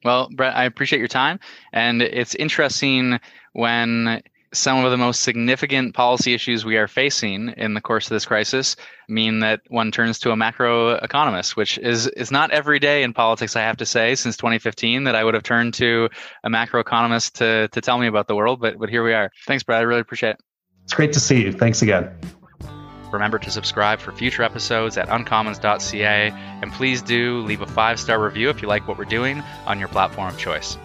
Well 0.05 0.29
brett 0.33 0.55
i 0.57 0.65
appreciate 0.65 0.99
your 0.99 1.09
time 1.09 1.41
and 1.73 2.03
it's 2.03 2.35
interesting 2.37 3.19
when 3.53 4.23
some 4.55 4.85
of 4.85 4.91
the 4.91 4.97
most 4.97 5.23
significant 5.23 5.95
policy 5.95 6.35
issues 6.35 6.65
we 6.65 6.77
are 6.77 6.89
facing 6.89 7.51
in 7.57 7.75
the 7.75 7.81
course 7.81 8.07
of 8.07 8.11
this 8.11 8.25
crisis 8.25 8.77
mean 9.09 9.41
that 9.41 9.61
one 9.69 9.91
turns 9.91 10.19
to 10.21 10.31
a 10.31 10.37
macroeconomist, 10.37 11.57
which 11.57 11.79
is 11.79 12.07
is 12.09 12.31
not 12.31 12.51
every 12.51 12.79
day 12.79 13.03
in 13.03 13.13
politics. 13.13 13.57
I 13.57 13.63
have 13.63 13.77
to 13.79 13.87
say, 13.87 14.15
since 14.15 14.37
2015, 14.37 15.05
that 15.05 15.15
I 15.15 15.25
would 15.25 15.35
have 15.35 15.43
turned 15.43 15.75
to 15.75 16.09
a 16.45 16.51
macroeconomist 16.51 17.33
to 17.35 17.69
to 17.69 17.81
tell 17.81 17.99
me 17.99 18.07
about 18.07 18.29
the 18.29 18.37
world. 18.37 18.61
But 18.61 18.79
but 18.79 18.89
here 18.89 19.05
we 19.05 19.13
are. 19.13 19.31
Thanks, 19.47 19.63
Brad. 19.63 19.81
I 19.81 19.83
really 19.83 20.01
appreciate 20.01 20.31
it. 20.31 20.41
It's 20.85 20.95
great 20.95 21.13
to 21.13 21.21
see 21.21 21.43
you. 21.43 21.53
Thanks 21.53 21.83
again. 21.83 22.11
Remember 23.13 23.39
to 23.39 23.51
subscribe 23.51 24.01
for 24.01 24.13
future 24.13 24.43
episodes 24.43 24.99
at 24.99 25.09
uncommons.ca, 25.09 26.31
and 26.63 26.73
please 26.73 27.01
do 27.01 27.41
leave 27.43 27.61
a 27.61 27.67
five 27.67 28.01
star 28.01 28.23
review 28.23 28.51
if 28.51 28.61
you 28.61 28.69
like 28.69 28.89
what 28.89 28.99
we're 28.99 29.05
doing 29.05 29.41
on 29.67 29.79
your 29.79 29.89
platform 29.89 30.29
of 30.29 30.39
choice. 30.39 30.77